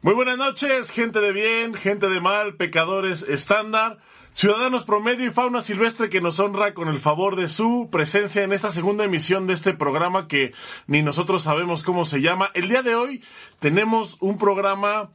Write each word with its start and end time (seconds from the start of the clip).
Muy 0.00 0.14
buenas 0.14 0.38
noches, 0.38 0.92
gente 0.92 1.20
de 1.20 1.32
bien, 1.32 1.74
gente 1.74 2.08
de 2.08 2.20
mal, 2.20 2.54
pecadores 2.54 3.22
estándar, 3.22 3.98
ciudadanos 4.32 4.84
promedio 4.84 5.26
y 5.26 5.30
fauna 5.30 5.60
silvestre 5.60 6.08
que 6.08 6.20
nos 6.20 6.38
honra 6.38 6.72
con 6.72 6.86
el 6.86 7.00
favor 7.00 7.34
de 7.34 7.48
su 7.48 7.88
presencia 7.90 8.44
en 8.44 8.52
esta 8.52 8.70
segunda 8.70 9.02
emisión 9.02 9.48
de 9.48 9.54
este 9.54 9.74
programa 9.74 10.28
que 10.28 10.52
ni 10.86 11.02
nosotros 11.02 11.42
sabemos 11.42 11.82
cómo 11.82 12.04
se 12.04 12.20
llama. 12.20 12.48
El 12.54 12.68
día 12.68 12.82
de 12.82 12.94
hoy 12.94 13.24
tenemos 13.58 14.18
un 14.20 14.38
programa 14.38 15.10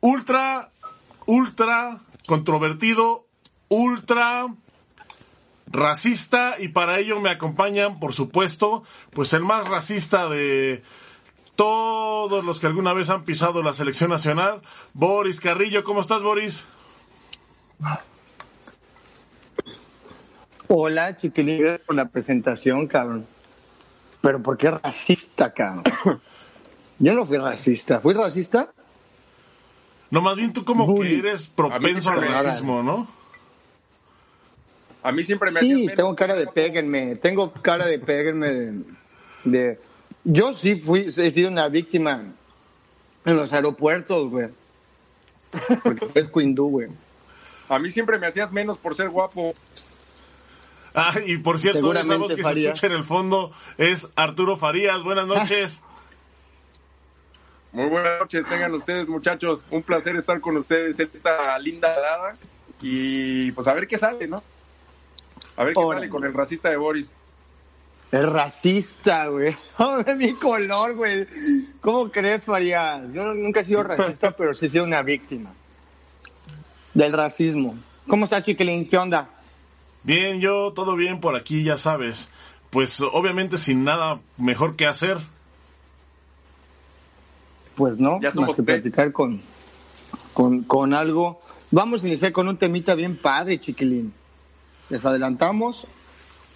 ultra, 0.00 0.70
ultra 1.26 2.00
controvertido, 2.26 3.26
ultra 3.68 4.46
racista 5.66 6.54
y 6.58 6.68
para 6.68 7.00
ello 7.00 7.20
me 7.20 7.28
acompañan, 7.28 8.00
por 8.00 8.14
supuesto, 8.14 8.82
pues 9.10 9.34
el 9.34 9.42
más 9.42 9.68
racista 9.68 10.26
de 10.26 10.82
todos 11.56 12.44
los 12.44 12.60
que 12.60 12.66
alguna 12.66 12.92
vez 12.92 13.10
han 13.10 13.24
pisado 13.24 13.62
la 13.62 13.72
selección 13.72 14.10
nacional. 14.10 14.60
Boris 14.92 15.40
Carrillo, 15.40 15.82
¿cómo 15.82 16.00
estás, 16.00 16.22
Boris? 16.22 16.64
Hola, 20.68 21.16
chiquilín, 21.16 21.78
por 21.86 21.96
la 21.96 22.08
presentación, 22.08 22.86
cabrón. 22.86 23.26
Pero 24.20 24.42
¿por 24.42 24.56
qué 24.56 24.70
racista, 24.70 25.52
cabrón? 25.52 25.84
Yo 26.98 27.14
no 27.14 27.26
fui 27.26 27.38
racista. 27.38 28.00
¿Fui 28.00 28.14
racista? 28.14 28.72
No, 30.10 30.20
más 30.20 30.36
bien 30.36 30.52
tú 30.52 30.64
como 30.64 31.00
que 31.00 31.18
eres 31.18 31.48
propenso 31.48 32.10
al 32.10 32.22
racismo, 32.22 32.82
¿no? 32.82 33.08
A 35.02 35.12
mí 35.12 35.22
siempre 35.24 35.50
me 35.52 35.60
Sí, 35.60 35.88
tengo 35.94 36.14
cara 36.16 36.34
de 36.34 36.46
péguenme. 36.46 37.16
Tengo 37.16 37.52
cara 37.52 37.86
de 37.86 37.98
péguenme 37.98 38.82
de 39.44 39.78
yo 40.26 40.52
sí 40.54 40.80
fui, 40.80 41.12
he 41.16 41.30
sido 41.30 41.48
una 41.48 41.68
víctima 41.68 42.24
en 43.24 43.36
los 43.36 43.52
aeropuertos, 43.52 44.28
güey. 44.28 44.48
Porque 45.82 46.06
es 46.14 46.28
Quindú, 46.28 46.68
güey. 46.68 46.88
A 47.68 47.78
mí 47.78 47.92
siempre 47.92 48.18
me 48.18 48.26
hacías 48.26 48.50
menos 48.50 48.76
por 48.78 48.96
ser 48.96 49.08
guapo. 49.08 49.54
Ah, 50.94 51.12
y 51.24 51.36
por 51.38 51.60
cierto, 51.60 51.92
esa 51.94 52.16
voz 52.16 52.34
que 52.34 52.42
se 52.42 52.64
escucha 52.64 52.86
en 52.88 52.92
el 52.94 53.04
fondo 53.04 53.52
es 53.78 54.12
Arturo 54.16 54.56
Farías. 54.56 55.02
Buenas 55.02 55.26
noches. 55.26 55.80
Muy 57.70 57.88
buenas 57.88 58.18
noches, 58.18 58.48
tengan 58.48 58.74
ustedes, 58.74 59.06
muchachos. 59.06 59.64
Un 59.70 59.82
placer 59.82 60.16
estar 60.16 60.40
con 60.40 60.56
ustedes 60.56 60.98
en 60.98 61.10
esta 61.12 61.56
linda 61.58 61.88
dada. 61.88 62.36
Y 62.80 63.52
pues 63.52 63.66
a 63.68 63.74
ver 63.74 63.86
qué 63.86 63.96
sale, 63.96 64.26
¿no? 64.26 64.36
A 65.56 65.64
ver 65.64 65.74
qué 65.74 65.86
sale 65.86 66.08
con 66.08 66.24
el 66.24 66.34
racista 66.34 66.68
de 66.68 66.76
Boris. 66.76 67.12
Es 68.16 68.28
racista, 68.28 69.26
güey. 69.28 69.56
Oh, 69.78 70.02
mi 70.16 70.32
color, 70.32 70.94
güey. 70.94 71.26
¿Cómo 71.82 72.10
crees, 72.10 72.44
Farías? 72.44 73.02
Yo 73.12 73.34
nunca 73.34 73.60
he 73.60 73.64
sido 73.64 73.82
racista, 73.82 74.30
pero 74.30 74.54
sí 74.54 74.66
he 74.66 74.70
sido 74.70 74.84
una 74.84 75.02
víctima 75.02 75.52
del 76.94 77.12
racismo. 77.12 77.76
¿Cómo 78.08 78.24
está, 78.24 78.42
Chiquilín? 78.42 78.86
¿Qué 78.86 78.96
onda? 78.96 79.28
Bien, 80.02 80.40
yo 80.40 80.72
todo 80.72 80.96
bien 80.96 81.20
por 81.20 81.36
aquí, 81.36 81.62
ya 81.62 81.76
sabes. 81.76 82.30
Pues 82.70 83.02
obviamente 83.02 83.58
sin 83.58 83.84
nada 83.84 84.20
mejor 84.38 84.76
que 84.76 84.86
hacer. 84.86 85.18
Pues 87.74 87.98
no, 87.98 88.18
ya 88.22 88.30
más 88.30 88.56
que 88.56 88.62
platicar 88.62 89.12
con, 89.12 89.42
con, 90.32 90.62
con 90.62 90.94
algo. 90.94 91.42
Vamos 91.70 92.02
a 92.02 92.06
iniciar 92.06 92.32
con 92.32 92.48
un 92.48 92.56
temita 92.56 92.94
bien 92.94 93.16
padre, 93.18 93.60
Chiquilín. 93.60 94.14
Les 94.88 95.04
adelantamos 95.04 95.86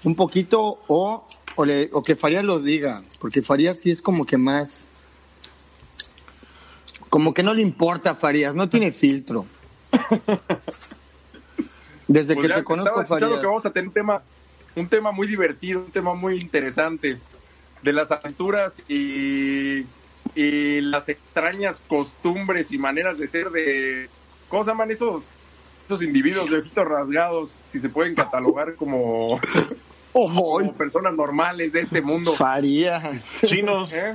un 0.04 0.14
poquito 0.14 0.80
o 0.86 1.26
o, 1.56 2.02
que 2.02 2.16
Farías 2.16 2.44
lo 2.44 2.60
diga, 2.60 3.02
porque 3.20 3.42
Farías 3.42 3.80
sí 3.80 3.90
es 3.90 4.00
como 4.00 4.24
que 4.24 4.38
más, 4.38 4.82
como 7.08 7.34
que 7.34 7.42
no 7.42 7.54
le 7.54 7.62
importa 7.62 8.10
a 8.10 8.14
Farías, 8.14 8.54
no 8.54 8.68
tiene 8.68 8.92
filtro. 8.92 9.46
Desde 12.08 12.34
pues 12.34 12.48
que 12.48 12.54
te 12.54 12.64
conozco, 12.64 13.04
Farías. 13.04 13.40
que 13.40 13.46
vamos 13.46 13.66
a 13.66 13.72
tener 13.72 13.88
un 13.88 13.94
tema, 13.94 14.22
un 14.74 14.88
tema 14.88 15.12
muy 15.12 15.26
divertido, 15.26 15.80
un 15.80 15.92
tema 15.92 16.14
muy 16.14 16.38
interesante 16.38 17.18
de 17.82 17.92
las 17.92 18.10
aventuras 18.10 18.82
y, 18.88 19.86
y 20.34 20.80
las 20.80 21.08
extrañas 21.08 21.80
costumbres 21.86 22.70
y 22.72 22.78
maneras 22.78 23.18
de 23.18 23.26
ser 23.26 23.50
de, 23.50 24.08
¿cómo 24.48 24.64
se 24.64 24.70
llaman 24.70 24.90
esos, 24.90 25.30
esos 25.86 26.02
individuos 26.02 26.50
de 26.50 26.58
ojitos 26.58 26.86
rasgados? 26.86 27.52
Si 27.72 27.80
se 27.80 27.88
pueden 27.88 28.14
catalogar 28.14 28.74
como 28.74 29.40
Ojo, 30.12 30.72
personas 30.74 31.14
normales 31.14 31.72
de 31.72 31.80
este 31.80 32.00
mundo. 32.00 32.32
Farías. 32.32 33.40
Chinos. 33.44 33.92
¿Eh? 33.92 34.14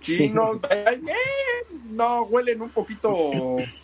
Chinos. 0.00 0.60
no, 1.90 2.22
huelen 2.24 2.62
un 2.62 2.70
poquito 2.70 3.10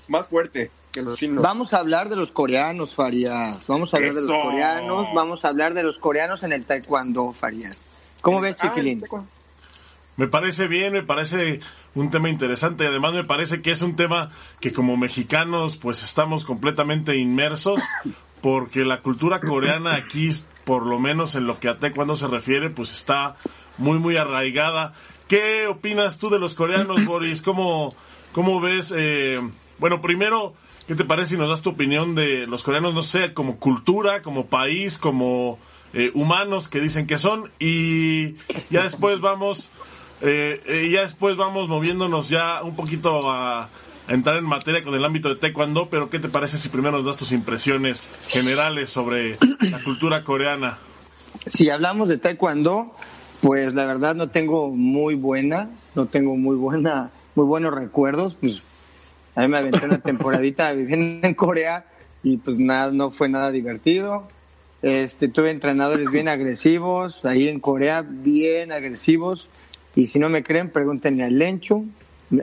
más 0.08 0.26
fuerte 0.26 0.70
que 0.92 1.02
los 1.02 1.18
chinos. 1.18 1.42
Vamos 1.42 1.74
a 1.74 1.78
hablar 1.78 2.08
de 2.08 2.16
los 2.16 2.32
coreanos, 2.32 2.94
Farías. 2.94 3.66
Vamos 3.66 3.92
a 3.92 3.96
hablar 3.98 4.14
de 4.14 4.22
los 4.22 4.42
coreanos. 4.42 5.06
Vamos 5.14 5.44
a 5.44 5.48
hablar 5.48 5.74
de 5.74 5.82
los 5.82 5.98
coreanos 5.98 6.42
en 6.42 6.52
el 6.52 6.64
taekwondo, 6.64 7.32
Farías. 7.32 7.88
¿Cómo 8.22 8.40
ves, 8.40 8.56
ah, 8.60 8.68
Chiquilín? 8.68 9.02
Me 10.16 10.28
parece 10.28 10.66
bien, 10.66 10.94
me 10.94 11.02
parece 11.02 11.60
un 11.94 12.10
tema 12.10 12.30
interesante. 12.30 12.86
Además, 12.86 13.12
me 13.12 13.24
parece 13.24 13.60
que 13.60 13.70
es 13.70 13.82
un 13.82 13.96
tema 13.96 14.30
que 14.60 14.72
como 14.72 14.96
mexicanos, 14.96 15.76
pues 15.76 16.02
estamos 16.02 16.44
completamente 16.44 17.16
inmersos, 17.16 17.82
porque 18.40 18.84
la 18.84 19.02
cultura 19.02 19.40
coreana 19.40 19.94
aquí 19.94 20.30
por 20.66 20.84
lo 20.84 20.98
menos 20.98 21.36
en 21.36 21.46
lo 21.46 21.60
que 21.60 21.68
a 21.68 21.78
taekwondo 21.78 22.16
se 22.16 22.26
refiere, 22.26 22.70
pues 22.70 22.92
está 22.92 23.36
muy, 23.78 24.00
muy 24.00 24.16
arraigada. 24.16 24.94
¿Qué 25.28 25.68
opinas 25.68 26.18
tú 26.18 26.28
de 26.28 26.40
los 26.40 26.54
coreanos, 26.54 27.04
Boris? 27.06 27.40
¿Cómo, 27.40 27.94
cómo 28.32 28.60
ves? 28.60 28.92
Eh, 28.94 29.38
bueno, 29.78 30.00
primero, 30.00 30.54
¿qué 30.88 30.96
te 30.96 31.04
parece 31.04 31.30
si 31.30 31.36
nos 31.36 31.48
das 31.48 31.62
tu 31.62 31.70
opinión 31.70 32.16
de 32.16 32.48
los 32.48 32.64
coreanos, 32.64 32.94
no 32.94 33.02
sé, 33.02 33.32
como 33.32 33.60
cultura, 33.60 34.22
como 34.22 34.46
país, 34.46 34.98
como 34.98 35.60
eh, 35.92 36.10
humanos 36.14 36.66
que 36.66 36.80
dicen 36.80 37.06
que 37.06 37.18
son? 37.18 37.48
Y 37.60 38.34
ya 38.68 38.82
después 38.82 39.20
vamos, 39.20 39.70
eh, 40.24 40.90
ya 40.92 41.02
después 41.02 41.36
vamos 41.36 41.68
moviéndonos 41.68 42.28
ya 42.28 42.64
un 42.64 42.74
poquito 42.74 43.30
a 43.30 43.70
entrar 44.08 44.36
en 44.36 44.44
materia 44.44 44.82
con 44.82 44.94
el 44.94 45.04
ámbito 45.04 45.28
de 45.28 45.36
taekwondo, 45.36 45.88
pero 45.90 46.08
¿qué 46.10 46.18
te 46.18 46.28
parece 46.28 46.58
si 46.58 46.68
primero 46.68 46.96
nos 46.98 47.06
das 47.06 47.16
tus 47.16 47.32
impresiones 47.32 48.28
generales 48.28 48.90
sobre 48.90 49.38
la 49.60 49.82
cultura 49.82 50.22
coreana? 50.22 50.78
Si 51.46 51.70
hablamos 51.70 52.08
de 52.08 52.18
taekwondo, 52.18 52.94
pues 53.42 53.74
la 53.74 53.86
verdad 53.86 54.14
no 54.14 54.30
tengo 54.30 54.70
muy 54.70 55.14
buena, 55.14 55.70
no 55.94 56.06
tengo 56.06 56.36
muy 56.36 56.56
buena, 56.56 57.10
muy 57.34 57.46
buenos 57.46 57.74
recuerdos, 57.74 58.36
pues 58.40 58.62
a 59.34 59.42
mí 59.42 59.48
me 59.48 59.58
aventé 59.58 59.84
una 59.84 59.98
temporadita 60.02 60.72
viviendo 60.72 61.26
en 61.26 61.34
Corea 61.34 61.86
y 62.22 62.38
pues 62.38 62.58
nada, 62.58 62.92
no 62.92 63.10
fue 63.10 63.28
nada 63.28 63.50
divertido. 63.50 64.28
Este, 64.82 65.28
tuve 65.28 65.50
entrenadores 65.50 66.10
bien 66.10 66.28
agresivos, 66.28 67.24
ahí 67.24 67.48
en 67.48 67.60
Corea 67.60 68.04
bien 68.06 68.72
agresivos, 68.72 69.48
y 69.94 70.08
si 70.08 70.18
no 70.18 70.28
me 70.28 70.42
creen, 70.42 70.70
pregúntenle 70.70 71.24
al 71.24 71.38
Lencho, 71.38 71.84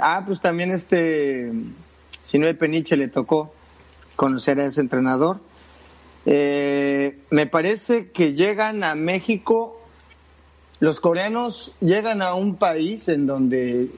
Ah, 0.01 0.23
pues 0.25 0.39
también 0.39 0.71
este, 0.71 1.51
si 2.23 2.37
hay 2.37 2.53
Peniche 2.53 2.95
le 2.95 3.07
tocó 3.07 3.53
conocer 4.15 4.59
a 4.59 4.65
ese 4.65 4.81
entrenador. 4.81 5.39
Eh, 6.25 7.19
me 7.29 7.47
parece 7.47 8.11
que 8.11 8.33
llegan 8.33 8.83
a 8.83 8.95
México, 8.95 9.81
los 10.79 10.99
coreanos 10.99 11.73
llegan 11.81 12.21
a 12.21 12.33
un 12.33 12.55
país 12.55 13.09
en 13.09 13.25
donde 13.25 13.89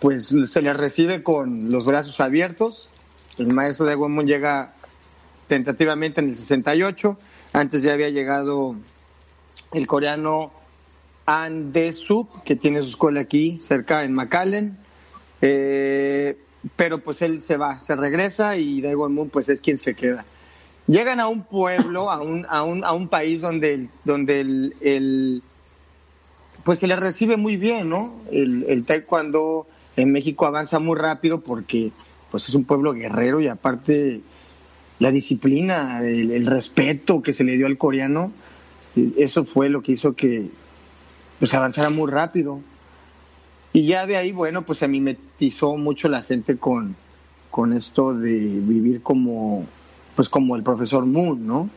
pues 0.00 0.34
se 0.46 0.62
les 0.62 0.76
recibe 0.76 1.22
con 1.22 1.70
los 1.70 1.84
brazos 1.84 2.20
abiertos. 2.20 2.88
El 3.36 3.48
maestro 3.48 3.86
de 3.86 3.94
Guamón 3.94 4.26
llega 4.26 4.72
tentativamente 5.46 6.20
en 6.20 6.30
el 6.30 6.36
68, 6.36 7.18
antes 7.52 7.82
ya 7.82 7.92
había 7.92 8.08
llegado 8.08 8.76
el 9.72 9.86
coreano 9.86 10.52
Andesup, 11.30 12.42
que 12.42 12.56
tiene 12.56 12.82
su 12.82 12.88
escuela 12.88 13.20
aquí 13.20 13.58
cerca 13.60 14.02
en 14.02 14.14
McAllen. 14.14 14.76
Eh, 15.40 16.36
pero 16.76 16.98
pues 16.98 17.22
él 17.22 17.40
se 17.40 17.56
va, 17.56 17.80
se 17.80 17.94
regresa 17.94 18.56
y 18.56 18.80
Daewon 18.80 19.14
Moon 19.14 19.30
pues 19.30 19.48
es 19.48 19.60
quien 19.60 19.78
se 19.78 19.94
queda. 19.94 20.24
Llegan 20.88 21.20
a 21.20 21.28
un 21.28 21.44
pueblo, 21.44 22.10
a 22.10 22.20
un, 22.20 22.46
a 22.48 22.64
un, 22.64 22.84
a 22.84 22.92
un 22.92 23.08
país 23.08 23.40
donde, 23.40 23.88
donde 24.04 24.40
el, 24.40 25.42
pues 26.64 26.80
se 26.80 26.88
le 26.88 26.96
recibe 26.96 27.36
muy 27.36 27.56
bien, 27.56 27.88
¿no? 27.88 28.12
El, 28.32 28.64
el 28.68 28.84
taekwondo 28.84 29.68
en 29.96 30.10
México 30.10 30.46
avanza 30.46 30.80
muy 30.80 30.98
rápido 30.98 31.40
porque 31.40 31.92
pues 32.32 32.48
es 32.48 32.54
un 32.54 32.64
pueblo 32.64 32.92
guerrero 32.92 33.40
y 33.40 33.46
aparte 33.46 34.20
la 34.98 35.12
disciplina, 35.12 36.02
el 36.04 36.44
respeto 36.46 37.22
que 37.22 37.32
se 37.32 37.44
le 37.44 37.56
dio 37.56 37.66
al 37.66 37.78
coreano, 37.78 38.32
eso 39.16 39.44
fue 39.44 39.70
lo 39.70 39.80
que 39.80 39.92
hizo 39.92 40.14
que, 40.14 40.50
pues 41.40 41.52
avanzara 41.54 41.90
muy 41.90 42.08
rápido. 42.08 42.60
Y 43.72 43.86
ya 43.86 44.06
de 44.06 44.16
ahí, 44.16 44.30
bueno, 44.30 44.62
pues 44.62 44.78
se 44.78 44.88
mimetizó 44.88 45.76
mucho 45.76 46.08
la 46.08 46.22
gente 46.22 46.56
con, 46.56 46.94
con 47.50 47.72
esto 47.72 48.14
de 48.14 48.30
vivir 48.30 49.02
como, 49.02 49.66
pues 50.14 50.28
como 50.28 50.54
el 50.54 50.62
profesor 50.62 51.06
Moon, 51.06 51.46
¿no? 51.46 51.70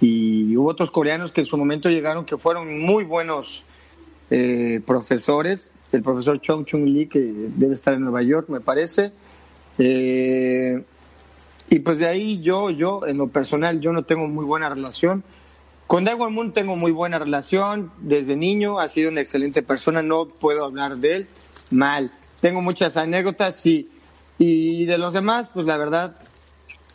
Y 0.00 0.56
hubo 0.56 0.68
otros 0.68 0.90
coreanos 0.90 1.32
que 1.32 1.42
en 1.42 1.46
su 1.46 1.56
momento 1.56 1.88
llegaron 1.88 2.24
que 2.24 2.36
fueron 2.36 2.82
muy 2.82 3.04
buenos 3.04 3.64
eh, 4.30 4.80
profesores, 4.84 5.70
del 5.92 6.02
profesor 6.02 6.40
Chong 6.40 6.64
Chung 6.64 6.84
Lee, 6.86 7.06
que 7.06 7.20
debe 7.20 7.74
estar 7.74 7.94
en 7.94 8.02
Nueva 8.02 8.22
York, 8.22 8.48
me 8.48 8.60
parece. 8.60 9.12
Eh, 9.78 10.76
y 11.70 11.78
pues 11.78 11.98
de 11.98 12.06
ahí 12.06 12.42
yo, 12.42 12.70
yo, 12.70 13.06
en 13.06 13.18
lo 13.18 13.28
personal, 13.28 13.80
yo 13.80 13.92
no 13.92 14.02
tengo 14.02 14.26
muy 14.26 14.44
buena 14.44 14.68
relación. 14.68 15.22
Con 15.86 16.04
Daewon 16.04 16.32
Moon 16.32 16.52
tengo 16.52 16.76
muy 16.76 16.92
buena 16.92 17.18
relación. 17.18 17.92
Desde 17.98 18.36
niño 18.36 18.78
ha 18.78 18.88
sido 18.88 19.10
una 19.10 19.20
excelente 19.20 19.62
persona. 19.62 20.02
No 20.02 20.26
puedo 20.26 20.64
hablar 20.64 20.96
de 20.96 21.16
él 21.16 21.28
mal. 21.70 22.12
Tengo 22.40 22.60
muchas 22.62 22.96
anécdotas, 22.96 23.56
sí. 23.56 23.90
Y 24.38 24.86
de 24.86 24.98
los 24.98 25.12
demás, 25.12 25.48
pues 25.52 25.66
la 25.66 25.76
verdad, 25.76 26.16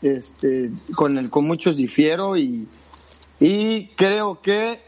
este, 0.01 0.71
con, 0.95 1.17
el, 1.17 1.29
con 1.29 1.45
muchos 1.45 1.77
difiero 1.77 2.35
y, 2.35 2.67
y 3.39 3.87
creo 3.95 4.41
que 4.41 4.81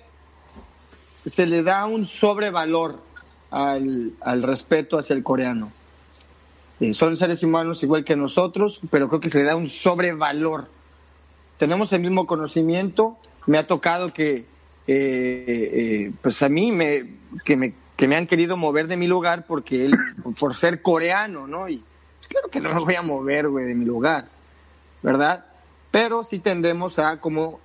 se 1.25 1.45
le 1.45 1.63
da 1.63 1.85
un 1.85 2.05
sobrevalor 2.05 2.99
al, 3.51 4.13
al 4.21 4.43
respeto 4.43 4.97
hacia 4.97 5.15
el 5.15 5.23
coreano. 5.23 5.71
Eh, 6.79 6.95
son 6.95 7.15
seres 7.15 7.43
humanos 7.43 7.83
igual 7.83 8.03
que 8.03 8.15
nosotros, 8.15 8.81
pero 8.89 9.07
creo 9.07 9.21
que 9.21 9.29
se 9.29 9.39
le 9.39 9.43
da 9.45 9.55
un 9.55 9.67
sobrevalor. 9.67 10.67
Tenemos 11.59 11.93
el 11.93 12.01
mismo 12.01 12.25
conocimiento, 12.25 13.17
me 13.45 13.57
ha 13.57 13.65
tocado 13.65 14.13
que, 14.13 14.35
eh, 14.35 14.45
eh, 14.87 16.11
pues 16.21 16.41
a 16.41 16.49
mí, 16.49 16.71
me, 16.71 17.05
que, 17.45 17.55
me, 17.55 17.73
que 17.95 18.07
me 18.07 18.15
han 18.15 18.27
querido 18.27 18.57
mover 18.57 18.87
de 18.87 18.97
mi 18.97 19.07
lugar 19.07 19.45
porque 19.47 19.85
él, 19.85 19.97
por 20.39 20.55
ser 20.55 20.81
coreano, 20.81 21.47
¿no? 21.47 21.69
Y 21.69 21.83
pues, 22.17 22.27
claro 22.27 22.49
que 22.49 22.59
no 22.59 22.73
me 22.73 22.79
voy 22.81 22.95
a 22.95 23.01
mover, 23.01 23.49
güey, 23.49 23.65
de 23.65 23.75
mi 23.75 23.85
lugar, 23.85 24.27
¿verdad? 25.01 25.45
Pero 25.89 26.23
sí 26.23 26.39
tendemos 26.39 26.99
a 26.99 27.19
como 27.19 27.59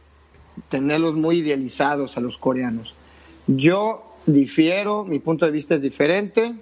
tenerlos 0.68 1.14
muy 1.14 1.38
idealizados 1.38 2.16
a 2.16 2.20
los 2.20 2.38
coreanos. 2.38 2.94
Yo 3.46 4.14
difiero, 4.26 5.04
mi 5.04 5.18
punto 5.18 5.44
de 5.44 5.52
vista 5.52 5.76
es 5.76 5.82
diferente, 5.82 6.54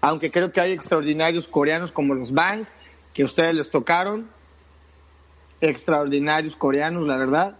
aunque 0.00 0.30
creo 0.30 0.52
que 0.52 0.60
hay 0.60 0.72
extraordinarios 0.72 1.48
coreanos 1.48 1.90
como 1.90 2.14
los 2.14 2.32
Bang, 2.32 2.66
que 3.14 3.24
ustedes 3.24 3.54
les 3.54 3.70
tocaron, 3.70 4.28
extraordinarios 5.60 6.56
coreanos, 6.56 7.06
la 7.06 7.16
verdad. 7.16 7.56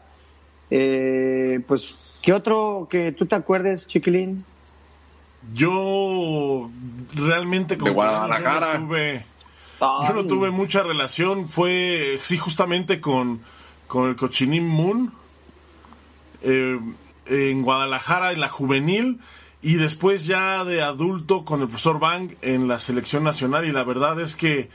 Eh, 0.71 1.61
pues, 1.67 1.97
¿qué 2.23 2.33
otro 2.33 2.89
que 2.91 3.13
tú 3.13 3.27
te 3.27 3.35
acuerdes, 3.35 3.87
Chiquilín? 3.87 4.45
Yo 5.53 6.71
realmente 7.15 7.77
como 7.77 7.95
Guadalajara. 7.95 8.75
Yo 8.75 8.79
no, 8.79 8.87
tuve, 8.87 9.27
yo 9.81 10.15
no 10.15 10.27
tuve 10.27 10.51
mucha 10.51 10.83
relación, 10.83 11.49
fue 11.49 12.19
sí 12.23 12.39
justamente 12.39 13.01
con, 13.01 13.41
con 13.87 14.09
el 14.09 14.17
Cochinín 14.17 14.67
Moon. 14.67 15.13
Eh, 16.43 16.79
en 17.27 17.63
Guadalajara 17.63 18.33
en 18.33 18.41
la 18.41 18.49
juvenil 18.49 19.21
y 19.63 19.75
después 19.75 20.27
ya 20.27 20.65
de 20.65 20.83
adulto 20.83 21.45
con 21.45 21.63
el 21.63 21.69
profesor 21.69 21.99
Bang 21.99 22.35
en 22.43 22.69
la 22.69 22.79
selección 22.79 23.25
nacional 23.25 23.65
y 23.65 23.73
la 23.73 23.85
verdad 23.85 24.21
es 24.21 24.35
que 24.35 24.69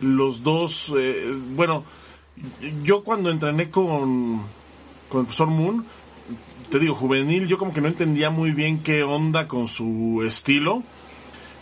los 0.00 0.42
dos, 0.42 0.92
eh, 0.96 1.34
bueno, 1.54 1.84
yo 2.82 3.02
cuando 3.02 3.30
entrené 3.30 3.70
con, 3.70 4.42
con 5.08 5.20
el 5.20 5.26
profesor 5.26 5.48
Moon, 5.48 5.84
te 6.70 6.78
digo, 6.78 6.94
juvenil, 6.94 7.46
yo 7.46 7.58
como 7.58 7.72
que 7.72 7.80
no 7.80 7.88
entendía 7.88 8.30
muy 8.30 8.52
bien 8.52 8.82
qué 8.82 9.02
onda 9.02 9.46
con 9.46 9.68
su 9.68 10.22
estilo. 10.26 10.82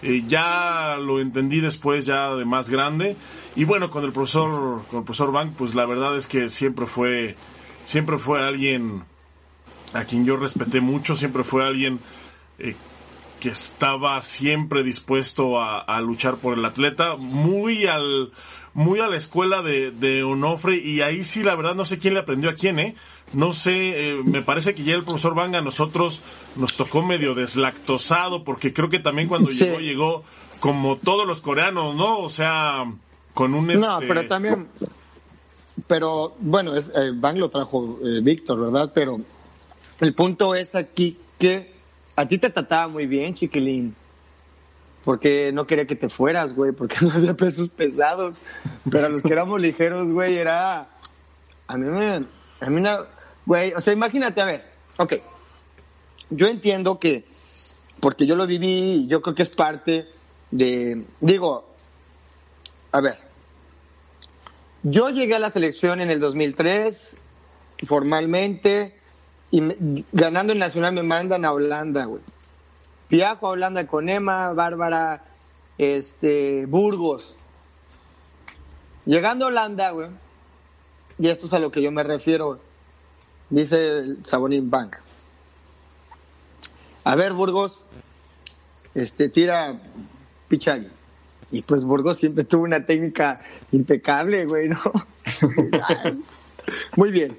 Eh, 0.02 0.24
ya 0.26 0.96
lo 1.00 1.20
entendí 1.20 1.60
después, 1.60 2.06
ya 2.06 2.34
de 2.34 2.44
más 2.44 2.68
grande. 2.68 3.16
Y 3.56 3.64
bueno, 3.64 3.90
con 3.90 4.04
el 4.04 4.12
profesor, 4.12 4.84
con 4.86 5.00
el 5.00 5.04
profesor 5.04 5.32
Bang, 5.32 5.52
pues 5.56 5.74
la 5.74 5.86
verdad 5.86 6.16
es 6.16 6.26
que 6.26 6.48
siempre 6.48 6.86
fue, 6.86 7.36
siempre 7.84 8.18
fue 8.18 8.42
alguien 8.42 9.04
a 9.94 10.04
quien 10.04 10.26
yo 10.26 10.36
respeté 10.36 10.80
mucho, 10.80 11.16
siempre 11.16 11.44
fue 11.44 11.64
alguien 11.64 12.00
eh, 12.58 12.74
que 13.40 13.50
estaba 13.50 14.20
siempre 14.22 14.82
dispuesto 14.82 15.62
a, 15.62 16.00
luchar 16.00 16.36
por 16.36 16.58
el 16.58 16.64
atleta, 16.64 17.16
muy 17.16 17.86
al 17.86 18.32
muy 18.74 18.98
a 19.00 19.06
la 19.06 19.16
escuela 19.16 19.62
de, 19.62 19.92
de, 19.92 20.24
Onofre 20.24 20.76
y 20.76 21.00
ahí 21.00 21.24
sí 21.24 21.42
la 21.42 21.54
verdad 21.54 21.74
no 21.74 21.84
sé 21.84 21.98
quién 21.98 22.14
le 22.14 22.20
aprendió 22.20 22.50
a 22.50 22.54
quién, 22.54 22.78
¿eh? 22.78 22.96
No 23.32 23.52
sé, 23.52 24.10
eh, 24.10 24.22
me 24.24 24.42
parece 24.42 24.74
que 24.74 24.84
ya 24.84 24.94
el 24.94 25.04
profesor 25.04 25.34
Banga 25.34 25.60
a 25.60 25.62
nosotros 25.62 26.20
nos 26.56 26.76
tocó 26.76 27.02
medio 27.02 27.34
deslactosado 27.34 28.44
porque 28.44 28.72
creo 28.72 28.88
que 28.88 28.98
también 28.98 29.28
cuando 29.28 29.50
llegó 29.50 29.78
llegó 29.78 30.24
como 30.60 30.96
todos 30.96 31.26
los 31.26 31.40
coreanos, 31.40 31.94
¿no? 31.94 32.18
O 32.18 32.28
sea, 32.28 32.92
con 33.32 33.54
un... 33.54 33.68
No, 33.68 33.72
este, 33.74 34.06
pero 34.06 34.26
también... 34.26 34.68
Pero 35.86 36.34
bueno, 36.38 36.74
es, 36.76 36.90
eh, 36.94 37.10
Bang 37.14 37.36
lo 37.38 37.48
trajo 37.48 37.98
Víctor, 38.22 38.60
¿verdad? 38.60 38.92
Pero 38.94 39.20
el 40.00 40.14
punto 40.14 40.54
es 40.54 40.74
aquí 40.74 41.18
que 41.38 41.74
a 42.16 42.26
ti 42.26 42.38
te 42.38 42.50
trataba 42.50 42.88
muy 42.88 43.06
bien, 43.06 43.34
chiquilín. 43.34 43.94
Porque 45.04 45.50
no 45.52 45.66
quería 45.66 45.86
que 45.86 45.96
te 45.96 46.08
fueras, 46.08 46.54
güey, 46.54 46.72
porque 46.72 46.96
no 47.02 47.12
había 47.12 47.34
pesos 47.34 47.68
pesados. 47.68 48.36
Pero 48.90 49.06
a 49.06 49.08
los 49.08 49.22
que 49.22 49.32
éramos 49.32 49.60
ligeros, 49.60 50.10
güey, 50.10 50.36
era. 50.36 50.88
A 51.66 51.76
mí 51.76 51.86
me. 51.86 52.24
A 52.60 52.70
mí 52.70 52.76
una. 52.76 53.00
Güey, 53.46 53.74
o 53.74 53.80
sea, 53.80 53.92
imagínate, 53.92 54.40
a 54.40 54.46
ver, 54.46 54.64
ok. 54.96 55.14
Yo 56.30 56.46
entiendo 56.46 56.98
que. 56.98 57.24
Porque 58.00 58.26
yo 58.26 58.36
lo 58.36 58.46
viví, 58.46 59.06
yo 59.06 59.22
creo 59.22 59.34
que 59.34 59.42
es 59.42 59.50
parte 59.50 60.08
de. 60.50 61.06
Digo. 61.20 61.70
A 62.92 63.00
ver. 63.00 63.18
Yo 64.82 65.08
llegué 65.08 65.34
a 65.34 65.38
la 65.38 65.48
selección 65.48 66.00
en 66.00 66.10
el 66.10 66.20
2003, 66.20 67.16
formalmente 67.86 68.94
y 69.54 70.04
ganando 70.10 70.52
el 70.52 70.58
Nacional 70.58 70.94
me 70.94 71.04
mandan 71.04 71.44
a 71.44 71.52
Holanda, 71.52 72.06
güey. 72.06 72.20
Viajo 73.10 73.46
a 73.46 73.50
Holanda 73.50 73.86
con 73.86 74.08
Emma, 74.08 74.52
Bárbara, 74.52 75.24
este, 75.78 76.66
Burgos. 76.66 77.36
Llegando 79.06 79.44
a 79.44 79.48
Holanda, 79.48 79.90
güey, 79.90 80.08
y 81.18 81.28
esto 81.28 81.46
es 81.46 81.52
a 81.52 81.58
lo 81.58 81.70
que 81.70 81.82
yo 81.82 81.90
me 81.90 82.02
refiero, 82.02 82.58
dice 83.50 83.98
el 83.98 84.24
Sabonín 84.24 84.70
Bank. 84.70 84.96
A 87.04 87.14
ver, 87.14 87.34
Burgos, 87.34 87.80
este, 88.94 89.28
tira 89.28 89.78
Pichagui. 90.48 90.88
Y 91.50 91.62
pues 91.62 91.84
Burgos 91.84 92.16
siempre 92.16 92.44
tuvo 92.44 92.62
una 92.64 92.82
técnica 92.82 93.40
impecable, 93.70 94.46
güey, 94.46 94.70
¿no? 94.70 94.80
Muy 96.96 97.10
bien 97.10 97.38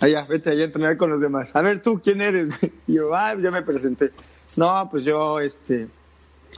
allá, 0.00 0.26
vete 0.28 0.50
allá 0.50 0.62
a 0.62 0.66
entrenar 0.66 0.96
con 0.96 1.10
los 1.10 1.20
demás. 1.20 1.54
A 1.54 1.60
ver, 1.60 1.82
tú, 1.82 2.00
¿quién 2.02 2.20
eres? 2.20 2.50
Y 2.86 2.94
yo, 2.94 3.14
ah, 3.14 3.34
ya 3.38 3.50
me 3.50 3.62
presenté. 3.62 4.10
No, 4.56 4.88
pues 4.90 5.04
yo, 5.04 5.40
este, 5.40 5.88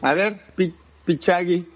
a 0.00 0.15
ver, 0.15 0.41
Pichagui. 1.05 1.67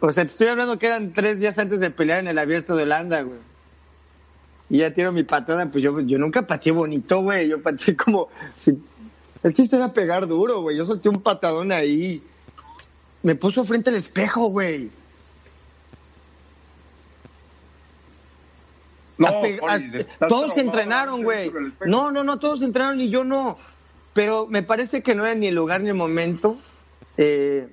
O 0.00 0.12
sea, 0.12 0.24
te 0.24 0.30
estoy 0.30 0.48
hablando 0.48 0.78
que 0.78 0.86
eran 0.86 1.12
tres 1.12 1.40
días 1.40 1.58
antes 1.58 1.80
de 1.80 1.90
pelear 1.90 2.18
en 2.18 2.28
el 2.28 2.38
abierto 2.38 2.76
de 2.76 2.82
Holanda, 2.82 3.22
güey. 3.22 3.38
Y 4.68 4.78
ya 4.78 4.92
tiro 4.92 5.12
mi 5.12 5.22
patada, 5.22 5.66
pues 5.70 5.82
yo, 5.82 5.98
yo 6.00 6.18
nunca 6.18 6.46
pateé 6.46 6.72
bonito, 6.72 7.20
güey. 7.20 7.48
Yo 7.48 7.62
pateé 7.62 7.96
como 7.96 8.28
si... 8.56 8.78
El 9.42 9.52
chiste 9.52 9.76
era 9.76 9.92
pegar 9.92 10.26
duro, 10.26 10.62
güey. 10.62 10.76
Yo 10.76 10.86
solté 10.86 11.08
un 11.08 11.22
patadón 11.22 11.70
ahí. 11.70 12.22
Me 13.22 13.34
puso 13.34 13.62
frente 13.64 13.90
al 13.90 13.96
espejo, 13.96 14.48
güey. 14.48 14.90
No, 19.18 19.30
todos 20.28 20.56
entrenaron, 20.56 21.22
güey. 21.22 21.52
No, 21.86 22.10
no, 22.10 22.24
no, 22.24 22.38
todos 22.38 22.62
entrenaron 22.62 23.00
y 23.00 23.10
yo 23.10 23.22
no. 23.22 23.58
Pero 24.14 24.46
me 24.48 24.62
parece 24.62 25.02
que 25.02 25.14
no 25.14 25.26
era 25.26 25.34
ni 25.34 25.48
el 25.48 25.54
lugar 25.54 25.82
ni 25.82 25.90
el 25.90 25.94
momento. 25.94 26.56
Eh, 27.16 27.68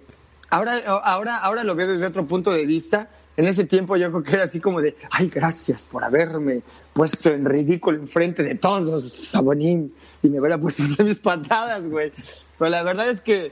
ahora, 0.50 0.82
ahora, 0.86 1.38
ahora 1.38 1.64
lo 1.64 1.76
veo 1.76 1.88
desde 1.88 2.06
otro 2.06 2.26
punto 2.26 2.52
de 2.52 2.66
vista. 2.66 3.10
En 3.38 3.48
ese 3.48 3.64
tiempo 3.64 3.96
yo 3.96 4.12
creo 4.12 4.24
que 4.24 4.34
era 4.34 4.44
así 4.44 4.60
como 4.60 4.82
de, 4.82 4.96
ay, 5.10 5.30
gracias 5.30 5.86
por 5.86 6.04
haberme 6.04 6.62
puesto 6.94 7.30
en 7.30 7.46
ridículo 7.46 7.98
enfrente 7.98 8.44
de 8.44 8.56
todos, 8.56 9.14
Sabonín, 9.14 9.92
y 10.22 10.28
me 10.28 10.40
hubiera 10.40 10.58
puesto 10.58 10.84
mis 11.04 11.20
patadas, 11.20 11.88
güey. 11.88 12.12
Pero 12.60 12.70
la 12.70 12.84
verdad 12.84 13.10
es 13.10 13.22
que 13.22 13.52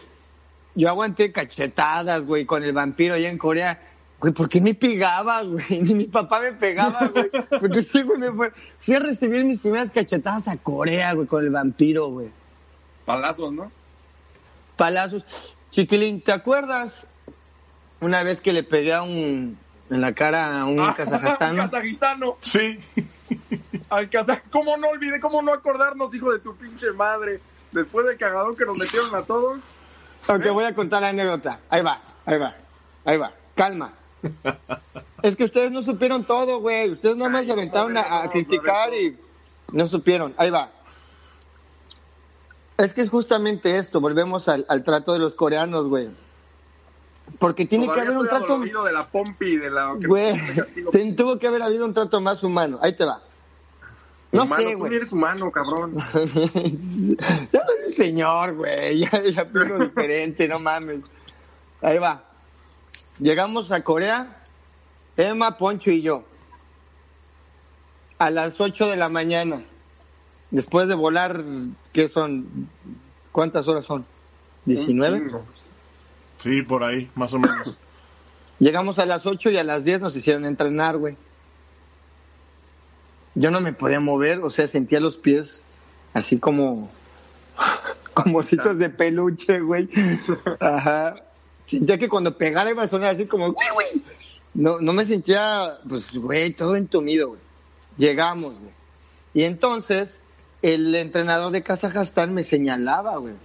yo 0.76 0.90
aguanté 0.90 1.32
cachetadas, 1.32 2.26
güey, 2.26 2.46
con 2.46 2.64
el 2.64 2.74
vampiro 2.74 3.16
allá 3.16 3.30
en 3.30 3.38
Corea 3.38 3.80
Güey, 4.20 4.34
¿por 4.34 4.50
qué 4.50 4.60
me 4.60 4.74
pegaba, 4.74 5.44
güey? 5.44 5.66
Ni 5.82 5.94
mi 5.94 6.06
papá 6.06 6.42
me 6.42 6.54
pegaba, 6.54 7.08
güey. 7.08 7.30
Porque 7.60 7.82
sí, 7.82 8.02
güey, 8.02 8.20
me 8.20 8.32
fue. 8.32 8.52
Fui 8.80 8.96
a 8.96 9.00
recibir 9.00 9.46
mis 9.46 9.60
primeras 9.60 9.92
cachetadas 9.92 10.48
a 10.48 10.58
Corea, 10.58 11.14
güey, 11.14 11.26
con 11.26 11.44
el 11.44 11.50
vampiro, 11.50 12.10
güey. 12.10 12.30
Palazos, 13.10 13.52
¿no? 13.52 13.72
Palazos. 14.78 15.56
Chiquilín, 15.72 16.22
¿te 16.22 16.32
acuerdas 16.32 17.08
una 18.02 18.22
vez 18.22 18.40
que 18.40 18.54
le 18.54 18.62
pegué 18.62 18.94
a 18.94 19.02
un 19.02 19.58
en 19.90 20.02
la 20.02 20.14
cara 20.14 20.62
a 20.62 20.66
un 20.66 20.80
ah, 20.80 20.94
kazajstano? 20.96 21.64
kazajistano. 21.64 22.38
Sí. 22.42 22.78
Al 23.90 24.12
kazaj... 24.12 24.44
¿Cómo 24.52 24.78
no 24.78 24.90
olvidé? 24.90 25.20
¿Cómo 25.20 25.42
no 25.42 25.52
acordarnos, 25.52 26.14
hijo 26.14 26.32
de 26.32 26.38
tu 26.38 26.56
pinche 26.56 26.92
madre? 26.92 27.40
Después 27.72 28.06
del 28.06 28.16
cagadón 28.20 28.56
que 28.56 28.66
nos 28.66 28.78
metieron 28.78 29.16
a 29.16 29.24
todos. 29.24 29.60
Ok, 30.28 30.46
voy 30.54 30.66
a 30.66 30.76
contar 30.76 31.02
la 31.02 31.08
anécdota. 31.08 31.62
Ahí 31.72 31.82
va, 31.82 31.98
ahí 32.28 32.38
va, 32.38 32.54
ahí 33.06 33.18
va. 33.18 33.34
Calma. 33.56 33.92
es 35.24 35.36
que 35.36 35.46
ustedes 35.46 35.72
no 35.72 35.82
supieron 35.82 36.26
todo, 36.26 36.60
güey. 36.60 36.92
Ustedes 36.92 37.18
nada 37.18 37.32
más 37.32 37.48
se 37.48 37.54
aventaron 37.54 37.98
a, 37.98 38.30
criticar 38.30 38.94
y 38.94 39.18
no 39.74 39.88
supieron. 39.88 40.36
Ahí 40.38 40.52
va. 40.52 40.70
Es 42.80 42.94
que 42.94 43.02
es 43.02 43.10
justamente 43.10 43.78
esto, 43.78 44.00
volvemos 44.00 44.48
al, 44.48 44.66
al 44.70 44.84
trato 44.86 45.12
de 45.14 45.20
los 45.20 45.36
coreanos, 45.36 45.88
güey. 45.88 46.10
Porque 47.38 47.66
tiene 47.66 47.84
que 47.86 47.92
Todavía 47.92 48.10
haber 48.12 48.22
un 48.22 48.28
trato... 48.30 48.60
de 48.86 48.92
la 48.94 49.08
pompi, 49.08 49.58
de 49.58 49.70
la... 49.70 49.96
que 50.00 50.08
Güey, 50.08 50.40
ten- 50.92 51.16
tuvo 51.16 51.38
que 51.38 51.48
haber 51.48 51.62
habido 51.62 51.86
un 51.86 51.94
trato 51.94 52.22
más 52.22 52.42
humano. 52.42 52.80
Ahí 52.82 52.96
te 52.96 53.04
va. 53.06 53.22
No 54.32 54.44
Humano, 54.44 54.64
sé, 54.64 54.72
Tú 54.74 54.78
güey. 54.80 54.90
ni 54.92 54.96
eres 54.96 55.12
humano, 55.12 55.52
cabrón. 55.52 55.94
ya 57.52 57.60
no 57.60 57.84
soy 57.84 57.94
señor, 57.94 58.56
güey. 58.56 59.00
Ya, 59.02 59.22
ya 59.24 59.44
diferente, 59.44 60.48
no 60.48 60.60
mames. 60.60 61.02
Ahí 61.82 61.98
va. 61.98 62.24
Llegamos 63.20 63.72
a 63.74 63.84
Corea, 63.84 64.44
Emma, 65.18 65.58
Poncho 65.58 65.92
y 65.92 66.02
yo. 66.02 66.24
A 68.20 68.30
las 68.30 68.60
8 68.62 68.88
de 68.88 68.96
la 68.98 69.10
mañana. 69.10 69.64
Después 70.52 70.88
de 70.88 70.96
volar, 70.96 71.44
¿qué 71.94 72.08
son? 72.08 72.70
¿Cuántas 73.32 73.68
horas 73.68 73.86
son? 73.86 74.06
Un 74.66 74.74
¿19? 74.74 74.86
chingo. 74.86 75.46
Sí, 76.38 76.62
por 76.62 76.84
ahí, 76.84 77.10
más 77.16 77.34
o 77.34 77.40
menos. 77.40 77.78
Llegamos 78.60 79.00
a 79.00 79.06
las 79.06 79.26
8 79.26 79.52
y 79.52 79.58
a 79.58 79.64
las 79.64 79.86
10 79.86 80.02
nos 80.02 80.16
hicieron 80.16 80.46
entrenar, 80.46 80.98
güey. 80.98 81.16
Yo 83.36 83.52
no 83.52 83.62
me 83.62 83.74
podía 83.74 84.00
mover, 84.00 84.40
o 84.40 84.50
sea, 84.50 84.68
sentía 84.68 85.00
los 85.00 85.16
pies 85.16 85.64
así 86.14 86.40
como 86.40 86.90
como 88.14 88.40
ositos 88.40 88.80
de 88.80 88.90
peluche, 88.90 89.60
güey. 89.60 89.90
Ajá. 90.60 91.16
Sentía 91.66 91.98
que 91.98 92.10
cuando 92.10 92.36
pegara 92.38 92.72
iba 92.72 92.84
a 92.84 92.88
sonar 92.88 93.14
así 93.14 93.26
como, 93.26 93.52
güey, 93.52 93.68
güey. 93.74 93.88
No, 94.54 94.80
no 94.80 94.94
me 94.94 95.06
sentía, 95.06 95.78
pues, 95.88 96.16
güey, 96.16 96.54
todo 96.54 96.76
entumido, 96.76 97.30
güey. 97.30 97.42
Llegamos, 97.98 98.56
güey. 98.56 98.74
Y 99.34 99.44
entonces, 99.44 100.20
el 100.62 100.94
entrenador 100.96 101.52
de 101.52 101.64
Kazajstán 101.64 102.34
me 102.34 102.44
señalaba, 102.44 103.18
güey 103.18 103.36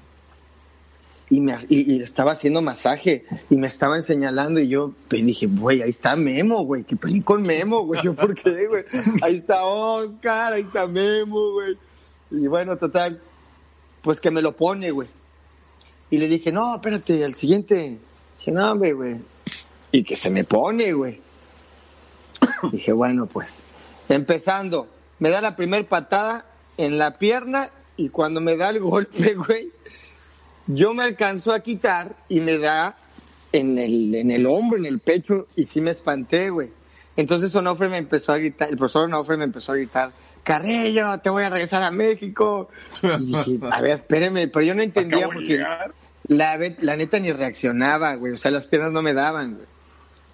y 1.31 1.41
me 1.41 1.57
y, 1.69 1.95
y 1.95 2.03
estaba 2.03 2.33
haciendo 2.33 2.61
masaje 2.61 3.23
y 3.51 3.57
me 3.57 3.67
estaban 3.67 4.03
señalando 4.03 4.61
y 4.61 4.69
yo 4.69 4.93
pues, 5.09 5.25
dije, 5.25 5.47
güey, 5.47 5.83
ahí 5.83 5.91
está 5.91 6.17
Memo, 6.17 6.65
güey, 6.65 6.85
que 6.85 6.97
peleé 6.97 7.23
con 7.23 7.43
Memo, 7.43 7.83
güey, 7.83 8.03
yo 8.03 8.15
por 8.15 8.35
qué, 8.35 8.67
güey, 8.67 8.85
ahí 9.23 9.37
está 9.37 9.65
Oscar, 9.65 10.53
ahí 10.53 10.63
está 10.63 10.87
Memo, 10.87 11.53
güey. 11.53 11.77
Y 12.31 12.47
bueno, 12.47 12.77
total, 12.77 13.21
pues 14.03 14.21
que 14.21 14.31
me 14.31 14.43
lo 14.43 14.57
pone, 14.57 14.91
güey. 14.91 15.09
Y 16.11 16.19
le 16.19 16.29
dije, 16.29 16.53
no, 16.53 16.75
espérate, 16.75 17.25
al 17.25 17.35
siguiente. 17.35 17.99
Dije, 18.39 18.51
no, 18.51 18.73
hombre, 18.73 18.93
güey. 18.93 19.17
Y 19.93 20.03
que 20.05 20.17
se 20.17 20.31
me 20.31 20.45
pone, 20.45 20.93
güey. 20.93 21.21
Dije, 22.73 22.93
bueno, 22.93 23.27
pues. 23.27 23.63
Empezando, 24.09 24.89
me 25.19 25.31
da 25.31 25.41
la 25.41 25.57
primer 25.57 25.87
patada 25.87 26.45
en 26.77 26.99
la 26.99 27.19
pierna 27.19 27.71
y 27.97 28.09
cuando 28.09 28.41
me 28.41 28.57
da 28.57 28.71
el 28.71 28.81
golpe, 28.81 29.35
güey, 29.47 29.71
yo 30.67 30.95
me 30.95 31.05
alcanzo 31.05 31.53
a 31.53 31.61
quitar 31.61 32.17
y 32.29 32.41
me 32.41 32.59
da 32.59 32.97
en 33.53 33.79
el, 33.79 34.15
en 34.15 34.31
el 34.31 34.47
hombro, 34.47 34.79
en 34.79 34.87
el 34.87 34.99
pecho, 34.99 35.47
y 35.55 35.65
sí 35.65 35.81
me 35.81 35.93
espanté, 35.93 36.51
güey. 36.51 36.71
Entonces 37.17 37.55
Onofre 37.55 37.89
me 37.89 37.99
empezó 37.99 38.33
a 38.33 38.39
gritar, 38.39 38.69
el 38.69 38.77
profesor 38.77 39.05
Onofre 39.05 39.37
me 39.37 39.45
empezó 39.45 39.73
a 39.73 39.77
gritar, 39.77 40.13
Carrillo, 40.43 41.19
te 41.21 41.31
voy 41.31 41.45
a 41.45 41.51
regresar 41.51 41.83
a 41.83 41.91
México. 41.91 42.69
Y 43.03 43.27
dije, 43.27 43.59
a 43.71 43.81
ver, 43.81 43.99
espéreme, 43.99 44.49
pero 44.49 44.65
yo 44.65 44.75
no 44.75 44.83
entendía 44.83 45.27
porque 45.27 45.59
la, 46.29 46.59
la 46.81 46.97
neta 46.97 47.19
ni 47.19 47.33
reaccionaba, 47.33 48.15
güey. 48.17 48.35
O 48.35 48.39
sea, 48.39 48.51
las 48.51 48.67
piernas 48.67 48.93
no 48.93 49.01
me 49.01 49.15
daban, 49.15 49.55
güey. 49.55 49.67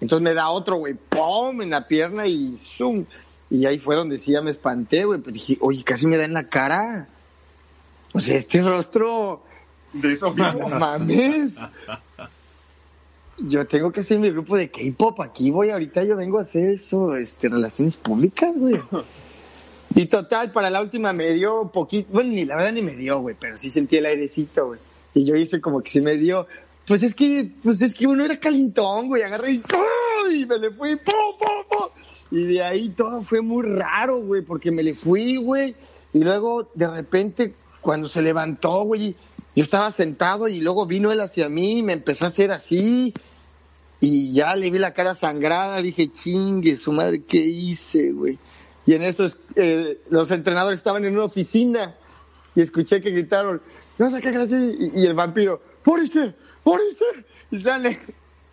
Entonces 0.01 0.23
me 0.23 0.33
da 0.33 0.49
otro, 0.49 0.77
güey, 0.77 0.95
¡pum! 0.95 1.61
en 1.61 1.69
la 1.69 1.87
pierna 1.87 2.27
y 2.27 2.57
¡zum! 2.57 3.03
Y 3.51 3.65
ahí 3.65 3.79
fue 3.79 3.97
donde 3.97 4.17
sí 4.17 4.31
ya 4.31 4.41
me 4.41 4.51
espanté, 4.51 5.03
güey. 5.03 5.19
Pero 5.19 5.33
dije, 5.33 5.57
oye, 5.59 5.83
casi 5.83 6.07
me 6.07 6.17
da 6.17 6.23
en 6.23 6.33
la 6.33 6.47
cara. 6.47 7.09
O 8.13 8.19
sea, 8.19 8.37
este 8.37 8.61
rostro, 8.61 9.43
De 9.91 10.13
eso 10.13 10.33
no 10.35 10.69
mames. 10.69 11.57
Yo 13.37 13.67
tengo 13.67 13.91
que 13.91 13.99
hacer 13.99 14.19
mi 14.19 14.29
grupo 14.29 14.55
de 14.55 14.71
K-pop 14.71 15.19
aquí, 15.19 15.51
voy. 15.51 15.69
Ahorita 15.69 16.03
yo 16.03 16.15
vengo 16.15 16.37
a 16.37 16.41
hacer 16.41 16.69
eso, 16.69 17.15
este, 17.15 17.49
relaciones 17.49 17.97
públicas, 17.97 18.51
güey. 18.55 18.79
Y 19.95 20.05
total, 20.05 20.51
para 20.51 20.69
la 20.69 20.81
última 20.81 21.11
me 21.11 21.33
dio 21.33 21.69
poquito, 21.69 22.13
bueno, 22.13 22.29
ni 22.29 22.45
la 22.45 22.55
verdad 22.55 22.71
ni 22.71 22.81
me 22.81 22.95
dio, 22.95 23.19
güey, 23.19 23.35
pero 23.37 23.57
sí 23.57 23.69
sentí 23.69 23.97
el 23.97 24.05
airecito, 24.05 24.67
güey. 24.67 24.79
Y 25.13 25.25
yo 25.25 25.35
hice 25.35 25.59
como 25.59 25.81
que 25.81 25.89
sí 25.89 25.99
me 25.99 26.15
dio. 26.15 26.47
Pues 26.91 27.03
es 27.03 27.15
que, 27.15 27.49
pues 27.63 27.81
es 27.81 27.93
que 27.93 28.05
uno 28.05 28.25
era 28.25 28.37
calentón, 28.37 29.07
güey, 29.07 29.23
agarré 29.23 29.53
y, 29.53 29.61
y 30.33 30.45
me 30.45 30.57
le 30.57 30.71
fui, 30.71 30.97
¡pum, 30.97 31.37
pum, 31.39 31.63
pum! 31.69 31.89
Y 32.31 32.47
de 32.47 32.61
ahí 32.61 32.89
todo 32.89 33.23
fue 33.23 33.39
muy 33.39 33.63
raro, 33.65 34.19
güey, 34.21 34.41
porque 34.41 34.71
me 34.73 34.83
le 34.83 34.93
fui, 34.93 35.37
güey. 35.37 35.73
Y 36.11 36.19
luego, 36.19 36.69
de 36.73 36.89
repente, 36.89 37.53
cuando 37.79 38.09
se 38.09 38.21
levantó, 38.21 38.83
güey, 38.83 39.15
yo 39.55 39.63
estaba 39.63 39.89
sentado 39.91 40.49
y 40.49 40.59
luego 40.59 40.85
vino 40.85 41.13
él 41.13 41.21
hacia 41.21 41.47
mí 41.47 41.77
y 41.77 41.81
me 41.81 41.93
empezó 41.93 42.25
a 42.25 42.27
hacer 42.27 42.51
así. 42.51 43.13
Y 44.01 44.33
ya 44.33 44.53
le 44.57 44.69
vi 44.69 44.77
la 44.77 44.93
cara 44.93 45.15
sangrada, 45.15 45.81
dije, 45.81 46.11
chingue, 46.11 46.75
su 46.75 46.91
madre, 46.91 47.23
¿qué 47.23 47.37
hice, 47.37 48.11
güey? 48.11 48.37
Y 48.85 48.95
en 48.95 49.03
eso 49.03 49.27
eh, 49.55 50.01
los 50.09 50.29
entrenadores 50.31 50.81
estaban 50.81 51.05
en 51.05 51.13
una 51.13 51.23
oficina 51.23 51.95
y 52.53 52.59
escuché 52.59 52.99
que 52.99 53.11
gritaron, 53.11 53.61
no 53.97 54.11
sé 54.11 54.19
qué 54.19 54.31
clase, 54.31 54.75
y, 54.77 55.03
y 55.03 55.05
el 55.05 55.13
vampiro, 55.13 55.70
¡Purisher! 55.83 56.35
¡Purisher! 56.63 57.25
Y 57.49 57.59
sale, 57.59 57.99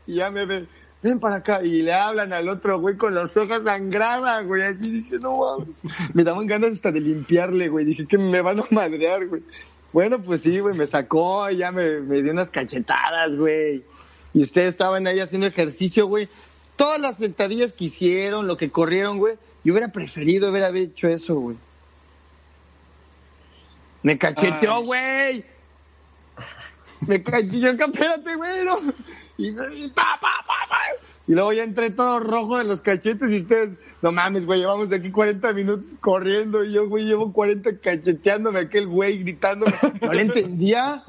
y 0.07 0.15
ya 0.15 0.31
me 0.31 0.45
ven, 0.47 0.69
ven 1.03 1.21
para 1.21 1.37
acá, 1.37 1.63
y 1.63 1.83
le 1.83 1.93
hablan 1.93 2.33
al 2.33 2.49
otro 2.49 2.81
güey 2.81 2.97
con 2.97 3.15
las 3.15 3.37
hojas 3.37 3.65
sangradas, 3.65 4.47
güey, 4.47 4.63
así 4.63 4.91
dije, 4.91 5.19
no 5.19 5.37
mames. 5.37 5.69
Me 6.15 6.25
daban 6.25 6.47
ganas 6.47 6.73
hasta 6.73 6.91
de 6.91 7.01
limpiarle, 7.01 7.69
güey, 7.69 7.85
dije 7.85 8.07
que 8.07 8.19
me 8.19 8.41
van 8.41 8.61
a 8.61 8.67
madrear, 8.71 9.27
güey. 9.27 9.43
Bueno, 9.93 10.23
pues 10.23 10.43
sí, 10.43 10.59
güey, 10.59 10.77
me 10.77 10.87
sacó, 10.87 11.49
y 11.51 11.59
ya 11.59 11.71
me, 11.71 12.01
me 12.01 12.23
dio 12.23 12.33
unas 12.33 12.51
cachetadas, 12.51 13.37
güey. 13.37 13.85
Y 14.35 14.43
ustedes 14.43 14.69
estaban 14.71 15.07
ahí 15.07 15.21
haciendo 15.21 15.47
ejercicio, 15.47 16.07
güey. 16.07 16.29
Todas 16.77 17.01
las 17.01 17.19
sentadillas 17.19 17.73
que 17.73 17.87
hicieron, 17.87 18.47
lo 18.47 18.57
que 18.57 18.71
corrieron, 18.71 19.19
güey. 19.19 19.37
Yo 19.65 19.73
hubiera 19.73 19.89
preferido 19.89 20.49
haber 20.49 20.77
hecho 20.77 21.09
eso, 21.09 21.37
güey. 21.41 21.57
Me 24.03 24.17
cacheteó, 24.17 24.83
güey. 24.83 25.45
Me 27.07 27.23
cacheteó, 27.23 27.71
espérate, 27.87 28.37
güey. 28.37 28.65
no. 28.65 28.79
Y, 29.37 29.49
y 29.49 29.89
pa, 29.89 30.19
pa, 30.21 30.29
pa, 30.47 30.69
pa. 30.69 30.79
Y 31.29 31.33
luego 31.33 31.53
ya 31.53 31.63
entré 31.63 31.91
todo 31.91 32.21
rojo 32.21 32.57
de 32.57 32.65
los 32.65 32.81
cachetes 32.81 33.31
y 33.31 33.37
ustedes, 33.37 33.77
no 34.01 34.11
mames, 34.13 34.47
güey, 34.47 34.61
llevamos 34.61 34.91
aquí 34.93 35.11
40 35.11 35.53
minutos 35.53 35.89
corriendo 36.01 36.65
y 36.65 36.73
yo, 36.73 36.89
güey, 36.89 37.05
llevo 37.05 37.33
40 37.33 37.79
cacheteándome 37.81 38.61
aquel 38.61 38.87
güey 38.87 39.19
gritándome. 39.19 39.75
No 40.01 40.13
le 40.13 40.23
entendía. 40.23 41.05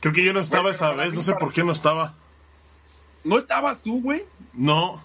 Creo 0.00 0.14
que 0.14 0.24
yo 0.24 0.32
no 0.32 0.40
estaba 0.40 0.70
esa 0.70 0.92
vez, 0.92 1.12
no 1.12 1.22
sé 1.22 1.34
por 1.34 1.52
qué 1.52 1.64
no 1.64 1.72
estaba. 1.72 2.14
¿No 3.24 3.36
estabas 3.38 3.80
tú, 3.80 4.00
güey? 4.00 4.24
No. 4.52 5.02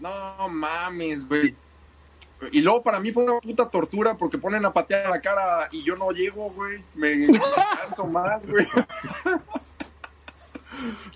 No 0.00 0.48
mames, 0.50 1.26
güey. 1.26 1.54
Y 2.52 2.60
luego 2.60 2.82
para 2.82 3.00
mí 3.00 3.12
fue 3.12 3.24
una 3.24 3.40
puta 3.40 3.68
tortura 3.68 4.14
porque 4.16 4.38
ponen 4.38 4.64
a 4.64 4.72
patear 4.72 5.10
la 5.10 5.20
cara 5.20 5.68
y 5.72 5.82
yo 5.82 5.96
no 5.96 6.10
llego, 6.10 6.50
güey. 6.50 6.82
Me 6.94 7.26
canso 7.82 8.06
más, 8.06 8.46
güey. 8.46 8.66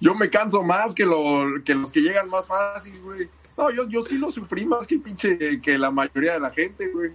Yo 0.01 0.15
me 0.15 0.29
canso 0.29 0.63
más 0.65 0.93
que, 0.93 1.05
lo, 1.05 1.45
que 1.65 1.75
los 1.75 1.93
que 1.93 2.01
llegan 2.01 2.29
más 2.29 2.49
fácil, 2.49 3.01
güey. 3.03 3.29
No, 3.57 3.71
yo, 3.71 3.89
yo 3.89 4.03
sí 4.03 4.19
lo 4.19 4.31
sufrí 4.31 4.67
más 4.67 4.89
que 4.89 4.99
pinche 4.99 5.61
que 5.61 5.79
la 5.79 5.91
mayoría 5.91 6.33
de 6.33 6.41
la 6.41 6.51
gente, 6.51 6.89
güey. 6.89 7.13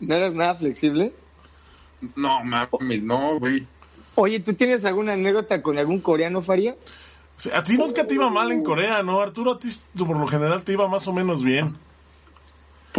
¿No 0.00 0.14
eras 0.14 0.34
nada 0.34 0.56
flexible? 0.56 1.12
No 2.16 2.42
mames, 2.42 3.02
no, 3.02 3.38
güey. 3.38 3.66
Oye, 4.16 4.40
¿tú 4.40 4.54
tienes 4.54 4.84
alguna 4.84 5.12
anécdota 5.12 5.62
con 5.62 5.78
algún 5.78 6.00
coreano, 6.00 6.42
Faría? 6.42 6.72
O 6.72 7.40
sea, 7.40 7.58
a 7.58 7.62
ti 7.62 7.76
nunca 7.76 8.04
te 8.04 8.14
iba 8.14 8.28
mal 8.30 8.50
en 8.50 8.64
Corea, 8.64 9.02
¿no, 9.04 9.20
Arturo? 9.20 9.52
A 9.52 9.58
ti 9.58 9.68
por 9.96 10.18
lo 10.18 10.26
general 10.26 10.64
te 10.64 10.72
iba 10.72 10.88
más 10.88 11.06
o 11.06 11.12
menos 11.12 11.44
bien. 11.44 11.76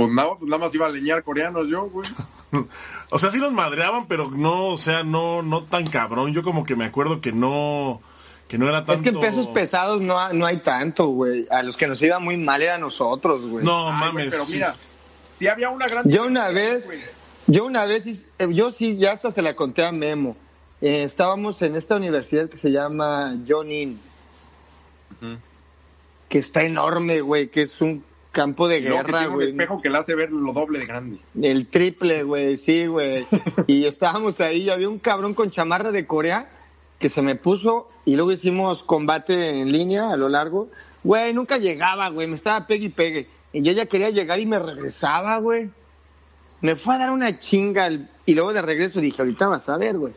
Pues 0.06 0.14
nada, 0.14 0.30
pues 0.38 0.50
nada 0.50 0.64
más 0.66 0.74
iba 0.76 0.86
a 0.88 0.90
leñar 0.90 1.24
coreanos 1.24 1.68
yo, 1.70 1.90
güey. 1.90 2.10
O 3.12 3.20
sea, 3.20 3.30
sí 3.30 3.38
nos 3.38 3.52
madreaban, 3.52 4.08
pero 4.08 4.32
no, 4.32 4.68
o 4.68 4.78
sea, 4.78 5.04
no, 5.04 5.42
no 5.44 5.64
tan 5.64 5.86
cabrón. 5.88 6.34
Yo 6.34 6.42
como 6.44 6.64
que 6.66 6.76
me 6.76 6.86
acuerdo 6.86 7.22
que 7.22 7.32
no, 7.32 8.02
que 8.48 8.58
no 8.58 8.68
era 8.68 8.80
tanto. 8.80 8.94
Es 8.94 9.02
que 9.02 9.10
en 9.10 9.20
pesos 9.20 9.48
pesados 9.50 10.02
no, 10.02 10.18
ha- 10.20 10.34
no 10.34 10.46
hay 10.48 10.58
tanto, 10.58 11.08
güey. 11.08 11.46
A 11.52 11.62
los 11.62 11.78
que 11.78 11.86
nos 11.88 12.02
iba 12.02 12.18
muy 12.20 12.38
mal 12.38 12.62
era 12.62 12.76
a 12.76 12.78
nosotros, 12.80 13.46
güey. 13.48 13.64
No, 13.64 13.90
Ay, 13.90 14.00
güey, 14.00 14.00
mames. 14.14 14.28
pero 14.32 14.46
sí. 14.46 14.54
mira, 14.54 14.76
si 15.38 15.48
había 15.48 15.70
una 15.70 15.88
gran... 15.88 16.10
Yo 16.10 16.26
una 16.26 16.50
vez, 16.50 16.86
güey. 16.86 17.00
yo 17.48 17.66
una 17.66 17.86
vez, 17.86 18.08
eh, 18.08 18.48
yo 18.52 18.72
sí, 18.72 18.98
ya 18.98 19.12
hasta 19.12 19.30
se 19.32 19.42
la 19.44 19.56
conté 19.56 19.86
a 19.86 19.92
Memo. 19.92 20.36
Eh, 20.82 21.04
estábamos 21.04 21.62
en 21.62 21.76
esta 21.76 21.98
universidad 21.98 22.50
que 22.50 22.58
se 22.58 22.72
llama 22.72 23.36
Jonin, 23.48 24.00
que 26.30 26.40
está 26.40 26.64
enorme, 26.64 27.22
güey, 27.22 27.48
que 27.50 27.64
es 27.64 27.82
un 27.82 28.04
campo 28.32 28.68
de 28.68 28.82
guerra, 28.82 29.04
tiene 29.04 29.28
un 29.28 29.34
güey. 29.36 29.50
espejo 29.50 29.82
que 29.82 29.90
le 29.90 29.98
hace 29.98 30.16
ver 30.16 30.32
lo 30.32 30.54
doble 30.54 30.80
de 30.80 30.86
grande. 30.86 31.18
El 31.42 31.68
triple, 31.68 32.24
güey, 32.24 32.58
sí, 32.58 32.86
güey. 32.88 33.28
Y 33.68 33.86
estábamos 33.86 34.40
ahí, 34.40 34.64
y 34.64 34.70
había 34.70 34.90
un 34.90 35.00
cabrón 35.00 35.34
con 35.34 35.50
chamarra 35.52 35.92
de 35.92 36.06
Corea 36.06 36.50
que 37.00 37.10
se 37.10 37.22
me 37.22 37.36
puso 37.36 37.88
y 38.06 38.16
luego 38.16 38.32
hicimos 38.32 38.84
combate 38.84 39.62
en 39.62 39.72
línea 39.72 40.12
a 40.12 40.18
lo 40.18 40.30
largo. 40.30 40.70
Güey, 41.04 41.34
nunca 41.34 41.58
llegaba, 41.58 42.10
güey, 42.10 42.28
me 42.28 42.36
estaba 42.36 42.68
pegue 42.68 42.86
y 42.88 42.90
pegue. 42.90 43.28
Y 43.54 43.62
yo 43.62 43.72
ya 43.72 43.86
quería 43.86 44.10
llegar 44.10 44.40
y 44.40 44.46
me 44.46 44.60
regresaba, 44.60 45.38
güey. 45.40 45.70
me 46.62 46.76
fue 46.76 46.96
a 46.96 46.98
dar 46.98 47.12
una 47.12 47.40
chinga 47.40 47.90
y 48.26 48.36
luego 48.36 48.54
de 48.54 48.62
regreso 48.62 49.00
dije, 49.00 49.22
ahorita 49.22 49.48
vas 49.48 49.70
a 49.70 49.78
ver, 49.78 49.98
güey. 49.98 50.14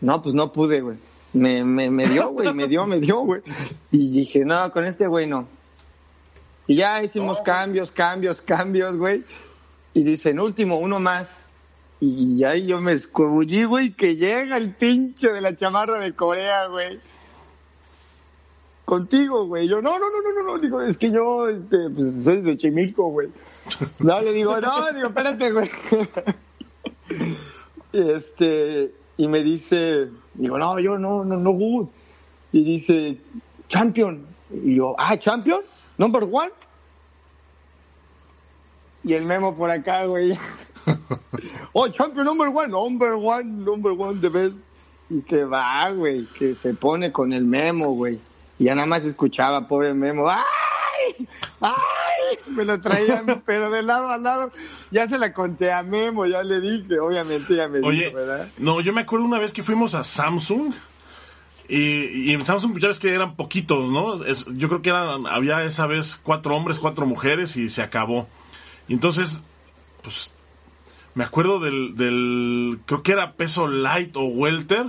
No, 0.00 0.22
pues 0.22 0.34
no 0.34 0.52
pude, 0.52 0.80
güey. 0.82 0.98
Me, 1.32 1.64
me, 1.64 1.90
me 1.90 2.06
dio, 2.06 2.28
güey, 2.28 2.52
me 2.54 2.68
dio, 2.68 2.86
me 2.86 3.00
dio, 3.00 3.18
güey. 3.20 3.40
Y 3.90 4.10
dije, 4.10 4.44
no, 4.44 4.70
con 4.70 4.84
este 4.86 5.06
güey 5.06 5.26
no. 5.26 5.48
Y 6.66 6.76
ya 6.76 7.02
hicimos 7.02 7.38
güey. 7.38 7.44
cambios, 7.44 7.92
cambios, 7.92 8.40
cambios, 8.40 8.96
güey. 8.96 9.24
Y 9.94 10.04
dicen, 10.04 10.40
último, 10.40 10.78
uno 10.78 10.98
más. 10.98 11.46
Y 12.00 12.44
ahí 12.44 12.66
yo 12.66 12.80
me 12.80 12.92
escobullí, 12.92 13.64
güey, 13.64 13.92
que 13.92 14.16
llega 14.16 14.56
el 14.56 14.74
pinche 14.74 15.32
de 15.32 15.40
la 15.40 15.56
chamarra 15.56 15.98
de 15.98 16.14
Corea, 16.14 16.66
güey. 16.66 17.00
Contigo, 18.84 19.46
güey. 19.46 19.66
Yo, 19.66 19.80
no, 19.80 19.98
no, 19.98 20.06
no, 20.10 20.22
no, 20.22 20.42
no, 20.42 20.52
no. 20.52 20.58
Digo, 20.60 20.82
es 20.82 20.98
que 20.98 21.10
yo, 21.10 21.48
este, 21.48 21.88
pues, 21.94 22.24
soy 22.24 22.42
de 22.42 22.56
Chimilco, 22.56 23.08
güey. 23.08 23.28
No, 23.98 24.20
le 24.20 24.32
digo, 24.32 24.60
no, 24.60 24.92
digo, 24.92 25.08
espérate, 25.08 25.50
güey. 25.50 25.70
Y 27.92 27.98
este, 28.10 28.94
y 29.16 29.28
me 29.28 29.42
dice, 29.42 30.08
digo, 30.34 30.58
no, 30.58 30.78
yo 30.78 30.98
no, 30.98 31.24
no, 31.24 31.36
no, 31.36 31.50
good. 31.52 31.88
Y 32.52 32.64
dice, 32.64 33.18
champion. 33.68 34.26
Y 34.50 34.76
yo, 34.76 34.94
ah, 34.98 35.16
champion, 35.18 35.62
number 35.98 36.24
one. 36.24 36.50
Y 39.02 39.14
el 39.14 39.24
memo 39.24 39.54
por 39.54 39.70
acá, 39.70 40.04
güey. 40.06 40.36
oh, 41.72 41.88
champion 41.88 42.24
number 42.24 42.48
one, 42.48 42.68
number 42.70 43.14
one, 43.14 43.64
number 43.64 43.92
one, 43.92 44.20
the 44.20 44.28
best. 44.28 44.56
Y 45.08 45.22
que 45.22 45.44
va, 45.44 45.90
güey, 45.90 46.26
que 46.38 46.56
se 46.56 46.74
pone 46.74 47.12
con 47.12 47.32
el 47.32 47.44
memo, 47.44 47.94
güey. 47.94 48.20
Y 48.58 48.64
ya 48.64 48.74
nada 48.74 48.86
más 48.86 49.04
escuchaba, 49.04 49.68
pobre 49.68 49.94
memo, 49.94 50.28
¡ay! 50.28 51.28
¡ay! 51.60 52.38
Me 52.48 52.64
lo 52.64 52.80
traían, 52.80 53.42
pero 53.46 53.70
de 53.70 53.82
lado 53.82 54.08
a 54.08 54.18
lado. 54.18 54.50
Ya 54.90 55.06
se 55.06 55.18
la 55.18 55.32
conté 55.32 55.72
a 55.72 55.82
Memo, 55.82 56.26
ya 56.26 56.42
le 56.42 56.60
dije, 56.60 56.98
obviamente 56.98 57.54
ya 57.54 57.68
me 57.68 57.80
Oye, 57.86 58.06
dijo, 58.06 58.16
¿verdad? 58.16 58.48
no, 58.58 58.80
yo 58.80 58.92
me 58.92 59.02
acuerdo 59.02 59.24
una 59.26 59.38
vez 59.38 59.52
que 59.52 59.62
fuimos 59.62 59.94
a 59.94 60.04
Samsung 60.04 60.74
y, 61.68 62.30
y 62.30 62.32
en 62.32 62.44
Samsung 62.44 62.78
ya 62.78 62.88
ves 62.88 62.98
que 62.98 63.14
eran 63.14 63.36
poquitos, 63.36 63.88
¿no? 63.90 64.24
Yo 64.54 64.68
creo 64.68 64.82
que 64.82 64.90
eran, 64.90 65.26
había 65.26 65.64
esa 65.64 65.86
vez 65.86 66.16
cuatro 66.16 66.54
hombres, 66.56 66.78
cuatro 66.78 67.06
mujeres 67.06 67.56
y 67.56 67.70
se 67.70 67.82
acabó. 67.82 68.28
Y 68.88 68.94
entonces, 68.94 69.40
pues, 70.02 70.32
me 71.14 71.24
acuerdo 71.24 71.58
del 71.58 72.80
creo 72.86 73.02
que 73.02 73.12
era 73.12 73.32
peso 73.32 73.66
light 73.66 74.16
o 74.16 74.24
welter, 74.24 74.86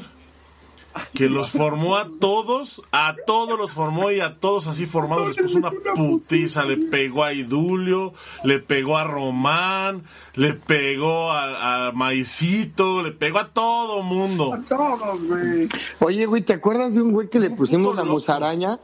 que 1.13 1.29
los 1.29 1.51
formó 1.51 1.95
a 1.95 2.09
todos, 2.19 2.81
a 2.91 3.15
todos 3.25 3.57
los 3.57 3.71
formó 3.71 4.11
y 4.11 4.19
a 4.19 4.39
todos 4.39 4.67
así 4.67 4.85
formados 4.85 5.27
les 5.27 5.37
puso 5.37 5.57
una 5.57 5.71
putiza, 5.95 6.63
le 6.63 6.77
pegó 6.77 7.23
a 7.23 7.33
Idulio, 7.33 8.13
le 8.43 8.59
pegó 8.59 8.97
a 8.97 9.03
Román, 9.03 10.03
le 10.35 10.53
pegó 10.53 11.31
a, 11.31 11.87
a 11.87 11.91
Maicito, 11.91 13.01
le 13.01 13.11
pegó 13.11 13.39
a 13.39 13.49
todo 13.49 14.01
mundo. 14.03 14.57
Todos, 14.67 15.27
güey. 15.27 15.67
Oye, 15.99 16.25
güey, 16.25 16.41
¿te 16.41 16.53
acuerdas 16.53 16.95
de 16.95 17.01
un 17.01 17.11
güey 17.11 17.29
que 17.29 17.39
le 17.39 17.49
pusimos 17.49 17.95
la 17.95 18.03
musaraña? 18.03 18.79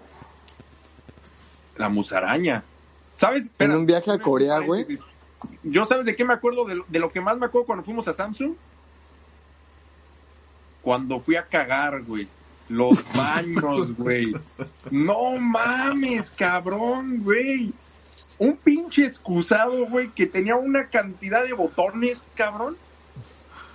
La 1.78 1.90
musaraña. 1.90 2.64
¿Sabes? 3.16 3.50
En 3.60 3.72
un 3.72 3.86
viaje 3.86 4.12
a 4.12 4.20
Corea, 4.20 4.60
güey. 4.60 5.00
Yo, 5.64 5.86
¿sabes 5.86 6.06
de 6.06 6.16
qué 6.16 6.24
me 6.24 6.34
acuerdo? 6.34 6.66
De 6.66 6.76
lo, 6.76 6.86
de 6.88 7.00
lo 7.00 7.12
que 7.12 7.22
más 7.22 7.38
me 7.38 7.46
acuerdo 7.46 7.68
cuando 7.68 7.84
fuimos 7.84 8.08
a 8.08 8.14
Samsung. 8.14 8.54
Cuando 10.84 11.20
fui 11.20 11.36
a 11.36 11.48
cagar, 11.48 12.04
güey. 12.04 12.30
Los 12.70 13.04
baños, 13.18 13.98
güey. 13.98 14.34
No 14.92 15.32
mames, 15.40 16.30
cabrón, 16.30 17.24
güey. 17.24 17.74
Un 18.40 18.58
pinche 18.58 19.06
excusado, 19.06 19.86
güey, 19.88 20.10
que 20.10 20.28
tenía 20.28 20.56
una 20.56 20.88
cantidad 20.88 21.44
de 21.44 21.54
botones, 21.54 22.24
cabrón. 22.36 22.78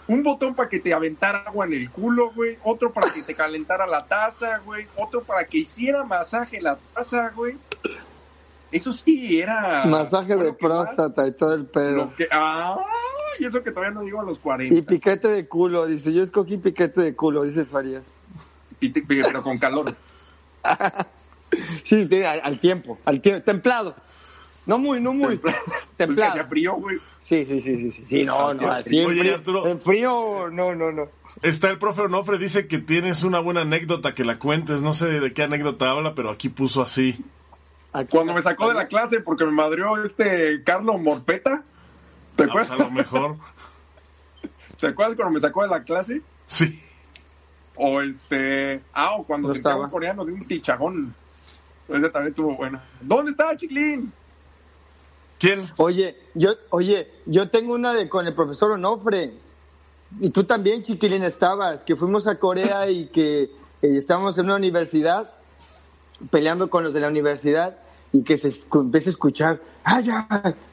Un 0.06 0.22
botón 0.22 0.54
para 0.54 0.68
que 0.68 0.80
te 0.80 0.94
aventara 0.94 1.40
agua 1.40 1.66
en 1.66 1.74
el 1.74 1.90
culo, 1.90 2.32
güey. 2.32 2.56
Otro 2.64 2.92
para 2.92 3.12
que 3.12 3.22
te 3.22 3.34
calentara 3.34 3.86
la 3.86 4.06
taza, 4.06 4.58
güey. 4.58 4.86
Otro 4.96 5.22
para 5.22 5.44
que 5.44 5.58
hiciera 5.58 6.02
masaje 6.04 6.60
la 6.60 6.78
taza, 6.94 7.30
güey. 7.34 7.56
Eso 8.72 8.92
sí 8.92 9.40
era. 9.40 9.84
Masaje 9.84 10.36
de 10.36 10.52
próstata 10.52 11.26
y 11.26 11.32
todo 11.32 11.54
el 11.54 11.66
pedo. 11.66 11.96
Lo 11.96 12.16
que, 12.16 12.26
ah, 12.30 12.78
y 13.38 13.44
eso 13.46 13.62
que 13.62 13.70
todavía 13.70 13.94
no 13.94 14.02
llego 14.02 14.20
a 14.20 14.24
los 14.24 14.38
40. 14.38 14.74
Y 14.74 14.82
piquete 14.82 15.28
de 15.28 15.46
culo, 15.48 15.86
dice, 15.86 16.12
yo 16.12 16.22
escogí 16.22 16.56
piquete 16.58 17.00
de 17.00 17.14
culo, 17.14 17.44
dice 17.44 17.64
Farías. 17.64 18.02
Pero 18.80 19.42
con 19.42 19.58
calor. 19.58 19.94
Sí, 21.82 22.08
al, 22.24 22.40
al 22.44 22.58
tiempo, 22.60 22.98
al 23.04 23.20
tiempo, 23.20 23.42
templado. 23.44 23.96
No 24.66 24.76
muy, 24.78 25.00
no 25.00 25.14
muy, 25.14 25.38
Pues 25.38 25.54
templado. 25.96 26.46
frío, 26.48 26.74
güey. 26.74 26.98
Sí, 27.22 27.44
sí, 27.46 27.60
sí, 27.60 27.76
sí, 27.78 27.90
sí, 27.92 28.04
sí, 28.06 28.24
no, 28.24 28.52
no, 28.54 28.70
así 28.70 28.98
en 29.00 29.06
Oye, 29.06 29.20
frío, 29.20 29.34
Arturo. 29.34 29.66
en 29.66 29.80
frío, 29.80 30.50
no, 30.52 30.74
no, 30.74 30.92
no. 30.92 31.08
Está 31.42 31.70
el 31.70 31.78
profe 31.78 32.02
Onofre, 32.02 32.36
dice 32.38 32.66
que 32.66 32.78
tienes 32.78 33.22
una 33.22 33.38
buena 33.40 33.62
anécdota 33.62 34.14
que 34.14 34.24
la 34.24 34.38
cuentes, 34.38 34.82
no 34.82 34.92
sé 34.92 35.06
de 35.06 35.32
qué 35.32 35.44
anécdota 35.44 35.90
habla, 35.90 36.14
pero 36.14 36.30
aquí 36.30 36.48
puso 36.50 36.82
así. 36.82 37.18
Aquí- 37.92 38.08
Cuando 38.10 38.34
me 38.34 38.42
sacó 38.42 38.68
de 38.68 38.74
la 38.74 38.88
clase 38.88 39.20
porque 39.20 39.44
me 39.46 39.52
madrió 39.52 40.02
este 40.04 40.62
Carlos 40.64 41.00
Morpeta. 41.00 41.64
¿Te 42.38 42.44
acuerdas? 42.44 42.70
a 42.70 42.76
lo 42.76 42.90
mejor. 42.90 43.36
¿Te 44.80 44.86
acuerdas 44.86 45.16
cuando 45.16 45.34
me 45.34 45.40
sacó 45.40 45.62
de 45.62 45.68
la 45.68 45.82
clase? 45.82 46.22
Sí. 46.46 46.80
O 47.74 48.00
este. 48.00 48.80
Ah, 48.92 49.16
o 49.16 49.24
cuando 49.24 49.48
No 49.48 49.54
se 49.54 49.58
estaba. 49.58 49.84
un 49.84 49.90
coreano 49.90 50.24
de 50.24 50.32
un 50.32 50.46
tichajón. 50.46 51.14
Ese 51.88 52.10
también 52.10 52.28
estuvo 52.28 52.54
bueno. 52.56 52.80
¿Dónde 53.00 53.32
está 53.32 53.56
Chiquilín? 53.56 54.12
¿Quién? 55.38 55.68
Oye, 55.78 56.16
yo, 56.34 56.52
oye, 56.70 57.10
yo 57.26 57.48
tengo 57.50 57.74
una 57.74 57.92
de 57.92 58.08
con 58.08 58.26
el 58.26 58.34
profesor 58.34 58.72
Onofre. 58.72 59.32
Y 60.20 60.30
tú 60.30 60.44
también, 60.44 60.82
chiquilín, 60.82 61.22
estabas, 61.22 61.84
que 61.84 61.94
fuimos 61.96 62.26
a 62.26 62.38
Corea 62.38 62.88
y 62.90 63.06
que 63.08 63.42
eh, 63.42 63.50
estábamos 63.82 64.38
en 64.38 64.46
una 64.46 64.56
universidad 64.56 65.30
peleando 66.30 66.70
con 66.70 66.82
los 66.84 66.94
de 66.94 67.00
la 67.00 67.08
universidad 67.08 67.78
y 68.10 68.24
que 68.24 68.38
se 68.38 68.52
empieza 68.74 69.10
a 69.10 69.12
escuchar, 69.12 69.60
¡Ah, 69.84 70.00
ya! 70.00 70.26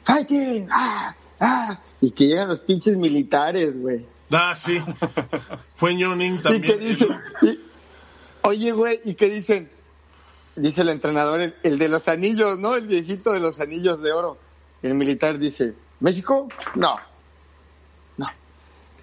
¡Fighting! 0.04 0.68
¡Ah! 0.70 1.14
¡Ah! 1.40 1.78
Y 2.00 2.10
que 2.12 2.26
llegan 2.26 2.48
los 2.48 2.60
pinches 2.60 2.96
militares, 2.96 3.78
güey. 3.80 4.06
Ah, 4.30 4.54
sí. 4.56 4.78
Fue 5.74 5.92
en 5.92 5.98
Yoning 5.98 6.34
Y 6.36 6.38
también. 6.42 6.62
que 6.62 6.76
dicen, 6.78 7.08
y- 7.42 7.60
oye, 8.42 8.72
güey, 8.72 9.00
y 9.04 9.14
que 9.14 9.28
dicen, 9.30 9.70
dice 10.56 10.80
el 10.82 10.88
entrenador, 10.88 11.40
el, 11.40 11.54
el 11.62 11.78
de 11.78 11.88
los 11.88 12.08
anillos, 12.08 12.58
¿no? 12.58 12.74
El 12.74 12.86
viejito 12.86 13.32
de 13.32 13.40
los 13.40 13.60
anillos 13.60 14.02
de 14.02 14.12
oro. 14.12 14.38
El 14.82 14.94
militar 14.94 15.38
dice, 15.38 15.74
¿México? 16.00 16.48
No. 16.74 16.96
No. 18.16 18.26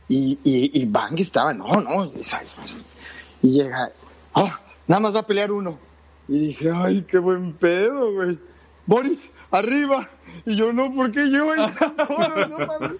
Y, 0.07 0.39
y, 0.43 0.81
y 0.81 0.85
Bang 0.85 1.19
estaba, 1.19 1.53
no, 1.53 1.67
no. 1.81 2.11
Y 3.41 3.51
llega, 3.51 3.91
oh, 4.33 4.51
nada 4.87 4.99
más 4.99 5.15
va 5.15 5.19
a 5.19 5.27
pelear 5.27 5.51
uno. 5.51 5.77
Y 6.27 6.39
dije, 6.39 6.71
ay, 6.73 7.03
qué 7.07 7.17
buen 7.17 7.53
pedo, 7.53 8.13
güey. 8.13 8.37
Boris, 8.85 9.29
arriba. 9.51 10.09
Y 10.45 10.55
yo, 10.55 10.73
no, 10.73 10.93
¿por 10.93 11.11
qué 11.11 11.29
yo? 11.31 11.45
Todos, 12.07 12.49
no 12.49 12.57
mames. 12.67 12.91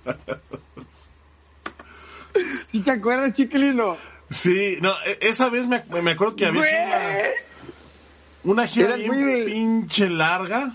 ¿Sí 2.68 2.80
te 2.82 2.92
acuerdas, 2.92 3.34
chiquilino? 3.36 3.98
Sí, 4.30 4.78
no, 4.82 4.92
e- 5.06 5.20
esa 5.22 5.50
vez 5.50 5.68
me, 5.68 5.84
me 6.02 6.12
acuerdo 6.12 6.36
que 6.36 6.46
había 6.48 6.64
sido 6.64 6.82
una, 6.84 8.62
una 8.62 8.68
gira 8.68 8.88
Era 8.88 8.96
bien 8.98 9.08
muy 9.10 9.22
de- 9.22 9.44
pinche 9.46 10.10
larga. 10.10 10.74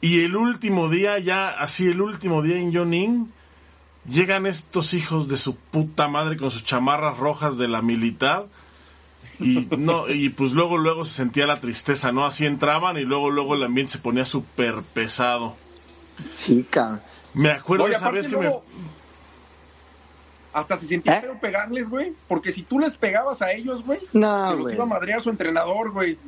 Y 0.00 0.24
el 0.24 0.34
último 0.36 0.88
día, 0.88 1.18
ya 1.18 1.48
así 1.50 1.88
el 1.88 2.00
último 2.00 2.40
día 2.40 2.56
en 2.56 2.72
Yoning, 2.72 3.30
llegan 4.08 4.46
estos 4.46 4.94
hijos 4.94 5.28
de 5.28 5.36
su 5.36 5.56
puta 5.56 6.08
madre 6.08 6.38
con 6.38 6.50
sus 6.50 6.64
chamarras 6.64 7.18
rojas 7.18 7.58
de 7.58 7.68
la 7.68 7.82
militar. 7.82 8.46
Y 9.38 9.66
no, 9.78 10.08
y 10.08 10.28
pues 10.30 10.52
luego, 10.52 10.76
luego 10.78 11.04
se 11.04 11.12
sentía 11.12 11.46
la 11.46 11.60
tristeza, 11.60 12.12
¿no? 12.12 12.26
Así 12.26 12.44
entraban 12.46 12.96
y 12.98 13.02
luego, 13.02 13.30
luego 13.30 13.54
el 13.54 13.62
ambiente 13.62 13.92
se 13.92 13.98
ponía 13.98 14.24
súper 14.24 14.74
pesado. 14.92 15.56
Cabrón. 16.70 17.00
Me 17.34 17.50
acuerdo 17.52 17.84
Oye, 17.84 17.94
esa 17.94 18.10
vez 18.10 18.28
que 18.28 18.36
me. 18.36 18.50
Hasta 20.52 20.76
se 20.78 20.86
sentía 20.88 21.18
¿Eh? 21.18 21.20
feo 21.22 21.38
pegarles, 21.40 21.88
güey. 21.88 22.12
Porque 22.26 22.52
si 22.52 22.62
tú 22.62 22.78
les 22.80 22.96
pegabas 22.96 23.40
a 23.40 23.52
ellos, 23.52 23.84
güey, 23.84 24.00
No, 24.12 24.46
que 24.48 24.54
los 24.54 24.60
güey. 24.62 24.74
iba 24.74 24.84
a 24.84 24.88
madrear 24.88 25.22
su 25.22 25.30
entrenador, 25.30 25.92
güey. 25.92 26.18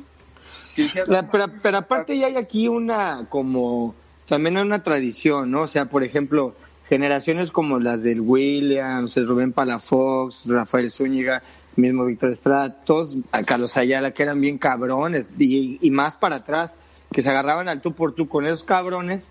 Que 0.75 0.81
decía, 0.83 1.03
La- 1.07 1.23
"No 1.23 1.29
pero, 1.31 1.47
mames, 1.47 1.59
pero 1.61 1.77
aparte 1.77 2.17
ya 2.17 2.27
hay 2.27 2.37
aquí 2.37 2.67
una, 2.67 3.27
como, 3.29 3.93
también 4.27 4.55
hay 4.57 4.63
una 4.63 4.81
tradición, 4.81 5.51
¿no? 5.51 5.63
O 5.63 5.67
sea, 5.67 5.85
por 5.89 6.03
ejemplo, 6.03 6.55
generaciones 6.87 7.51
como 7.51 7.79
las 7.79 8.01
del 8.03 8.21
Williams, 8.21 9.17
el 9.17 9.27
Rubén 9.27 9.51
Palafox, 9.51 10.43
Rafael 10.45 10.89
Zúñiga, 10.89 11.43
mismo 11.77 12.05
Víctor 12.05 12.31
Estrada, 12.31 12.83
todos, 12.83 13.17
a 13.31 13.43
Carlos 13.43 13.75
Ayala, 13.77 14.11
que 14.11 14.23
eran 14.23 14.41
bien 14.41 14.57
cabrones, 14.57 15.39
y, 15.39 15.77
y 15.81 15.91
más 15.91 16.17
para 16.17 16.37
atrás, 16.37 16.77
que 17.11 17.21
se 17.21 17.29
agarraban 17.29 17.69
al 17.69 17.81
tú 17.81 17.93
por 17.93 18.13
tú 18.13 18.27
con 18.27 18.45
esos 18.45 18.63
cabrones. 18.63 19.25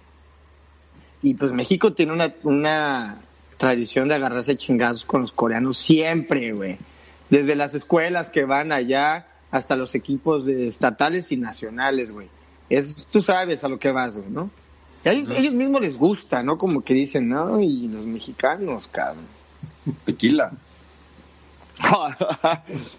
Y 1.23 1.35
pues 1.35 1.53
México 1.53 1.93
tiene 1.93 2.13
una, 2.13 2.35
una 2.43 3.19
tradición 3.57 4.09
de 4.09 4.15
agarrarse 4.15 4.57
chingazos 4.57 5.05
con 5.05 5.23
los 5.23 5.33
coreanos 5.33 5.79
siempre, 5.79 6.53
güey. 6.53 6.79
Desde 7.31 7.55
las 7.55 7.75
escuelas 7.75 8.31
que 8.31 8.45
van 8.45 8.73
allá 8.73 9.27
hasta 9.51 9.77
los 9.77 9.95
equipos 9.95 10.45
de 10.45 10.69
estatales 10.69 11.31
y 11.31 11.37
nacionales, 11.37 12.11
güey. 12.11 12.29
Es, 12.69 13.07
tú 13.07 13.21
sabes 13.21 13.63
a 13.65 13.69
lo 13.69 13.79
que 13.79 13.93
vas, 13.93 14.17
güey, 14.17 14.31
¿no? 14.31 14.51
A 15.05 15.11
ellos, 15.11 15.31
ellos 15.31 15.53
mismos 15.53 15.81
les 15.81 15.97
gusta, 15.97 16.43
¿no? 16.43 16.57
Como 16.57 16.83
que 16.83 16.95
dicen, 16.95 17.29
no, 17.29 17.61
y 17.61 17.89
los 17.89 18.07
mexicanos, 18.07 18.89
cabrón. 18.89 19.27
Tequila. 20.05 20.53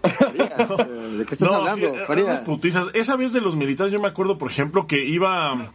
Eh, 0.03 1.17
¿De 1.17 1.25
qué 1.25 1.33
estás 1.33 1.49
No, 1.49 1.55
hablando? 1.57 1.93
sí, 1.93 1.99
Farías? 2.07 2.27
unas 2.27 2.39
putizas. 2.39 2.87
Esa 2.93 3.15
vez 3.15 3.33
de 3.33 3.41
los 3.41 3.55
militares, 3.55 3.91
yo 3.93 3.99
me 4.01 4.07
acuerdo, 4.07 4.37
por 4.37 4.49
ejemplo, 4.51 4.87
que 4.87 5.03
iba. 5.05 5.71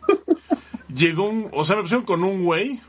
Llegó 0.94 1.28
un. 1.28 1.48
O 1.52 1.64
sea, 1.64 1.76
me 1.76 1.82
pusieron 1.82 2.04
con 2.04 2.24
un 2.24 2.44
güey. 2.44 2.80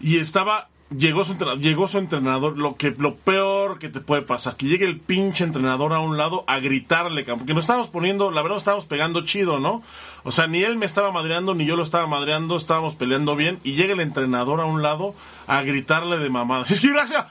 Y 0.00 0.18
estaba. 0.18 0.68
Llegó 0.96 1.22
su, 1.22 1.36
llegó 1.58 1.86
su 1.86 1.98
entrenador. 1.98 2.56
Lo 2.56 2.76
que 2.76 2.94
lo 2.96 3.16
peor 3.16 3.78
que 3.78 3.88
te 3.88 4.00
puede 4.00 4.22
pasar. 4.22 4.56
Que 4.56 4.66
llegue 4.66 4.86
el 4.86 5.00
pinche 5.00 5.44
entrenador 5.44 5.92
a 5.92 5.98
un 5.98 6.16
lado 6.16 6.44
a 6.46 6.60
gritarle. 6.60 7.24
Porque 7.24 7.52
nos 7.52 7.64
estábamos 7.64 7.88
poniendo. 7.88 8.30
La 8.30 8.40
verdad, 8.40 8.56
nos 8.56 8.62
estábamos 8.62 8.86
pegando 8.86 9.20
chido, 9.22 9.60
¿no? 9.60 9.82
O 10.24 10.30
sea, 10.30 10.46
ni 10.46 10.62
él 10.62 10.78
me 10.78 10.86
estaba 10.86 11.10
madreando, 11.12 11.54
ni 11.54 11.66
yo 11.66 11.76
lo 11.76 11.82
estaba 11.82 12.06
madreando. 12.06 12.56
Estábamos 12.56 12.94
peleando 12.94 13.36
bien. 13.36 13.60
Y 13.64 13.72
llega 13.72 13.92
el 13.92 14.00
entrenador 14.00 14.60
a 14.60 14.64
un 14.64 14.82
lado 14.82 15.14
a 15.46 15.60
gritarle 15.62 16.18
de 16.18 16.30
mamada. 16.30 16.64
¡Sí, 16.64 16.74
sí, 16.74 16.88
gracias! 16.88 17.26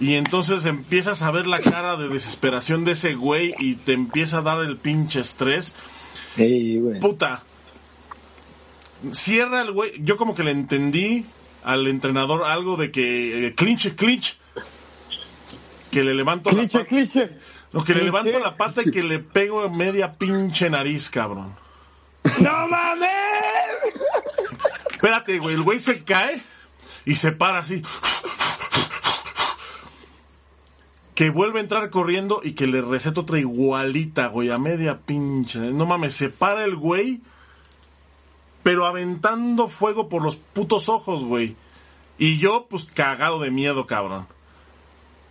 Y 0.00 0.16
entonces 0.16 0.66
empiezas 0.66 1.22
a 1.22 1.30
ver 1.30 1.46
la 1.46 1.60
cara 1.60 1.96
de 1.96 2.08
desesperación 2.08 2.84
de 2.84 2.92
ese 2.92 3.14
güey 3.14 3.54
y 3.58 3.76
te 3.76 3.92
empieza 3.92 4.38
a 4.38 4.42
dar 4.42 4.60
el 4.60 4.76
pinche 4.76 5.20
estrés. 5.20 5.76
Sí, 6.36 6.78
güey. 6.78 7.00
Puta. 7.00 7.42
Cierra 9.12 9.62
el 9.62 9.72
güey. 9.72 9.92
Yo 10.00 10.16
como 10.16 10.34
que 10.34 10.42
le 10.42 10.50
entendí 10.52 11.26
al 11.64 11.86
entrenador 11.86 12.44
algo 12.44 12.76
de 12.76 12.90
que 12.90 13.46
eh, 13.48 13.54
clinch, 13.54 13.94
clinch. 13.94 14.38
Que 15.90 16.02
le 16.04 16.14
levanto 16.14 16.50
la 16.50 16.58
Cliché, 16.60 16.78
pata. 16.78 16.88
cliché. 16.88 17.38
No, 17.72 17.84
que 17.84 17.94
le 17.94 18.04
levanto 18.04 18.38
la 18.38 18.56
pata 18.56 18.82
y 18.84 18.90
que 18.90 19.02
le 19.02 19.18
pego 19.18 19.68
media 19.70 20.14
pinche 20.14 20.70
nariz, 20.70 21.10
cabrón. 21.10 21.54
¡No 22.40 22.68
mames! 22.68 23.08
Espérate, 24.92 25.38
güey. 25.38 25.54
El 25.54 25.62
güey 25.62 25.78
se 25.78 26.02
cae 26.04 26.42
y 27.04 27.14
se 27.16 27.32
para 27.32 27.58
así. 27.58 27.82
Que 31.14 31.30
vuelve 31.30 31.60
a 31.60 31.62
entrar 31.62 31.88
corriendo 31.88 32.40
y 32.42 32.52
que 32.52 32.66
le 32.66 32.82
receta 32.82 33.22
otra 33.22 33.38
igualita, 33.38 34.26
güey, 34.26 34.50
a 34.50 34.58
media 34.58 34.98
pinche. 34.98 35.58
No 35.58 35.86
mames, 35.86 36.14
se 36.14 36.28
para 36.28 36.64
el 36.64 36.76
güey, 36.76 37.20
pero 38.66 38.84
aventando 38.84 39.68
fuego 39.68 40.08
por 40.08 40.24
los 40.24 40.34
putos 40.34 40.88
ojos, 40.88 41.22
güey. 41.22 41.54
Y 42.18 42.38
yo, 42.38 42.66
pues 42.68 42.84
cagado 42.84 43.38
de 43.38 43.52
miedo, 43.52 43.86
cabrón. 43.86 44.26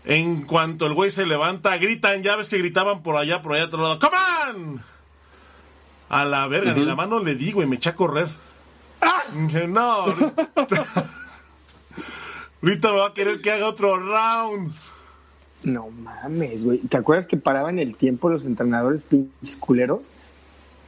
En 0.05 0.43
cuanto 0.43 0.85
el 0.85 0.93
güey 0.93 1.11
se 1.11 1.25
levanta, 1.25 1.75
gritan, 1.75 2.23
ya 2.23 2.37
ves 2.37 2.47
que 2.47 2.59
gritaban 2.59 3.03
por 3.03 3.17
allá, 3.17 3.41
por 3.41 3.51
allá, 3.51 3.65
otro 3.65 3.81
lado, 3.81 3.99
¡Come 3.99 4.15
on! 4.47 4.83
A 6.07 6.23
la 6.23 6.47
verga, 6.47 6.73
ni 6.73 6.85
la 6.85 6.95
mano 6.95 7.19
le 7.19 7.35
di, 7.35 7.51
güey, 7.51 7.67
me 7.67 7.75
eché 7.75 7.89
a 7.89 7.93
correr. 7.93 8.29
Dije, 9.33 9.67
no, 9.67 9.81
ahorita, 9.81 10.47
ahorita 12.61 12.91
me 12.93 12.97
va 12.99 13.07
a 13.07 13.13
querer 13.13 13.41
que 13.41 13.51
haga 13.51 13.67
otro 13.67 13.97
round. 13.97 14.73
No 15.63 15.89
mames, 15.89 16.63
güey. 16.63 16.77
¿Te 16.77 16.95
acuerdas 16.95 17.27
que 17.27 17.35
paraban 17.35 17.79
el 17.79 17.97
tiempo 17.97 18.29
los 18.29 18.45
entrenadores 18.45 19.03
pinches 19.03 19.57
culeros? 19.57 19.99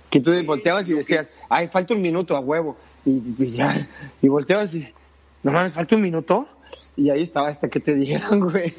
Que 0.09 0.19
tú 0.19 0.31
volteabas 0.45 0.87
y 0.89 0.93
decías, 0.93 1.33
ay, 1.49 1.67
falta 1.67 1.93
un 1.93 2.01
minuto 2.01 2.35
a 2.35 2.39
huevo. 2.39 2.77
Y, 3.05 3.21
y 3.37 3.51
ya, 3.51 3.87
y 4.21 4.27
volteabas 4.27 4.73
y, 4.73 4.87
no 5.43 5.51
mames, 5.51 5.73
falta 5.73 5.95
un 5.95 6.01
minuto. 6.01 6.47
Y 6.95 7.09
ahí 7.09 7.21
estaba 7.21 7.47
hasta 7.49 7.69
que 7.69 7.79
te 7.79 7.93
dijeran, 7.95 8.39
güey. 8.49 8.73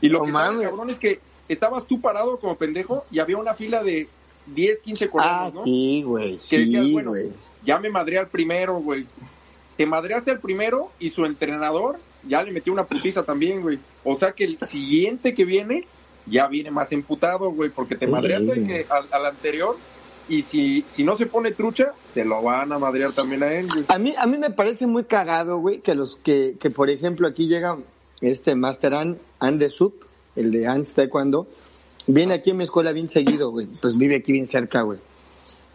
Y 0.00 0.08
lo 0.08 0.18
No 0.18 0.24
que 0.24 0.30
estaba 0.30 0.50
mames. 0.50 0.68
cabrón 0.68 0.90
es 0.90 0.98
que 0.98 1.20
estabas 1.48 1.86
tú 1.86 2.00
parado 2.00 2.38
como 2.38 2.56
pendejo 2.56 3.04
y 3.10 3.18
había 3.18 3.36
una 3.36 3.54
fila 3.54 3.82
de 3.82 4.08
10, 4.46 4.82
15 4.82 5.04
Ah, 5.04 5.08
coreanos, 5.10 5.54
¿no? 5.54 5.64
sí, 5.64 6.02
güey, 6.04 6.32
decías, 6.34 6.84
sí, 6.86 6.92
bueno, 6.92 7.10
güey. 7.10 7.24
ya 7.64 7.78
me 7.78 7.90
madré 7.90 8.18
al 8.18 8.28
primero, 8.28 8.76
güey. 8.80 9.06
Te 9.76 9.86
madreaste 9.86 10.30
al 10.30 10.40
primero 10.40 10.90
y 10.98 11.10
su 11.10 11.24
entrenador 11.24 11.98
ya 12.28 12.42
le 12.42 12.50
metió 12.52 12.72
una 12.72 12.84
putiza 12.84 13.22
también, 13.22 13.62
güey. 13.62 13.78
O 14.04 14.16
sea 14.16 14.32
que 14.32 14.44
el 14.44 14.58
siguiente 14.66 15.34
que 15.34 15.44
viene 15.44 15.86
ya 16.26 16.46
viene 16.48 16.70
más 16.70 16.92
emputado, 16.92 17.50
güey, 17.50 17.70
porque 17.70 17.94
te 17.96 18.06
madreaste 18.06 18.86
al 18.90 19.26
anterior 19.26 19.76
y 20.28 20.42
si, 20.42 20.82
si 20.88 21.04
no 21.04 21.16
se 21.16 21.26
pone 21.26 21.52
trucha, 21.52 21.92
se 22.14 22.24
lo 22.24 22.42
van 22.42 22.72
a 22.72 22.78
madrear 22.78 23.12
también 23.12 23.42
a 23.42 23.52
él, 23.52 23.68
güey. 23.72 23.84
A 23.88 23.98
mí, 23.98 24.14
a 24.16 24.26
mí 24.26 24.38
me 24.38 24.50
parece 24.50 24.86
muy 24.86 25.04
cagado, 25.04 25.58
güey, 25.58 25.80
que 25.80 25.94
los 25.94 26.16
que, 26.16 26.56
que 26.60 26.70
por 26.70 26.90
ejemplo, 26.90 27.26
aquí 27.26 27.46
llega 27.46 27.76
este 28.20 28.54
Master 28.54 28.94
An, 28.94 29.18
An 29.38 29.58
de 29.58 29.70
Sup, 29.70 30.04
el 30.36 30.52
de 30.52 30.66
Ants 30.66 30.94
Taekwondo, 30.94 31.48
viene 32.06 32.34
aquí 32.34 32.50
en 32.50 32.58
mi 32.58 32.64
escuela 32.64 32.92
bien 32.92 33.08
seguido, 33.08 33.50
güey. 33.50 33.66
Pues 33.66 33.96
vive 33.96 34.16
aquí 34.16 34.32
bien 34.32 34.46
cerca, 34.46 34.82
güey. 34.82 34.98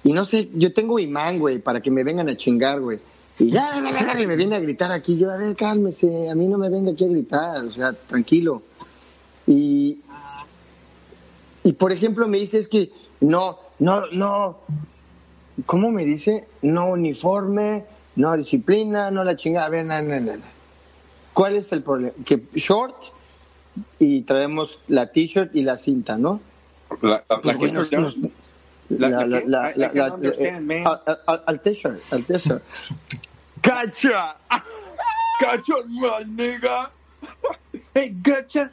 Y 0.04 0.14
no 0.14 0.24
sé, 0.24 0.50
yo 0.54 0.72
tengo 0.72 1.00
imán, 1.00 1.40
güey, 1.40 1.60
para 1.60 1.82
que 1.82 1.90
me 1.90 2.04
vengan 2.04 2.30
a 2.30 2.38
chingar, 2.38 2.80
güey. 2.80 3.00
Y 3.40 3.50
ya, 3.50 3.82
me 3.82 4.36
viene 4.36 4.56
a 4.56 4.60
gritar 4.60 4.92
aquí. 4.92 5.18
Yo, 5.18 5.32
a 5.32 5.38
ver, 5.38 5.56
cálmese, 5.56 6.30
a 6.30 6.36
mí 6.36 6.48
no 6.48 6.58
me 6.58 6.70
venga 6.70 6.92
aquí 6.92 7.04
a 7.04 7.08
gritar, 7.08 7.64
o 7.64 7.72
sea, 7.72 7.94
tranquilo. 7.94 8.62
Y, 9.48 10.00
y 11.64 11.74
por 11.74 11.92
ejemplo, 11.92 12.28
me 12.28 12.38
dice 12.38 12.60
es 12.60 12.68
que 12.68 12.92
no, 13.20 13.58
no, 13.80 14.06
no, 14.12 14.60
¿cómo 15.66 15.92
me 15.92 16.06
dice? 16.06 16.48
No 16.62 16.88
uniforme, 16.90 17.86
no 18.16 18.36
disciplina, 18.38 19.12
no 19.12 19.24
la 19.24 19.36
chingada. 19.36 19.68
A 19.68 19.70
ver, 19.70 19.86
no, 19.86 20.02
no, 20.02 20.20
no, 20.20 20.38
no. 20.38 20.56
¿Cuál 21.34 21.58
es 21.58 21.72
el 21.72 21.84
problema? 21.84 22.14
Que 22.26 22.42
short 22.54 22.96
y 24.00 24.22
traemos 24.22 24.80
la 24.88 25.12
t-shirt 25.12 25.54
y 25.56 25.64
la 25.64 25.78
cinta, 25.78 26.18
¿no? 26.18 26.40
La, 27.02 27.26
la- 27.28 27.42
Pues, 27.42 27.48
la 27.50 27.54
güey, 27.58 27.90
que 27.90 27.98
nos- 27.98 28.16
eh, 29.02 29.10
al- 31.46 31.62
t-shirt, 31.62 32.02
al 32.12 32.24
t-shirt. 32.24 32.64
¡Cacha! 33.62 34.38
¡Cacho, 35.40 35.74
man, 35.90 36.36
nigga! 36.36 36.92
¡Hey, 37.94 38.16
gacha! 38.22 38.72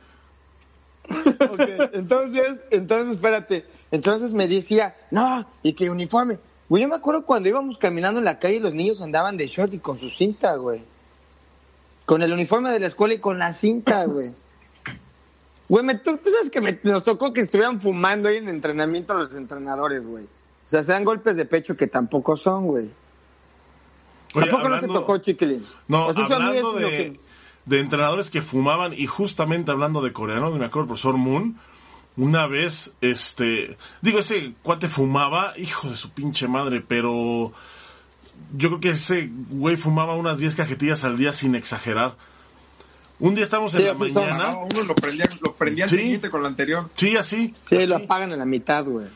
Ok, 1.11 1.61
entonces, 1.95 2.59
entonces, 2.71 3.13
espérate. 3.15 3.65
Entonces 3.93 4.33
me 4.33 4.49
decía, 4.49 4.97
no, 5.13 5.47
y 5.63 5.75
que 5.75 5.89
uniforme. 5.91 6.39
Güey, 6.69 6.83
yo 6.83 6.89
me 6.89 6.97
acuerdo 6.97 7.25
cuando 7.25 7.49
íbamos 7.49 7.79
caminando 7.79 8.19
en 8.19 8.25
la 8.25 8.39
calle, 8.41 8.59
los 8.59 8.75
niños 8.75 9.01
andaban 9.01 9.37
de 9.37 9.47
short 9.47 9.73
y 9.75 9.79
con 9.79 9.99
su 9.99 10.09
cinta, 10.11 10.57
güey. 10.57 10.83
Con 12.07 12.23
el 12.23 12.33
uniforme 12.33 12.71
de 12.71 12.81
la 12.81 12.89
escuela 12.89 13.15
y 13.15 13.19
con 13.19 13.39
la 13.39 13.53
cinta, 13.53 14.05
güey. 14.07 14.33
Güey, 15.69 15.85
me- 15.85 15.95
tú, 15.95 16.19
tú 16.19 16.29
sabes 16.31 16.51
que 16.51 16.61
me- 16.61 16.79
nos 16.83 17.03
tocó 17.05 17.33
que 17.33 17.43
estuvieran 17.43 17.81
fumando 17.81 18.29
ahí 18.29 18.37
en 18.37 18.49
entrenamiento 18.49 19.15
los 19.15 19.35
entrenadores, 19.35 20.05
güey. 20.07 20.25
O 20.25 20.29
sea, 20.69 20.83
se 20.85 20.93
dan 20.93 21.05
golpes 21.05 21.37
de 21.37 21.45
pecho 21.47 21.77
que 21.77 21.87
tampoco 21.87 22.37
son, 22.37 22.67
güey. 22.67 22.91
Oye, 24.35 24.47
¿Tampoco 24.47 24.69
no 24.69 24.75
hablando- 24.75 24.95
te 24.95 25.01
tocó, 25.01 25.19
chiquilín? 25.19 25.65
No, 25.89 26.09
O 26.09 26.13
sea, 26.13 26.25
eso 26.25 26.35
a 26.35 26.39
mí 26.41 26.45
es 26.57 26.63
hablando 26.63 26.73
lo 26.81 26.87
de, 26.89 26.97
que- 26.97 27.21
de 27.67 27.81
entrenadores 27.81 28.29
que 28.31 28.43
fumaban 28.43 28.93
y 28.93 29.07
justamente 29.07 29.71
hablando 29.71 30.03
de 30.03 30.13
coreanos, 30.13 30.51
me 30.59 30.65
acuerdo 30.67 30.81
el 30.83 30.87
profesor 30.89 31.17
Moon, 31.17 31.59
una 32.17 32.47
vez, 32.47 32.93
este, 33.01 33.77
digo, 34.01 34.19
ese 34.19 34.55
cuate 34.63 34.89
fumaba, 34.89 35.55
hijo 35.57 35.89
de 35.89 35.97
su 35.97 36.11
pinche 36.11 36.47
madre, 36.49 36.81
pero 36.87 37.53
yo 38.57 38.69
creo 38.69 38.81
que 38.81 38.89
ese 38.91 39.31
güey 39.51 39.77
fumaba 39.77 40.15
unas 40.17 40.39
10 40.39 40.55
cajetillas 40.57 41.05
al 41.05 41.17
día 41.17 41.33
sin 41.33 41.55
exagerar. 41.55 42.17
Un 43.19 43.35
día 43.35 43.45
estamos 43.45 43.73
en 43.75 43.81
Sí, 43.81 43.87
la 43.87 43.95
son. 43.95 44.15
mañana, 44.15 44.45
No, 44.51 44.63
uno 44.73 44.83
lo 44.89 44.95
prendía, 44.95 45.25
lo 45.41 45.55
prendía 45.55 45.85
al 45.85 45.91
Sí. 45.91 45.97
siguiente 45.97 46.29
con 46.31 46.43
la 46.43 46.49
anterior. 46.49 46.91
sí, 46.97 47.17
así, 47.17 47.55
Sí, 47.67 47.77
así. 47.77 47.87
lo 47.87 47.97
apagan 47.97 48.33
a 48.33 48.37
la 48.37 48.45
mitad, 48.45 48.85
güey. 48.85 49.07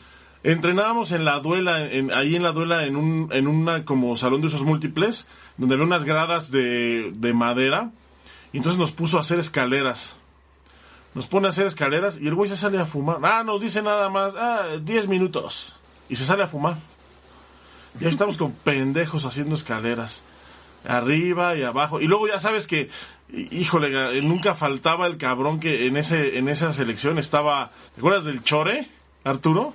Entrenábamos 0.43 1.11
en 1.11 1.25
la 1.25 1.39
duela, 1.39 1.91
en, 1.91 2.11
ahí 2.13 2.35
en 2.35 2.43
la 2.43 2.51
duela, 2.53 2.85
en 2.85 2.95
un, 2.95 3.29
en 3.33 3.47
una 3.47 3.83
como 3.85 4.15
salón 4.15 4.39
de 4.41 4.47
usos 4.47 4.63
múltiples, 4.63 5.27
donde 5.57 5.75
había 5.75 5.85
unas 5.85 6.03
gradas 6.05 6.51
de, 6.51 7.11
de 7.15 7.33
madera, 7.33 7.91
y 8.53 8.57
entonces 8.57 8.79
nos 8.79 8.91
puso 8.93 9.17
a 9.17 9.21
hacer 9.21 9.39
escaleras. 9.39 10.15
Nos 11.17 11.25
pone 11.25 11.47
a 11.47 11.49
hacer 11.49 11.65
escaleras 11.65 12.19
y 12.21 12.27
el 12.27 12.35
güey 12.35 12.47
se 12.47 12.55
sale 12.55 12.77
a 12.79 12.85
fumar. 12.85 13.17
Ah, 13.23 13.43
nos 13.43 13.59
dice 13.59 13.81
nada 13.81 14.07
más, 14.07 14.35
ah, 14.37 14.77
10 14.79 15.07
minutos. 15.07 15.79
Y 16.09 16.15
se 16.15 16.23
sale 16.23 16.43
a 16.43 16.47
fumar. 16.47 16.77
Y 17.99 18.03
ahí 18.03 18.09
estamos 18.11 18.37
con 18.37 18.51
pendejos 18.51 19.25
haciendo 19.25 19.55
escaleras. 19.55 20.21
Arriba 20.87 21.55
y 21.55 21.63
abajo. 21.63 21.99
Y 22.01 22.05
luego 22.05 22.27
ya 22.27 22.37
sabes 22.37 22.67
que, 22.67 22.91
hí- 23.33 23.47
híjole, 23.49 24.21
nunca 24.21 24.53
faltaba 24.53 25.07
el 25.07 25.17
cabrón 25.17 25.59
que 25.59 25.87
en 25.87 25.97
ese, 25.97 26.37
en 26.37 26.49
esa 26.49 26.71
selección 26.71 27.17
estaba, 27.17 27.71
¿te 27.95 28.01
acuerdas 28.01 28.25
del 28.25 28.43
Chore, 28.43 28.87
Arturo? 29.23 29.73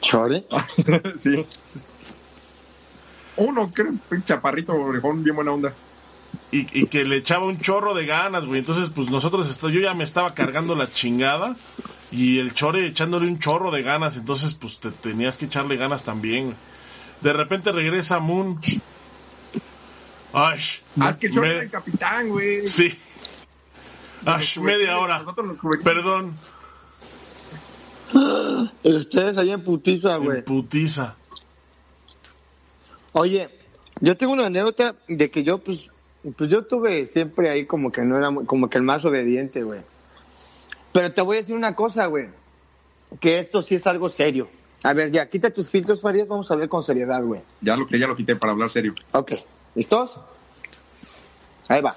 ¿Chore? 0.00 0.46
sí. 1.18 1.44
Uno, 3.36 3.70
que 3.74 3.84
chaparrito, 4.24 4.72
orejón, 4.72 5.22
bien 5.22 5.36
buena 5.36 5.52
onda. 5.52 5.74
Y, 6.52 6.80
y 6.80 6.86
que 6.86 7.04
le 7.04 7.16
echaba 7.16 7.46
un 7.46 7.58
chorro 7.60 7.94
de 7.94 8.06
ganas, 8.06 8.44
güey. 8.46 8.58
Entonces, 8.60 8.90
pues 8.90 9.10
nosotros, 9.10 9.48
est- 9.48 9.62
yo 9.68 9.80
ya 9.80 9.94
me 9.94 10.04
estaba 10.04 10.34
cargando 10.34 10.74
la 10.74 10.88
chingada 10.90 11.56
y 12.10 12.38
el 12.38 12.54
chore 12.54 12.86
echándole 12.86 13.26
un 13.26 13.38
chorro 13.38 13.70
de 13.70 13.82
ganas. 13.82 14.16
Entonces, 14.16 14.54
pues 14.54 14.78
te 14.80 14.90
tenías 14.90 15.36
que 15.36 15.44
echarle 15.46 15.76
ganas 15.76 16.02
también. 16.04 16.44
güey. 16.46 16.56
De 17.20 17.32
repente 17.32 17.70
regresa 17.72 18.18
Moon. 18.18 18.58
Ay, 20.32 20.58
Ah, 21.00 21.10
es 21.10 21.16
que 21.18 21.30
yo 21.30 21.40
me- 21.40 21.50
era 21.50 21.62
el 21.64 21.70
capitán, 21.70 22.28
güey. 22.28 22.66
Sí. 22.68 22.96
Ash, 24.26 24.58
media 24.58 24.98
hora. 24.98 25.24
Perdón, 25.82 26.36
Ustedes 28.82 29.38
ahí 29.38 29.50
en 29.52 29.62
putiza, 29.62 30.16
güey. 30.16 30.38
en 30.38 30.44
putiza. 30.44 31.14
Oye, 33.12 33.48
yo 34.00 34.16
tengo 34.16 34.32
una 34.32 34.46
anécdota 34.46 34.94
de 35.08 35.30
que 35.30 35.42
yo, 35.42 35.58
pues, 35.58 35.90
pues 36.36 36.50
yo 36.50 36.66
tuve 36.66 37.06
siempre 37.06 37.50
ahí 37.50 37.66
como 37.66 37.90
que 37.90 38.02
no 38.02 38.18
era 38.18 38.30
como 38.46 38.68
que 38.68 38.78
el 38.78 38.84
más 38.84 39.04
obediente, 39.04 39.62
güey. 39.62 39.80
Pero 40.92 41.12
te 41.12 41.22
voy 41.22 41.36
a 41.36 41.40
decir 41.40 41.54
una 41.54 41.74
cosa, 41.74 42.06
güey. 42.06 42.28
Que 43.20 43.38
esto 43.38 43.62
sí 43.62 43.74
es 43.74 43.86
algo 43.86 44.08
serio. 44.08 44.48
A 44.84 44.92
ver, 44.92 45.10
ya, 45.10 45.28
quita 45.28 45.50
tus 45.50 45.70
filtros, 45.70 46.00
Farías, 46.00 46.28
vamos 46.28 46.50
a 46.50 46.54
hablar 46.54 46.68
con 46.68 46.84
seriedad, 46.84 47.22
güey. 47.24 47.40
Ya 47.60 47.74
lo, 47.74 47.88
ya 47.88 48.06
lo 48.06 48.14
quité 48.14 48.36
para 48.36 48.52
hablar 48.52 48.70
serio. 48.70 48.94
Ok, 49.12 49.32
¿listos? 49.74 50.18
Ahí 51.68 51.80
va. 51.80 51.96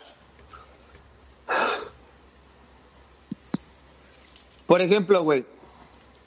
Por 4.65 4.81
ejemplo, 4.81 5.21
güey, 5.23 5.45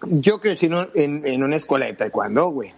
yo 0.02 0.40
crecí 0.40 0.66
en, 0.66 1.26
en 1.26 1.42
una 1.42 1.56
escuela 1.56 1.86
de 1.86 1.94
taekwondo, 1.94 2.50
güey. 2.50 2.72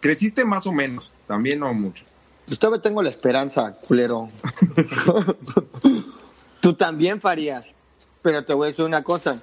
Creciste 0.00 0.44
más 0.44 0.66
o 0.66 0.72
menos, 0.72 1.12
también 1.26 1.60
no 1.60 1.74
mucho. 1.74 2.04
Pues 2.46 2.58
todavía 2.58 2.82
tengo 2.82 3.02
la 3.02 3.08
esperanza, 3.10 3.72
culero. 3.86 4.28
tú 6.60 6.74
también 6.74 7.20
farías. 7.20 7.74
Pero 8.20 8.44
te 8.44 8.52
voy 8.54 8.66
a 8.66 8.68
decir 8.68 8.84
una 8.84 9.02
cosa. 9.02 9.40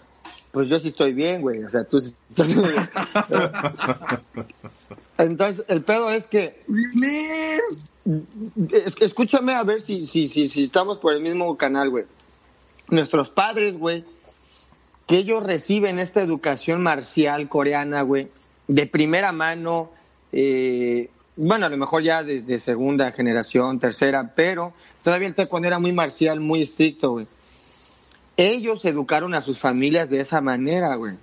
Pues 0.51 0.67
yo 0.69 0.79
sí 0.79 0.87
estoy 0.87 1.13
bien, 1.13 1.41
güey. 1.41 1.63
O 1.63 1.69
sea, 1.69 1.83
tú 1.83 1.99
sí 1.99 2.13
estás 2.29 2.47
bien. 2.47 2.89
Entonces, 5.17 5.65
el 5.67 5.81
pedo 5.81 6.09
es 6.11 6.27
que 6.27 6.61
es- 8.71 8.95
escúchame 8.99 9.53
a 9.53 9.63
ver 9.63 9.81
si, 9.81 10.05
si, 10.05 10.27
si, 10.27 10.47
si 10.47 10.63
estamos 10.65 10.97
por 10.97 11.13
el 11.13 11.21
mismo 11.21 11.55
canal, 11.57 11.89
güey. 11.89 12.05
Nuestros 12.89 13.29
padres, 13.29 13.77
güey, 13.77 14.03
que 15.07 15.17
ellos 15.17 15.43
reciben 15.43 15.99
esta 15.99 16.21
educación 16.21 16.81
marcial 16.81 17.47
coreana, 17.49 18.01
güey, 18.01 18.29
de 18.67 18.87
primera 18.87 19.31
mano, 19.31 19.91
eh, 20.31 21.09
bueno, 21.41 21.67
a 21.67 21.69
lo 21.69 21.77
mejor 21.77 22.03
ya 22.03 22.21
de, 22.21 22.41
de 22.41 22.59
segunda 22.59 23.13
generación, 23.13 23.79
tercera, 23.79 24.33
pero 24.35 24.73
todavía 25.03 25.29
el 25.29 25.35
taekwondo 25.35 25.69
era 25.69 25.79
muy 25.79 25.93
marcial, 25.93 26.41
muy 26.41 26.61
estricto, 26.61 27.11
güey. 27.11 27.27
Ellos 28.35 28.83
educaron 28.83 29.33
a 29.33 29.39
sus 29.39 29.57
familias 29.57 30.09
de 30.09 30.19
esa 30.19 30.41
manera, 30.41 30.95
güey. 30.95 31.13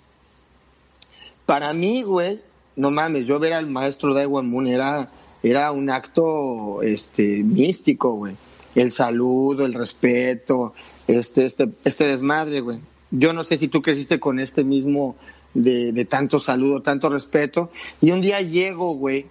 Para 1.45 1.75
mí, 1.75 2.03
güey, 2.03 2.41
no 2.77 2.91
mames, 2.91 3.27
yo 3.27 3.39
ver 3.39 3.53
al 3.53 3.67
maestro 3.67 4.15
Daewon 4.15 4.49
Moon 4.49 4.67
era, 4.69 5.11
era 5.43 5.71
un 5.73 5.91
acto 5.91 6.81
este, 6.81 7.43
místico, 7.43 8.13
güey. 8.13 8.37
El 8.75 8.93
saludo, 8.93 9.67
el 9.67 9.75
respeto, 9.75 10.73
este, 11.07 11.45
este, 11.45 11.69
este 11.85 12.07
desmadre, 12.07 12.61
güey. 12.61 12.79
Yo 13.11 13.35
no 13.35 13.45
sé 13.45 13.59
si 13.59 13.69
tú 13.69 13.83
creciste 13.83 14.19
con 14.19 14.41
este 14.41 14.65
mismo 14.65 15.17
de, 15.53 15.93
de 15.93 16.05
tanto 16.07 16.39
saludo, 16.39 16.81
tanto 16.81 17.11
respeto. 17.11 17.71
Y 18.01 18.13
un 18.13 18.23
día 18.23 18.41
llego, 18.41 18.95
güey, 18.95 19.27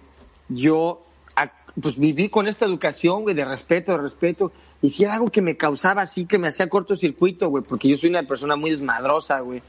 yo 0.48 1.02
pues 1.80 1.98
viví 1.98 2.28
con 2.28 2.48
esta 2.48 2.64
educación, 2.64 3.22
güey, 3.22 3.34
de 3.34 3.44
respeto, 3.44 3.92
de 3.92 3.98
respeto. 3.98 4.52
Y 4.82 4.90
si 4.90 5.04
era 5.04 5.14
algo 5.14 5.26
que 5.26 5.42
me 5.42 5.56
causaba 5.56 6.02
así, 6.02 6.26
que 6.26 6.38
me 6.38 6.48
hacía 6.48 6.68
cortocircuito, 6.68 7.48
güey, 7.48 7.64
porque 7.64 7.88
yo 7.88 7.96
soy 7.96 8.10
una 8.10 8.22
persona 8.22 8.56
muy 8.56 8.70
desmadrosa, 8.70 9.40
güey. 9.40 9.62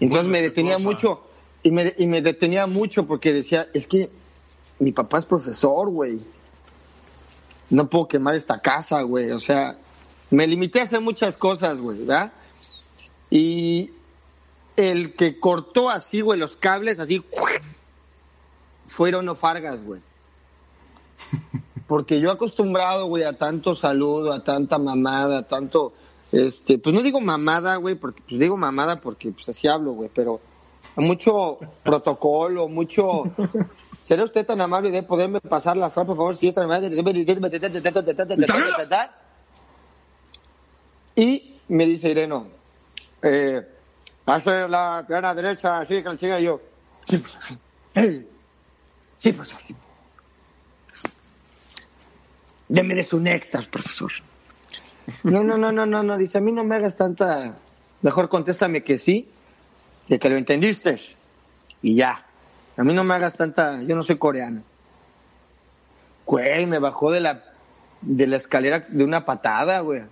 Entonces 0.00 0.28
me 0.28 0.40
detenía 0.40 0.78
mucho, 0.78 1.22
y 1.62 1.70
me, 1.70 1.94
y 1.98 2.06
me 2.06 2.22
detenía 2.22 2.66
mucho 2.66 3.06
porque 3.06 3.32
decía, 3.32 3.68
es 3.72 3.86
que 3.86 4.10
mi 4.78 4.92
papá 4.92 5.18
es 5.18 5.26
profesor, 5.26 5.88
güey. 5.88 6.20
No 7.70 7.88
puedo 7.88 8.08
quemar 8.08 8.34
esta 8.34 8.58
casa, 8.58 9.02
güey. 9.02 9.30
O 9.30 9.40
sea, 9.40 9.78
me 10.30 10.46
limité 10.46 10.80
a 10.80 10.84
hacer 10.84 11.00
muchas 11.00 11.36
cosas, 11.36 11.80
güey, 11.80 11.98
¿verdad? 11.98 12.32
Y 13.30 13.90
el 14.76 15.14
que 15.14 15.38
cortó 15.38 15.90
así, 15.90 16.20
güey, 16.20 16.38
los 16.38 16.56
cables, 16.56 16.98
así, 16.98 17.22
fueron 18.94 19.24
no 19.24 19.34
Fargas, 19.34 19.84
güey. 19.84 20.00
Porque 21.88 22.20
yo 22.20 22.30
acostumbrado, 22.30 23.06
güey, 23.06 23.24
a 23.24 23.36
tanto 23.36 23.74
saludo, 23.74 24.32
a 24.32 24.44
tanta 24.44 24.78
mamada, 24.78 25.38
a 25.38 25.42
tanto, 25.42 25.92
este, 26.30 26.78
pues 26.78 26.94
no 26.94 27.02
digo 27.02 27.20
mamada, 27.20 27.76
güey, 27.76 27.96
porque, 27.96 28.22
pues 28.26 28.40
digo 28.40 28.56
mamada 28.56 29.00
porque, 29.00 29.32
pues 29.32 29.48
así 29.48 29.66
hablo, 29.66 29.92
güey, 29.92 30.10
pero 30.14 30.40
a 30.96 31.00
mucho 31.00 31.58
protocolo, 31.82 32.68
mucho... 32.68 33.24
¿Será 34.00 34.22
usted 34.22 34.44
tan 34.46 34.60
amable 34.60 34.90
de 34.90 35.02
poderme 35.02 35.40
pasar 35.40 35.78
la 35.78 35.88
sal, 35.88 36.04
por 36.06 36.16
favor? 36.16 36.36
Si 36.36 36.48
es 36.48 36.54
tan 36.54 36.64
amable. 36.64 36.94
Y 41.16 41.56
me 41.68 41.86
dice 41.86 42.10
Ireno, 42.10 42.48
eh, 43.22 43.66
hace 44.26 44.68
la 44.68 45.04
pierna 45.08 45.34
derecha, 45.34 45.78
así 45.78 46.02
que 46.02 46.08
la 46.10 46.16
chica 46.18 46.38
y 46.38 46.44
yo. 46.44 46.60
Sí, 47.08 47.16
profesor. 47.16 47.58
Ey. 47.94 48.33
Sí, 49.18 49.32
profesor. 49.32 49.60
sí. 49.64 49.74
Deme 52.68 52.94
de 52.94 53.04
su 53.04 53.20
néctar, 53.20 53.68
profesor. 53.68 54.10
No, 55.22 55.44
no, 55.44 55.58
no, 55.58 55.70
no, 55.70 55.86
no, 55.86 56.02
no. 56.02 56.16
Dice, 56.16 56.38
a 56.38 56.40
mí 56.40 56.50
no 56.50 56.64
me 56.64 56.76
hagas 56.76 56.96
tanta. 56.96 57.56
Mejor 58.02 58.28
contéstame 58.28 58.82
que 58.82 58.98
sí, 58.98 59.28
de 60.08 60.18
que 60.18 60.30
lo 60.30 60.36
entendiste. 60.36 60.98
Y 61.82 61.94
ya. 61.94 62.26
A 62.76 62.82
mí 62.84 62.94
no 62.94 63.04
me 63.04 63.14
hagas 63.14 63.34
tanta. 63.34 63.82
Yo 63.82 63.94
no 63.94 64.02
soy 64.02 64.16
coreano. 64.18 64.62
Güey, 66.26 66.66
me 66.66 66.78
bajó 66.78 67.10
de 67.10 67.20
la, 67.20 67.44
de 68.00 68.26
la 68.26 68.36
escalera 68.36 68.80
de 68.80 69.04
una 69.04 69.24
patada, 69.24 69.80
güey. 69.80 70.02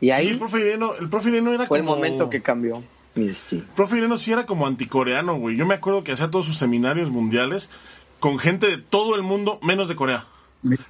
Y 0.00 0.06
Sí, 0.06 0.12
ahí 0.12 0.28
el 0.28 0.38
profe 0.38 0.60
Ireno, 0.60 0.94
el 0.94 1.10
profe 1.10 1.28
Ireno 1.28 1.52
era 1.52 1.66
fue 1.66 1.78
el 1.78 1.84
momento 1.84 2.30
que 2.30 2.40
cambió 2.40 2.82
mi 3.18 3.26
destino. 3.26 3.64
Profe 3.76 3.98
Ireno 3.98 4.16
sí 4.16 4.32
era 4.32 4.46
como 4.46 4.66
anticoreano, 4.66 5.36
güey. 5.38 5.56
Yo 5.56 5.66
me 5.66 5.74
acuerdo 5.74 6.04
que 6.04 6.12
hacía 6.12 6.30
todos 6.30 6.46
sus 6.46 6.56
seminarios 6.56 7.10
mundiales 7.10 7.68
con 8.20 8.38
gente 8.38 8.66
de 8.68 8.78
todo 8.78 9.14
el 9.16 9.22
mundo, 9.22 9.58
menos 9.62 9.88
de 9.88 9.96
Corea. 9.96 10.24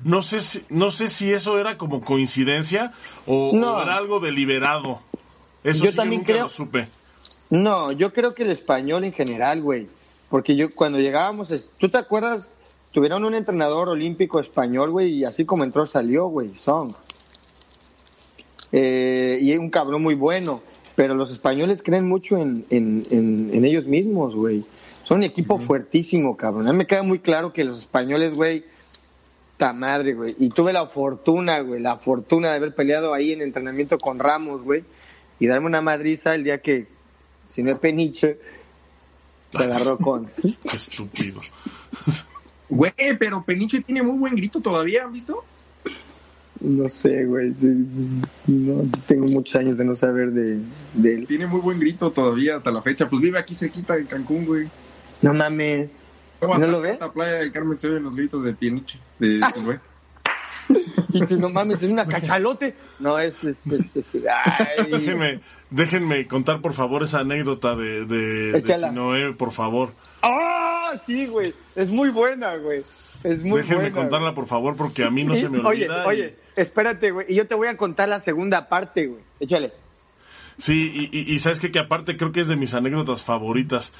No 0.02 0.22
sé 0.22 0.40
si, 0.40 0.64
no 0.70 0.90
sé 0.90 1.08
si 1.08 1.30
eso 1.32 1.58
era 1.58 1.76
como 1.76 2.00
coincidencia 2.00 2.92
o, 3.26 3.52
No. 3.54 3.76
o 3.76 3.82
era 3.82 3.96
algo 3.96 4.18
deliberado. 4.20 5.00
Eso 5.62 5.84
Yo 5.84 5.90
sí 5.90 5.96
también 5.96 6.20
yo 6.22 6.24
nunca 6.24 6.32
creo- 6.32 6.42
lo 6.44 6.48
supe. 6.48 6.88
No, 7.50 7.92
yo 7.92 8.12
creo 8.12 8.34
que 8.34 8.44
el 8.44 8.50
español 8.50 9.04
en 9.04 9.12
general, 9.12 9.60
güey. 9.62 9.88
Porque 10.30 10.56
yo 10.56 10.74
cuando 10.74 10.98
llegábamos, 10.98 11.52
¿tú 11.78 11.88
te 11.88 11.98
acuerdas? 11.98 12.52
Tuvieron 12.92 13.24
un 13.24 13.34
entrenador 13.34 13.88
olímpico 13.90 14.40
español, 14.40 14.90
güey, 14.90 15.12
y 15.14 15.24
así 15.24 15.44
como 15.44 15.64
entró 15.64 15.84
salió, 15.86 16.26
güey, 16.28 16.54
Song. 16.58 16.92
Eh, 18.72 19.38
y 19.40 19.56
un 19.56 19.70
cabrón 19.70 20.02
muy 20.02 20.14
bueno. 20.14 20.62
Pero 20.98 21.14
los 21.14 21.30
españoles 21.30 21.84
creen 21.84 22.08
mucho 22.08 22.38
en, 22.38 22.66
en, 22.70 23.06
en, 23.12 23.50
en 23.54 23.64
ellos 23.64 23.86
mismos, 23.86 24.34
güey. 24.34 24.64
Son 25.04 25.18
un 25.18 25.22
equipo 25.22 25.56
fuertísimo, 25.60 26.36
cabrón. 26.36 26.66
A 26.66 26.72
mí 26.72 26.78
me 26.78 26.88
queda 26.88 27.04
muy 27.04 27.20
claro 27.20 27.52
que 27.52 27.62
los 27.62 27.78
españoles, 27.78 28.34
güey, 28.34 28.64
ta 29.58 29.72
madre, 29.72 30.14
güey. 30.14 30.34
Y 30.40 30.48
tuve 30.48 30.72
la 30.72 30.86
fortuna, 30.86 31.60
güey, 31.60 31.80
la 31.80 31.98
fortuna 31.98 32.50
de 32.50 32.56
haber 32.56 32.74
peleado 32.74 33.14
ahí 33.14 33.30
en 33.30 33.42
entrenamiento 33.42 33.96
con 34.00 34.18
Ramos, 34.18 34.64
güey. 34.64 34.82
Y 35.38 35.46
darme 35.46 35.68
una 35.68 35.82
madriza 35.82 36.34
el 36.34 36.42
día 36.42 36.60
que, 36.62 36.88
si 37.46 37.62
no 37.62 37.70
es 37.70 37.78
peniche, 37.78 38.40
se 39.52 39.62
agarró 39.62 39.98
con... 40.02 40.28
Qué 40.42 40.76
estúpido. 40.76 41.40
Güey, 42.68 42.92
pero 43.20 43.44
Peniche 43.44 43.82
tiene 43.82 44.02
muy 44.02 44.18
buen 44.18 44.34
grito 44.34 44.60
todavía, 44.60 45.04
¿han 45.04 45.12
visto? 45.12 45.44
No 46.60 46.88
sé, 46.88 47.24
güey. 47.24 47.54
sí, 47.58 47.66
No, 48.46 48.84
tengo 49.06 49.26
muchos 49.28 49.56
años 49.56 49.76
de 49.76 49.84
no 49.84 49.94
saber 49.94 50.30
de, 50.32 50.58
de 50.94 51.14
él. 51.14 51.26
Tiene 51.26 51.46
muy 51.46 51.60
buen 51.60 51.78
grito 51.78 52.10
todavía 52.10 52.56
hasta 52.56 52.70
la 52.70 52.82
fecha. 52.82 53.08
Pues 53.08 53.22
vive 53.22 53.38
aquí 53.38 53.54
cerquita 53.54 53.94
de 53.94 54.06
Cancún, 54.06 54.44
güey. 54.44 54.68
No 55.22 55.32
mames. 55.34 55.96
¿No 56.40 56.58
lo 56.66 56.80
ves? 56.80 57.00
La 57.00 57.12
playa 57.12 57.34
de 57.34 57.52
Carmen 57.52 57.78
se 57.78 57.88
oyen 57.88 58.04
los 58.04 58.14
gritos 58.14 58.42
de 58.44 58.52
Peniche. 58.54 58.98
De, 59.18 59.40
güey. 59.64 59.78
Y 61.10 61.24
tú, 61.24 61.38
no 61.38 61.48
mames, 61.48 61.82
es 61.82 61.90
una 61.90 62.04
cachalote. 62.04 62.74
No, 62.98 63.18
es... 63.18 63.42
es, 63.42 63.66
es, 63.66 63.96
es- 63.96 64.16
ay. 64.46 64.90
Déjenme, 64.90 65.40
déjenme 65.70 66.26
contar 66.26 66.60
por 66.60 66.74
favor 66.74 67.02
esa 67.02 67.20
anécdota 67.20 67.74
de, 67.74 68.04
de, 68.04 68.52
de. 68.60 68.74
Sinoé, 68.78 69.32
por 69.32 69.52
favor. 69.52 69.92
¡Ah! 70.22 70.92
sí, 71.06 71.26
güey. 71.26 71.54
Es 71.74 71.88
muy 71.90 72.10
buena, 72.10 72.56
güey. 72.56 72.82
Es 73.24 73.42
muy 73.42 73.60
Déjenme 73.62 73.82
buena. 73.82 73.96
contarla 73.96 74.28
güey. 74.28 74.34
por 74.34 74.46
favor 74.46 74.76
porque 74.76 75.04
a 75.04 75.10
mí 75.10 75.24
no 75.24 75.34
Y- 75.34 75.38
se 75.40 75.48
me 75.48 75.58
oye, 75.64 75.84
olvida. 75.88 76.04
y- 76.04 76.08
oye, 76.08 76.36
espérate, 76.56 77.10
güey. 77.10 77.26
Y 77.28 77.34
yo 77.34 77.46
te 77.46 77.54
voy 77.54 77.68
a 77.68 77.76
contar 77.76 78.08
la 78.08 78.20
segunda 78.20 78.68
parte, 78.68 79.06
güey. 79.06 79.22
Échale. 79.40 79.72
Sí, 80.58 81.08
y, 81.12 81.38
sabes 81.38 81.60
qué? 81.60 81.70
que 81.70 81.78
aparte 81.78 82.16
creo 82.16 82.32
que 82.32 82.40
es 82.40 82.48
de 82.48 82.56
mis 82.56 82.74
anécdotas 82.74 83.22
favoritas. 83.22 83.92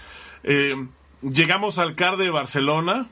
Eh, 0.42 0.74
llegamos 1.22 1.78
al 1.78 1.94
CAR 1.94 2.16
de 2.16 2.30
Barcelona 2.30 3.08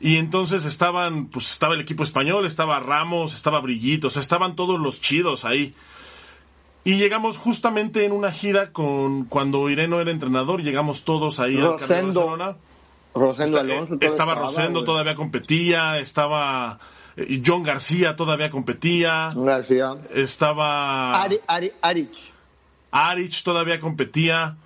y 0.00 0.16
entonces 0.16 0.64
estaban, 0.64 1.26
pues 1.26 1.48
estaba 1.50 1.74
el 1.74 1.80
equipo 1.80 2.02
español, 2.02 2.44
estaba 2.44 2.80
Ramos, 2.80 3.34
estaba 3.34 3.60
Brillito, 3.60 4.08
o 4.08 4.10
sea, 4.10 4.20
estaban 4.20 4.56
todos 4.56 4.80
los 4.80 5.00
chidos 5.00 5.44
ahí. 5.44 5.74
Y 6.82 6.96
llegamos 6.96 7.36
justamente 7.36 8.04
en 8.04 8.10
una 8.12 8.32
gira 8.32 8.72
con 8.72 9.24
cuando 9.26 9.70
Ireno 9.70 10.00
era 10.00 10.10
entrenador, 10.10 10.62
llegamos 10.62 11.04
todos 11.04 11.38
ahí 11.40 11.56
al 11.60 11.76
CAR 11.76 11.88
de. 11.88 12.02
Barcelona. 12.02 12.56
Rosendo 13.16 13.58
Alonso. 13.58 13.94
eh, 13.94 13.98
estaba 14.02 14.34
Rosendo, 14.34 14.80
güey. 14.80 14.84
todavía 14.84 15.14
competía, 15.14 15.98
estaba 15.98 16.78
eh, 17.16 17.42
John 17.44 17.62
García, 17.62 18.14
todavía 18.14 18.50
competía, 18.50 19.30
García. 19.34 19.94
estaba... 20.14 21.22
Ari, 21.22 21.40
Ari, 21.46 21.72
Arich. 21.80 22.32
Arich 22.90 23.42
todavía 23.42 23.80
competía. 23.80 24.56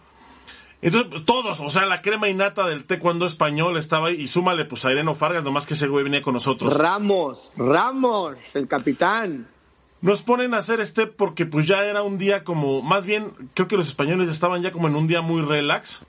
Entonces, 0.83 1.25
todos, 1.27 1.61
o 1.61 1.69
sea, 1.71 1.85
la 1.87 2.01
crema 2.01 2.29
innata 2.29 2.67
del 2.67 2.85
taekwondo 2.85 3.27
español 3.27 3.77
estaba 3.77 4.09
ahí 4.09 4.23
y 4.23 4.29
súmale 4.29 4.65
pues 4.65 4.85
a 4.85 4.93
Ireno 4.93 5.15
Fargas, 5.15 5.45
nomás 5.45 5.67
que 5.67 5.75
ese 5.75 5.87
güey 5.89 6.05
venía 6.05 6.23
con 6.23 6.35
nosotros. 6.35 6.77
Ramos, 6.77 7.53
Ramos, 7.57 8.37
el 8.55 8.67
capitán. 8.67 9.47
Nos 10.01 10.23
ponen 10.23 10.55
a 10.55 10.59
hacer 10.59 10.85
step 10.87 11.15
porque 11.17 11.45
pues 11.45 11.67
ya 11.67 11.85
era 11.85 12.03
un 12.03 12.17
día 12.17 12.45
como, 12.45 12.81
más 12.81 13.05
bien, 13.05 13.33
creo 13.53 13.69
que 13.69 13.77
los 13.77 13.89
españoles 13.89 14.31
estaban 14.31 14.63
ya 14.63 14.73
como 14.73 14.89
en 14.89 14.97
un 14.97 15.07
día 15.07 15.21
muy 15.21 15.43
relax. 15.43 16.01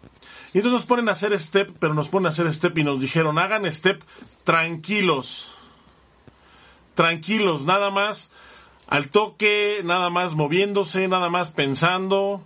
Y 0.54 0.58
entonces 0.58 0.74
nos 0.74 0.86
ponen 0.86 1.10
a 1.10 1.14
hacer 1.14 1.38
step, 1.40 1.72
pero 1.80 1.94
nos 1.94 2.10
ponen 2.10 2.28
a 2.28 2.30
hacer 2.30 2.52
step 2.54 2.78
y 2.78 2.84
nos 2.84 3.00
dijeron, 3.00 3.40
hagan 3.40 3.72
step 3.72 4.04
tranquilos. 4.44 5.56
Tranquilos, 6.96 7.64
nada 7.64 7.90
más 7.90 8.32
al 8.88 9.10
toque, 9.10 9.82
nada 9.86 10.10
más 10.10 10.36
moviéndose, 10.36 11.08
nada 11.08 11.30
más 11.30 11.52
pensando. 11.52 12.44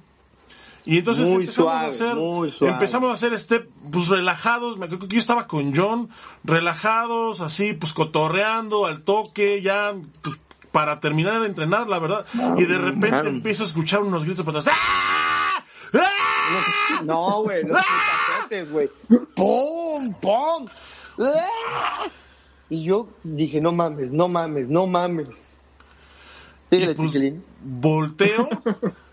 Y 0.85 0.99
entonces 0.99 1.27
Muy 1.27 1.45
empezamos 1.45 1.55
suave, 1.55 1.85
a 1.85 1.87
hacer, 1.87 2.15
muy 2.15 2.53
empezamos 2.61 3.09
a 3.09 3.13
hacer 3.13 3.39
step, 3.39 3.67
pues 3.91 4.07
relajados, 4.09 4.77
me 4.77 4.85
acuerdo 4.85 5.07
que 5.07 5.15
yo 5.15 5.19
estaba 5.19 5.47
con 5.47 5.75
John, 5.75 6.09
relajados, 6.43 7.41
así, 7.41 7.73
pues 7.73 7.91
cotorreando 7.91 8.85
al 8.85 9.01
toque, 9.01 9.63
ya, 9.63 9.95
pues 10.21 10.39
para 10.71 10.99
terminar 10.99 11.39
de 11.39 11.47
entrenar, 11.47 11.87
la 11.87 11.97
verdad. 11.97 12.23
Y 12.57 12.65
de 12.65 12.77
repente 12.77 13.29
empiezo 13.29 13.63
a 13.63 13.65
escuchar 13.65 14.01
unos 14.01 14.25
gritos 14.25 14.45
por 14.45 14.55
atrás. 14.55 14.75
¡Ah! 14.79 15.63
¡Ah! 15.93 16.34
No, 17.03 17.43
güey, 17.43 17.63
los 17.63 17.77
putazotes, 17.77 18.71
güey. 18.71 18.89
¡Pum! 19.35 20.13
¡Pum! 20.21 20.67
¡Ah! 21.19 22.07
Y 22.69 22.83
yo 22.83 23.07
dije, 23.23 23.61
no 23.61 23.71
mames, 23.71 24.11
no 24.11 24.27
mames, 24.27 24.69
no 24.69 24.87
mames. 24.87 25.57
Síguele, 26.71 26.95
pues, 26.95 27.13
volteo 27.61 28.49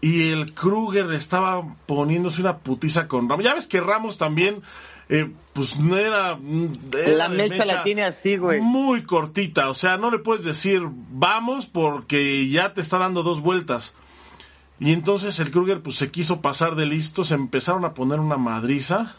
y 0.00 0.30
el 0.30 0.54
Kruger 0.54 1.10
estaba 1.12 1.76
poniéndose 1.86 2.40
una 2.40 2.58
putiza 2.58 3.08
con 3.08 3.28
Ramos. 3.28 3.44
Ya 3.44 3.54
ves 3.54 3.66
que 3.66 3.80
Ramos 3.80 4.18
también, 4.18 4.62
eh, 5.08 5.30
pues 5.52 5.78
no 5.78 5.96
era. 5.96 6.36
era 6.92 7.08
La 7.08 7.28
de 7.28 7.36
mecha 7.36 7.64
la 7.64 7.82
tiene 7.82 8.04
así, 8.04 8.36
güey. 8.36 8.60
Muy 8.60 9.02
cortita, 9.02 9.70
o 9.70 9.74
sea, 9.74 9.96
no 9.96 10.10
le 10.10 10.18
puedes 10.18 10.44
decir 10.44 10.82
vamos 11.10 11.66
porque 11.66 12.48
ya 12.48 12.74
te 12.74 12.80
está 12.80 12.98
dando 12.98 13.22
dos 13.22 13.40
vueltas. 13.40 13.94
Y 14.78 14.92
entonces 14.92 15.38
el 15.40 15.50
Kruger 15.50 15.82
pues 15.82 15.96
se 15.96 16.10
quiso 16.10 16.42
pasar 16.42 16.74
de 16.74 16.86
listo, 16.86 17.24
se 17.24 17.34
empezaron 17.34 17.84
a 17.84 17.94
poner 17.94 18.20
una 18.20 18.36
madriza. 18.36 19.16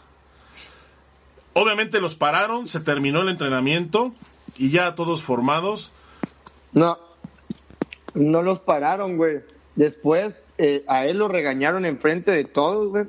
Obviamente 1.52 2.00
los 2.00 2.14
pararon, 2.14 2.68
se 2.68 2.80
terminó 2.80 3.22
el 3.22 3.28
entrenamiento 3.28 4.14
y 4.56 4.70
ya 4.70 4.94
todos 4.94 5.22
formados. 5.22 5.92
No, 6.72 6.96
no 8.14 8.42
los 8.42 8.60
pararon, 8.60 9.16
güey. 9.16 9.40
Después 9.74 10.36
eh, 10.58 10.84
a 10.86 11.06
él 11.06 11.18
lo 11.18 11.28
regañaron 11.28 11.84
enfrente 11.84 12.30
de 12.30 12.44
todos, 12.44 12.88
güey. 12.88 13.04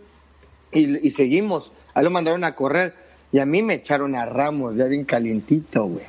Y, 0.71 1.07
y 1.07 1.11
seguimos. 1.11 1.71
A 1.93 1.99
él 1.99 2.05
lo 2.05 2.11
mandaron 2.11 2.43
a 2.43 2.55
correr. 2.55 2.95
Y 3.31 3.39
a 3.39 3.45
mí 3.45 3.61
me 3.61 3.75
echaron 3.75 4.15
a 4.15 4.25
Ramos, 4.25 4.75
ya 4.75 4.85
bien 4.85 5.05
calientito, 5.05 5.85
güey. 5.85 6.05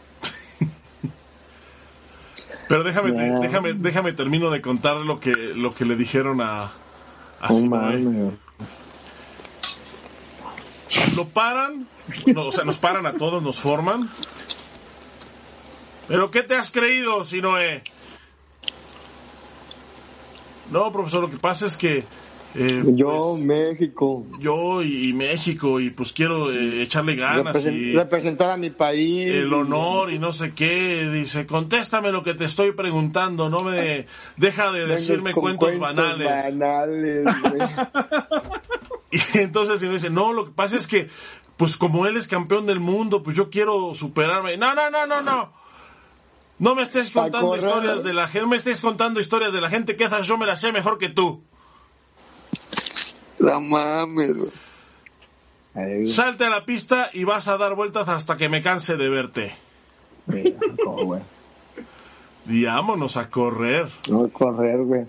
Pero 2.71 2.85
déjame, 2.85 3.11
Ya. 3.13 3.41
déjame, 3.41 3.73
déjame 3.73 4.13
termino 4.13 4.49
de 4.49 4.63
contar 4.63 4.97
lo 4.99 5.19
que, 5.19 5.33
lo 5.33 5.75
que 5.75 5.85
le 5.85 5.97
dijeron 5.97 6.41
a, 6.41 6.71
a 7.41 7.49
güey. 7.49 8.31
Lo 11.17 11.29
paran, 11.31 11.89
no, 12.27 12.47
o 12.47 12.53
sea, 12.53 12.63
nos 12.63 12.79
paran 12.79 13.07
a 13.07 13.15
todos, 13.17 13.43
nos 13.43 13.59
forman. 13.59 14.09
¿Pero 16.07 16.31
qué 16.31 16.45
te 16.45 16.55
has 16.55 16.71
creído, 16.71 17.25
Sinoé? 17.25 17.83
No, 20.71 20.93
profesor, 20.93 21.23
lo 21.23 21.31
que 21.31 21.39
pasa 21.39 21.67
es 21.67 21.77
que 21.77 22.05
eh, 22.55 22.83
Yo, 22.95 23.35
pues, 23.37 23.45
México. 23.45 24.27
yo 24.41 24.83
y, 24.83 25.09
y 25.11 25.13
México 25.13 25.79
y 25.81 25.91
pues 25.91 26.13
quiero 26.13 26.51
eh, 26.53 26.83
echarle 26.83 27.15
ganas 27.17 27.55
represen- 27.65 27.75
y 27.77 27.93
representar 27.95 28.51
a 28.51 28.57
mi 28.57 28.71
país. 28.71 29.27
el 29.31 29.53
honor 29.53 30.13
y 30.13 30.19
no 30.19 30.33
sé 30.33 30.53
qué. 30.53 31.09
Dice, 31.13 31.47
contéstame 31.47 32.11
lo 32.13 32.23
que 32.23 32.35
te 32.35 32.45
estoy 32.45 32.73
preguntando, 32.73 33.49
no 33.51 33.63
me 33.63 34.07
deja 34.37 34.73
de 34.73 34.87
decirme 34.87 35.33
cuentos, 35.35 35.79
banales. 35.79 36.29
Y 39.13 39.39
entonces 39.39 39.83
me 39.83 39.89
dice, 39.95 40.09
no, 40.11 40.33
lo 40.33 40.45
que 40.47 40.53
pasa 40.53 40.77
es 40.77 40.87
que, 40.87 41.09
pues 41.57 41.77
como 41.77 42.07
él 42.07 42.17
es 42.17 42.29
campeón 42.29 42.67
del 42.67 42.79
mundo, 42.79 43.23
pues 43.25 43.37
yo 43.37 43.51
quiero 43.51 43.93
superarme. 43.93 44.57
No, 44.57 44.73
no, 44.75 44.89
no, 44.89 45.05
no, 45.07 45.21
no. 45.21 45.53
No 46.61 46.75
me 46.75 46.83
estés 46.83 47.11
contando 47.11 47.57
historias 47.57 48.05
de 48.05 48.13
la 48.13 48.27
gente, 48.29 48.41
no 48.43 48.47
me 48.49 48.57
estés 48.57 48.81
contando 48.81 49.19
historias 49.19 49.53
de 49.53 49.61
la 49.61 49.69
gente 49.71 49.97
que 49.97 50.05
esas 50.05 50.27
yo 50.27 50.37
me 50.39 50.47
las 50.47 50.61
sé 50.61 50.71
mejor 50.73 50.99
que 50.99 51.09
tú. 51.09 51.43
La 53.39 53.59
mames, 53.59 54.37
güey. 54.37 54.53
Salte 56.07 56.45
a 56.45 56.51
la 56.51 56.65
pista 56.65 57.11
y 57.13 57.25
vas 57.25 57.49
a 57.49 57.57
dar 57.57 57.75
vueltas 57.75 58.09
hasta 58.09 58.37
que 58.37 58.49
me 58.49 58.61
canse 58.61 58.97
de 58.97 59.09
verte. 59.09 59.55
vámonos 62.47 63.17
a 63.17 63.31
correr. 63.31 63.89
No 64.09 64.25
a 64.25 64.29
correr, 64.29 64.83
güey. 64.83 65.07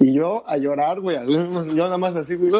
Y 0.00 0.14
yo 0.14 0.44
a 0.46 0.56
llorar, 0.56 1.00
güey. 1.00 1.16
Yo 1.26 1.44
nada 1.44 1.98
más 1.98 2.16
así, 2.16 2.34
güey. 2.34 2.50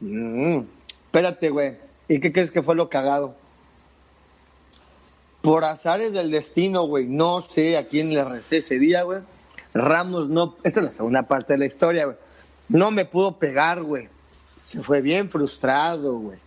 Mm. 0.00 0.60
Espérate, 1.06 1.50
güey. 1.50 1.76
¿Y 2.08 2.20
qué 2.20 2.32
crees 2.32 2.50
que 2.50 2.62
fue 2.62 2.76
lo 2.76 2.88
cagado? 2.88 3.34
Por 5.42 5.64
azares 5.64 6.12
del 6.12 6.30
destino, 6.30 6.86
güey. 6.86 7.06
No 7.06 7.40
sé 7.40 7.76
a 7.76 7.88
quién 7.88 8.14
le 8.14 8.22
recé 8.24 8.58
ese 8.58 8.78
día, 8.78 9.02
güey. 9.02 9.20
Ramos 9.74 10.28
no. 10.28 10.56
Esta 10.62 10.80
es 10.80 10.86
la 10.86 10.92
segunda 10.92 11.22
parte 11.24 11.54
de 11.54 11.58
la 11.58 11.66
historia, 11.66 12.04
güey. 12.04 12.16
No 12.68 12.90
me 12.90 13.04
pudo 13.04 13.38
pegar, 13.38 13.82
güey. 13.82 14.08
Se 14.64 14.82
fue 14.82 15.00
bien 15.00 15.30
frustrado, 15.30 16.18
güey. 16.18 16.38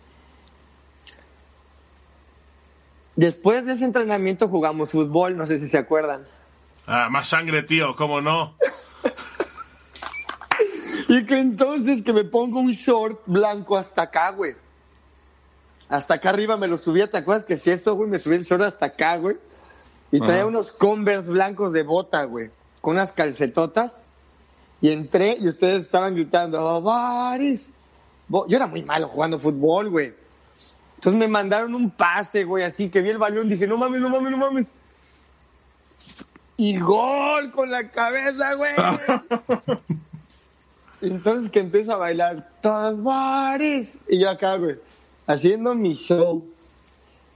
Después 3.16 3.66
de 3.66 3.72
ese 3.72 3.84
entrenamiento 3.84 4.48
jugamos 4.48 4.90
fútbol, 4.90 5.36
no 5.36 5.46
sé 5.46 5.58
si 5.58 5.66
se 5.66 5.78
acuerdan. 5.78 6.26
Ah, 6.86 7.08
más 7.10 7.28
sangre, 7.28 7.62
tío, 7.62 7.94
cómo 7.96 8.20
no. 8.20 8.54
Y 11.08 11.26
que 11.26 11.40
entonces 11.40 12.02
que 12.02 12.12
me 12.12 12.22
pongo 12.22 12.60
un 12.60 12.70
short 12.70 13.22
blanco 13.26 13.76
hasta 13.76 14.02
acá, 14.02 14.30
güey. 14.30 14.54
Hasta 15.88 16.14
acá 16.14 16.30
arriba 16.30 16.56
me 16.56 16.68
lo 16.68 16.78
subía, 16.78 17.10
¿te 17.10 17.18
acuerdas 17.18 17.44
que 17.44 17.58
si 17.58 17.70
eso, 17.70 17.96
güey? 17.96 18.08
Me 18.08 18.20
subí 18.20 18.36
el 18.36 18.44
short 18.44 18.62
hasta 18.62 18.86
acá, 18.86 19.16
güey. 19.16 19.36
Y 20.12 20.20
traía 20.20 20.42
Ajá. 20.42 20.46
unos 20.46 20.70
Converse 20.70 21.28
blancos 21.28 21.72
de 21.72 21.82
bota, 21.82 22.22
güey. 22.24 22.50
Con 22.80 22.94
unas 22.94 23.10
calcetotas. 23.10 23.98
Y 24.80 24.90
entré 24.90 25.36
y 25.40 25.48
ustedes 25.48 25.84
estaban 25.84 26.14
gritando, 26.14 26.64
"Oh, 26.64 26.80
Baris. 26.80 27.68
Bo-". 28.28 28.46
Yo 28.48 28.56
era 28.56 28.66
muy 28.66 28.82
malo 28.82 29.08
jugando 29.08 29.38
fútbol, 29.38 29.90
güey. 29.90 30.14
Entonces 30.96 31.18
me 31.18 31.28
mandaron 31.28 31.74
un 31.74 31.90
pase, 31.90 32.44
güey, 32.44 32.62
así 32.62 32.90
que 32.90 33.00
vi 33.00 33.08
el 33.08 33.18
balón, 33.18 33.48
dije, 33.48 33.66
no 33.66 33.78
mames, 33.78 34.02
no 34.02 34.10
mames, 34.10 34.30
no 34.32 34.36
mames. 34.36 34.66
Y 36.58 36.78
gol 36.78 37.50
con 37.52 37.70
la 37.70 37.90
cabeza, 37.90 38.52
güey. 38.52 38.72
Entonces 41.00 41.50
que 41.50 41.60
empiezo 41.60 41.92
a 41.94 41.96
bailar 41.96 42.50
todas 42.60 43.02
bares. 43.02 43.96
Y 44.08 44.20
yo 44.20 44.28
acá, 44.28 44.56
güey, 44.56 44.74
haciendo 45.26 45.74
mi 45.74 45.94
show. 45.94 46.44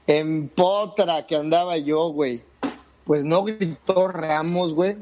En 0.06 0.48
potra 0.48 1.26
que 1.26 1.34
andaba 1.34 1.78
yo, 1.78 2.10
güey. 2.10 2.42
Pues 3.04 3.24
no 3.24 3.44
gritó 3.44 4.08
Ramos, 4.08 4.74
güey. 4.74 4.98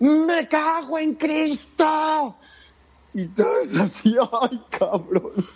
¡Me 0.00 0.48
cago 0.48 0.98
en 0.98 1.14
Cristo! 1.14 2.36
Y 3.14 3.26
todos 3.26 3.76
así, 3.76 4.16
ay, 4.20 4.62
cabrón. 4.70 5.46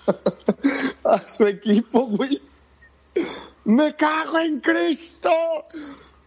A 1.04 1.28
su 1.28 1.46
equipo, 1.46 2.06
güey. 2.06 2.40
¡Me 3.64 3.94
cago 3.94 4.38
en 4.38 4.60
Cristo! 4.60 5.30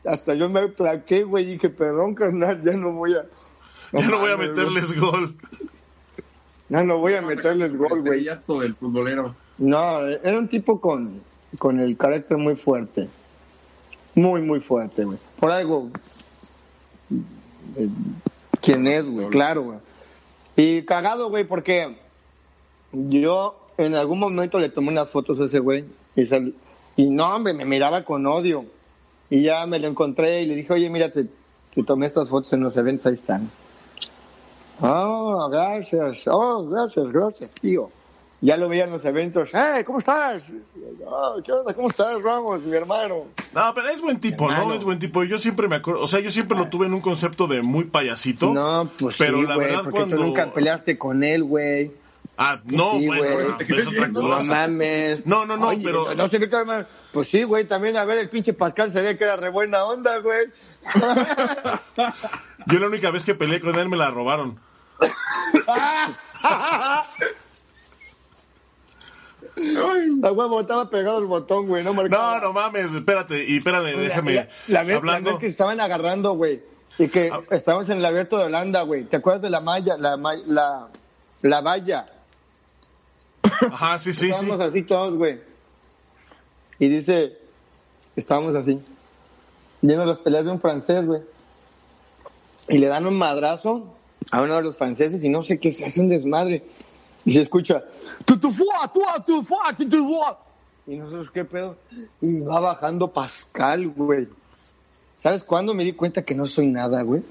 Hasta 0.05 0.35
yo 0.35 0.47
me 0.49 0.67
plaqué, 0.67 1.23
güey, 1.23 1.43
y 1.43 1.53
dije, 1.53 1.69
perdón, 1.69 2.13
carnal, 2.15 2.61
ya 2.63 2.73
no 2.73 2.91
voy 2.93 3.15
a... 3.15 3.25
Ya 3.91 4.07
no 4.07 4.19
voy 4.19 4.31
a 4.31 4.37
meterles 4.37 4.99
gol. 4.99 5.35
No, 6.69 6.83
no 6.83 6.99
voy 6.99 7.13
a 7.13 7.21
meterles 7.21 7.75
gol, 7.75 8.01
güey. 8.01 8.25
Del 8.25 8.75
futbolero. 8.75 9.35
No, 9.57 10.05
era 10.05 10.37
un 10.37 10.47
tipo 10.47 10.79
con, 10.81 11.21
con 11.57 11.79
el 11.79 11.95
carácter 11.95 12.37
muy 12.37 12.55
fuerte. 12.55 13.07
Muy, 14.15 14.41
muy 14.41 14.59
fuerte, 14.59 15.05
güey. 15.05 15.17
Por 15.39 15.51
algo. 15.51 15.89
Eh, 17.77 17.87
¿Quién 18.61 18.87
es, 18.87 19.05
güey? 19.05 19.27
Claro, 19.29 19.63
güey. 19.63 19.79
Y 20.55 20.83
cagado, 20.83 21.29
güey, 21.29 21.43
porque 21.45 21.97
yo 22.91 23.59
en 23.77 23.95
algún 23.95 24.19
momento 24.19 24.57
le 24.57 24.69
tomé 24.69 24.89
unas 24.89 25.09
fotos 25.09 25.39
a 25.39 25.45
ese 25.45 25.59
güey. 25.59 25.85
Y, 26.15 26.25
sal- 26.25 26.53
y 26.95 27.09
no, 27.09 27.35
hombre, 27.35 27.53
me 27.53 27.65
miraba 27.65 28.03
con 28.03 28.25
odio. 28.25 28.65
Y 29.29 29.43
ya 29.43 29.65
me 29.65 29.79
lo 29.79 29.87
encontré 29.87 30.43
y 30.43 30.45
le 30.45 30.55
dije, 30.55 30.71
oye, 30.71 30.89
mira, 30.89 31.11
te, 31.11 31.25
te 31.73 31.83
tomé 31.83 32.05
estas 32.05 32.29
fotos 32.29 32.53
en 32.53 32.61
los 32.61 32.77
eventos, 32.77 33.05
ahí 33.07 33.15
están. 33.15 33.49
Oh, 34.81 35.47
gracias. 35.49 36.23
Oh, 36.27 36.67
gracias, 36.67 37.11
gracias, 37.11 37.51
tío. 37.51 37.89
Ya 38.41 38.57
lo 38.57 38.69
veía 38.69 38.83
en 38.83 38.91
los 38.91 39.03
eventos. 39.05 39.49
¡Eh, 39.53 39.83
¿cómo 39.85 39.99
estás? 39.99 40.43
"Ah, 41.09 41.35
¿Qué 41.43 41.51
onda? 41.51 41.73
¿Cómo 41.73 41.87
estás, 41.87 42.21
Ramos, 42.21 42.63
mi 42.65 42.75
hermano? 42.75 43.25
No, 43.53 43.73
pero 43.73 43.89
es 43.89 44.01
buen 44.01 44.19
tipo, 44.19 44.51
¿no? 44.51 44.73
Es 44.73 44.83
buen 44.83 44.99
tipo. 44.99 45.23
Yo 45.23 45.37
siempre 45.37 45.67
me 45.67 45.77
acuerdo, 45.77 46.01
o 46.01 46.07
sea, 46.07 46.19
yo 46.19 46.29
siempre 46.31 46.57
lo 46.57 46.67
tuve 46.69 46.85
en 46.87 46.93
un 46.93 47.01
concepto 47.01 47.47
de 47.47 47.61
muy 47.61 47.85
payasito. 47.85 48.53
No, 48.53 48.89
pues 48.99 49.15
pero 49.17 49.39
sí, 49.39 49.45
la 49.47 49.55
güey, 49.55 49.67
verdad 49.67 49.83
porque 49.83 49.97
cuando... 49.99 50.15
tú 50.17 50.23
nunca 50.23 50.53
peleaste 50.53 50.97
con 50.97 51.23
él, 51.23 51.43
güey. 51.43 51.91
Ah, 52.37 52.59
no, 52.65 52.91
Sí, 52.99 53.07
bueno, 53.07 53.23
güey. 53.57 53.79
es 53.79 53.87
otra 53.87 54.07
No 54.09 54.43
mames. 54.43 55.25
No, 55.25 55.45
no, 55.45 55.55
no, 55.55 55.69
Oye, 55.69 55.81
pero- 55.83 56.13
No 56.15 56.27
sé 56.27 56.37
qué 56.37 56.47
tal, 56.47 56.65
man. 56.65 56.85
Pues 57.13 57.29
sí, 57.29 57.43
güey, 57.43 57.65
también, 57.65 57.95
a 57.95 58.03
ver, 58.03 58.17
el 58.17 58.29
pinche 58.29 58.51
Pascal 58.51 58.91
se 58.91 59.01
ve 59.01 59.17
que 59.17 59.23
era 59.23 59.37
re 59.37 59.49
buena 59.49 59.85
onda, 59.85 60.17
güey. 60.19 60.47
Yo 62.67 62.79
la 62.79 62.87
única 62.87 63.09
vez 63.11 63.23
que 63.23 63.35
peleé 63.35 63.61
con 63.61 63.79
él 63.79 63.87
me 63.87 63.95
la 63.95 64.11
robaron. 64.11 64.59
La 69.55 70.31
huevo 70.31 70.61
estaba 70.61 70.89
pegado 70.89 71.19
el 71.19 71.25
botón, 71.25 71.67
güey, 71.67 71.83
no 71.83 71.91
No, 71.91 72.01
marcaba. 72.01 72.39
no 72.41 72.51
mames, 72.53 72.91
espérate, 72.93 73.45
y 73.47 73.57
espérame, 73.57 73.91
La- 73.93 73.97
déjame. 73.99 74.33
La, 74.35 74.47
la 74.67 74.83
vez, 74.83 74.89
la 74.91 74.97
hablando. 74.97 75.29
vez 75.31 75.39
que 75.39 75.47
estaban 75.47 75.79
agarrando, 75.79 76.33
güey, 76.35 76.61
y 76.97 77.07
que 77.07 77.29
Ah. 77.31 77.41
estábamos 77.51 77.87
en 77.89 77.99
el 77.99 78.05
abierto 78.05 78.37
de 78.37 78.45
Holanda, 78.45 78.81
güey. 78.81 79.05
¿Te 79.05 79.15
acuerdas 79.17 79.41
de 79.41 79.49
la 79.49 79.61
malla, 79.61 79.95
la, 79.97 80.17
la, 80.45 80.87
la 81.41 81.61
valla? 81.61 82.09
Ajá, 83.71 83.97
sí, 83.99 84.11
sí, 84.11 84.19
sí. 84.21 84.29
estábamos 84.31 84.59
así 84.59 84.81
todos, 84.83 85.13
güey. 85.15 85.39
Y 86.79 86.89
dice, 86.89 87.37
estábamos 88.15 88.55
así, 88.55 88.83
viendo 89.81 90.05
las 90.05 90.19
peleas 90.19 90.43
de 90.45 90.51
un 90.51 90.59
francés, 90.59 91.05
güey. 91.05 91.21
Y 92.67 92.79
le 92.79 92.87
dan 92.87 93.05
un 93.05 93.17
madrazo 93.17 93.93
a 94.31 94.41
uno 94.41 94.55
de 94.55 94.63
los 94.63 94.75
franceses 94.77 95.23
y 95.23 95.29
no 95.29 95.43
sé 95.43 95.59
qué, 95.59 95.71
se 95.71 95.85
hace 95.85 96.01
un 96.01 96.09
desmadre. 96.09 96.65
Y 97.25 97.33
se 97.33 97.41
escucha, 97.41 97.83
tu 98.23 98.37
tu 98.37 98.51
fua, 98.51 98.91
tu 98.93 99.01
tu 99.25 99.43
fua, 99.43 99.75
tu 99.75 99.89
tu 99.89 100.07
fua". 100.07 100.39
Y 100.87 100.95
nosotros, 100.97 101.31
¿qué 101.31 101.43
pedo? 101.43 101.77
Y 102.21 102.41
va 102.41 102.59
bajando 102.59 103.11
Pascal, 103.11 103.87
güey. 103.87 104.27
¿Sabes 105.17 105.43
cuándo 105.43 105.73
me 105.73 105.83
di 105.83 105.93
cuenta 105.93 106.23
que 106.23 106.35
no 106.35 106.45
soy 106.45 106.67
nada, 106.67 107.01
güey? 107.01 107.23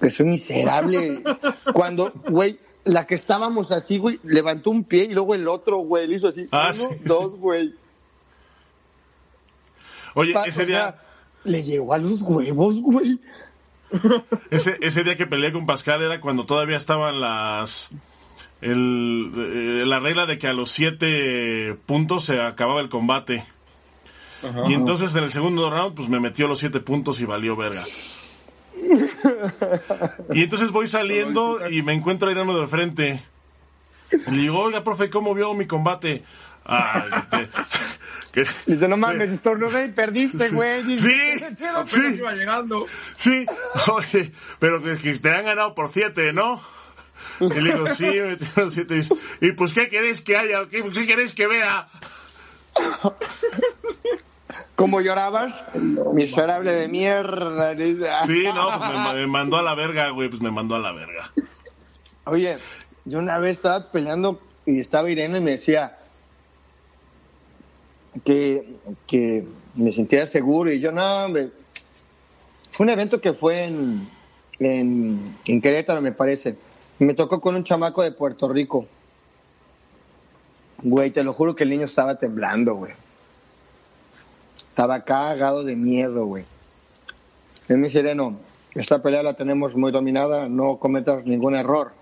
Que 0.00 0.10
soy 0.10 0.26
miserable. 0.26 1.22
Cuando, 1.72 2.12
güey, 2.28 2.58
la 2.84 3.06
que 3.06 3.14
estábamos 3.14 3.70
así, 3.70 3.98
güey, 3.98 4.18
levantó 4.24 4.70
un 4.70 4.82
pie 4.84 5.04
y 5.04 5.14
luego 5.14 5.34
el 5.34 5.46
otro, 5.46 5.78
güey, 5.78 6.08
le 6.08 6.16
hizo 6.16 6.28
así. 6.28 6.48
Ah, 6.50 6.72
Uno, 6.74 6.88
sí, 6.90 6.96
dos, 7.04 7.36
güey. 7.36 7.74
Oye, 10.14 10.32
Pa- 10.32 10.44
ese 10.46 10.62
o 10.62 10.66
día, 10.66 10.76
sea, 10.78 11.02
le 11.44 11.62
llegó 11.62 11.92
a 11.94 11.98
los 11.98 12.22
huevos, 12.22 12.80
güey. 12.80 13.20
ese, 14.50 14.78
ese 14.80 15.04
día 15.04 15.16
que 15.16 15.26
peleé 15.26 15.52
con 15.52 15.66
Pascal 15.66 16.02
era 16.02 16.20
cuando 16.20 16.44
todavía 16.46 16.76
estaban 16.76 17.20
las. 17.20 17.90
El, 18.64 19.30
eh, 19.36 19.84
la 19.86 20.00
regla 20.00 20.24
de 20.26 20.38
que 20.38 20.48
a 20.48 20.52
los 20.54 20.70
siete 20.70 21.76
puntos 21.86 22.24
se 22.24 22.40
acababa 22.40 22.80
el 22.80 22.88
combate. 22.88 23.44
Y 24.68 24.74
entonces 24.74 25.14
en 25.14 25.24
el 25.24 25.30
segundo 25.30 25.70
round, 25.70 25.94
pues 25.94 26.08
me 26.08 26.18
metió 26.20 26.46
los 26.48 26.58
siete 26.58 26.80
puntos 26.80 27.20
y 27.20 27.24
valió 27.26 27.56
verga. 27.56 27.82
Y 30.32 30.42
entonces 30.42 30.70
voy 30.70 30.86
saliendo 30.86 31.68
y 31.70 31.82
me 31.82 31.92
encuentro 31.92 32.28
a 32.28 32.32
Irano 32.32 32.58
de 32.58 32.66
frente. 32.66 33.22
Y 34.12 34.30
le 34.30 34.42
digo, 34.42 34.60
oiga, 34.60 34.84
profe, 34.84 35.10
¿cómo 35.10 35.34
vio 35.34 35.54
mi 35.54 35.66
combate? 35.66 36.22
Ah, 36.66 37.26
que 37.30 37.36
te- 37.36 37.50
que- 38.44 38.72
Dice, 38.72 38.88
no 38.88 38.96
mames, 38.96 39.30
estornudé 39.30 39.86
y 39.86 39.88
perdiste, 39.92 40.48
güey. 40.50 40.82
Sí, 40.98 41.10
sí, 41.86 42.00
iba 42.18 42.32
llegando. 42.34 42.86
sí. 43.16 43.46
Oye, 43.92 44.32
pero 44.58 44.82
que, 44.82 44.96
que 44.98 45.18
te 45.18 45.30
han 45.30 45.44
ganado 45.44 45.74
por 45.74 45.90
siete, 45.92 46.32
¿no? 46.32 46.60
Y 47.40 47.60
le 47.60 47.72
digo, 47.72 47.88
sí, 47.88 48.04
me 48.04 48.22
metieron 48.22 48.70
siete. 48.70 49.00
Y 49.40 49.52
pues, 49.52 49.72
¿qué 49.72 49.88
queréis 49.88 50.20
que 50.20 50.36
haya? 50.36 50.66
¿Qué, 50.68 50.82
qué 50.82 51.06
queréis 51.06 51.32
que 51.32 51.46
vea? 51.46 51.88
¿Cómo 54.76 55.00
llorabas? 55.00 55.62
Miserable 56.12 56.72
de 56.72 56.88
mierda. 56.88 57.74
Sí, 58.26 58.44
no, 58.54 58.78
pues 58.78 59.14
me 59.14 59.26
mandó 59.26 59.56
a 59.56 59.62
la 59.62 59.74
verga, 59.74 60.10
güey, 60.10 60.28
pues 60.28 60.42
me 60.42 60.50
mandó 60.50 60.74
a 60.74 60.80
la 60.80 60.92
verga. 60.92 61.32
Oye, 62.24 62.58
yo 63.04 63.18
una 63.18 63.38
vez 63.38 63.52
estaba 63.58 63.90
peleando 63.92 64.40
y 64.66 64.80
estaba 64.80 65.10
Irene 65.10 65.38
y 65.38 65.40
me 65.42 65.50
decía 65.52 65.98
que, 68.24 68.76
que 69.06 69.44
me 69.74 69.92
sentía 69.92 70.26
seguro 70.26 70.72
y 70.72 70.80
yo, 70.80 70.90
no, 70.90 71.24
hombre. 71.24 71.50
Fue 72.70 72.84
un 72.84 72.90
evento 72.90 73.20
que 73.20 73.32
fue 73.32 73.64
en, 73.64 74.08
en, 74.58 75.36
en 75.46 75.60
Querétaro, 75.60 76.00
me 76.00 76.12
parece. 76.12 76.56
Me 76.98 77.14
tocó 77.14 77.40
con 77.40 77.54
un 77.56 77.64
chamaco 77.64 78.02
de 78.02 78.12
Puerto 78.12 78.48
Rico. 78.48 78.86
Güey, 80.82 81.10
te 81.10 81.22
lo 81.24 81.32
juro 81.32 81.54
que 81.56 81.64
el 81.64 81.70
niño 81.70 81.86
estaba 81.86 82.18
temblando, 82.18 82.74
güey. 82.74 82.92
Estaba 84.68 85.00
cagado 85.04 85.64
de 85.64 85.76
miedo, 85.76 86.26
güey. 86.26 86.44
Él 87.68 87.78
me 87.78 87.86
dice, 87.88 88.00
Irene, 88.00 88.36
esta 88.74 89.02
pelea 89.02 89.22
la 89.22 89.34
tenemos 89.34 89.76
muy 89.76 89.92
dominada, 89.92 90.48
no 90.48 90.76
cometas 90.78 91.24
ningún 91.24 91.54
error. 91.54 91.92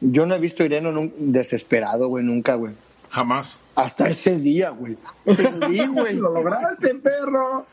Yo 0.00 0.26
no 0.26 0.34
he 0.34 0.38
visto 0.40 0.62
a 0.62 0.66
Irene 0.66 0.90
nun- 0.92 1.12
desesperado, 1.16 2.08
güey, 2.08 2.24
nunca, 2.24 2.54
güey. 2.56 2.74
Jamás. 3.10 3.58
Hasta 3.74 4.08
ese 4.08 4.38
día, 4.38 4.70
güey. 4.70 4.96
Perdí, 5.24 5.86
güey. 5.92 6.16
Lo 6.16 6.32
lograste, 6.32 6.94
perro. 6.96 7.64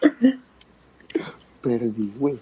Perdí, 1.61 2.11
güey. 2.17 2.39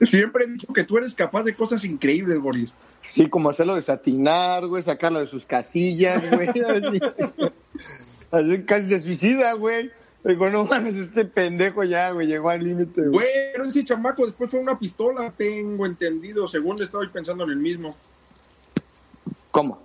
Siempre 0.00 0.44
he 0.44 0.48
dicho 0.48 0.72
que 0.72 0.84
tú 0.84 0.98
eres 0.98 1.14
capaz 1.14 1.44
de 1.44 1.54
cosas 1.54 1.84
increíbles, 1.84 2.38
Boris. 2.38 2.72
Sí, 3.00 3.28
como 3.28 3.50
hacerlo 3.50 3.74
desatinar, 3.74 4.66
güey, 4.66 4.82
sacarlo 4.82 5.20
de 5.20 5.26
sus 5.26 5.46
casillas, 5.46 6.22
güey. 6.30 6.48
Así, 8.30 8.62
casi 8.64 8.88
se 8.88 9.00
suicida, 9.00 9.52
güey. 9.52 9.90
Digo, 10.24 10.48
no 10.48 10.64
mames, 10.64 10.96
este 10.96 11.26
pendejo 11.26 11.84
ya, 11.84 12.10
güey, 12.10 12.26
llegó 12.26 12.48
al 12.48 12.64
límite, 12.64 13.02
güey. 13.02 13.12
Güey, 13.12 13.28
pero 13.52 13.64
ese 13.66 13.84
chamaco 13.84 14.24
después 14.24 14.50
fue 14.50 14.58
una 14.58 14.78
pistola, 14.78 15.30
tengo 15.36 15.84
entendido. 15.84 16.48
Según 16.48 16.82
estoy 16.82 17.08
pensando 17.08 17.44
en 17.44 17.50
el 17.50 17.56
mismo. 17.58 17.94
¿Cómo? 19.50 19.80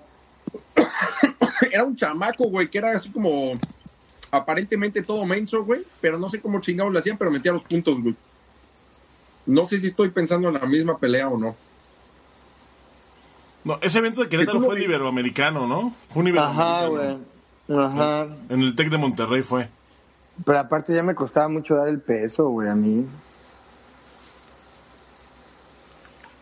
Era 1.71 1.83
un 1.83 1.95
chamaco, 1.95 2.45
güey, 2.45 2.69
que 2.69 2.77
era 2.77 2.93
así 2.93 3.11
como 3.11 3.53
aparentemente 4.31 5.03
todo 5.03 5.25
menso, 5.25 5.61
güey. 5.61 5.85
Pero 5.99 6.17
no 6.17 6.29
sé 6.29 6.39
cómo 6.39 6.61
chingados 6.61 6.93
le 6.93 6.99
hacían, 6.99 7.17
pero 7.17 7.29
metía 7.29 7.51
los 7.51 7.63
puntos, 7.63 8.01
güey. 8.01 8.15
No 9.49 9.65
sé 9.65 9.79
si 9.79 9.87
estoy 9.87 10.11
pensando 10.11 10.47
en 10.49 10.53
la 10.53 10.65
misma 10.67 10.99
pelea 10.99 11.27
o 11.27 11.35
no. 11.35 11.55
No, 13.63 13.79
ese 13.81 13.97
evento 13.97 14.21
de 14.21 14.29
Querétaro 14.29 14.59
¿Y 14.59 14.61
tú 14.61 14.67
fue 14.67 14.75
vi? 14.75 14.83
iberoamericano, 14.83 15.65
¿no? 15.65 15.95
Fue 16.09 16.21
un 16.21 16.37
Ajá, 16.37 16.85
güey. 16.85 17.17
Ajá. 17.67 18.27
En 18.47 18.61
el 18.61 18.75
TEC 18.75 18.91
de 18.91 18.99
Monterrey 18.99 19.41
fue. 19.41 19.67
Pero 20.45 20.59
aparte 20.59 20.93
ya 20.93 21.01
me 21.01 21.15
costaba 21.15 21.47
mucho 21.49 21.75
dar 21.75 21.87
el 21.87 21.99
peso, 21.99 22.47
güey, 22.49 22.69
a 22.69 22.75
mí. 22.75 23.07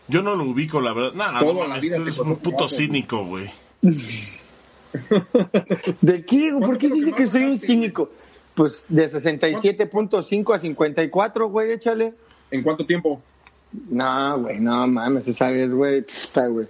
Yo 0.06 0.20
no 0.22 0.36
lo 0.36 0.44
ubico, 0.44 0.82
la 0.82 0.92
verdad. 0.92 1.14
Nah, 1.14 1.40
Toda 1.40 1.66
no 1.66 1.80
tú 1.80 2.02
eres 2.02 2.18
un 2.18 2.36
puto 2.36 2.68
cínico, 2.68 3.24
güey. 3.24 3.50
¿De 6.02 6.26
qué? 6.26 6.54
¿Por 6.60 6.76
qué 6.76 6.88
¿Cuánto 6.88 7.06
dice 7.06 7.12
que 7.14 7.26
soy 7.26 7.44
un 7.44 7.58
cínico? 7.58 8.10
Pues 8.54 8.84
de 8.88 9.10
67.5 9.10 10.54
a 10.54 10.58
54, 10.58 11.48
güey, 11.48 11.72
échale. 11.72 12.12
¿En 12.50 12.62
cuánto 12.62 12.84
tiempo? 12.86 13.20
No, 13.90 14.40
güey, 14.40 14.60
no 14.60 14.86
mames, 14.86 15.28
esa 15.28 15.50
vez, 15.50 15.72
güey, 15.72 16.02
puta, 16.02 16.46
güey. 16.48 16.66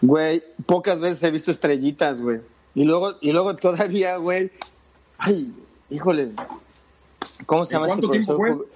Güey, 0.00 0.42
pocas 0.66 1.00
veces 1.00 1.22
he 1.24 1.30
visto 1.30 1.50
estrellitas, 1.50 2.20
güey. 2.20 2.40
Y 2.74 2.84
luego, 2.84 3.16
y 3.20 3.32
luego 3.32 3.56
todavía, 3.56 4.16
güey. 4.16 4.50
Ay, 5.18 5.52
híjole. 5.90 6.30
¿Cómo 7.46 7.66
se 7.66 7.74
¿En 7.74 7.80
llama 7.80 7.92
este 7.92 8.06
cuánto 8.06 8.10
tiempo 8.10 8.36
profesor? 8.36 8.68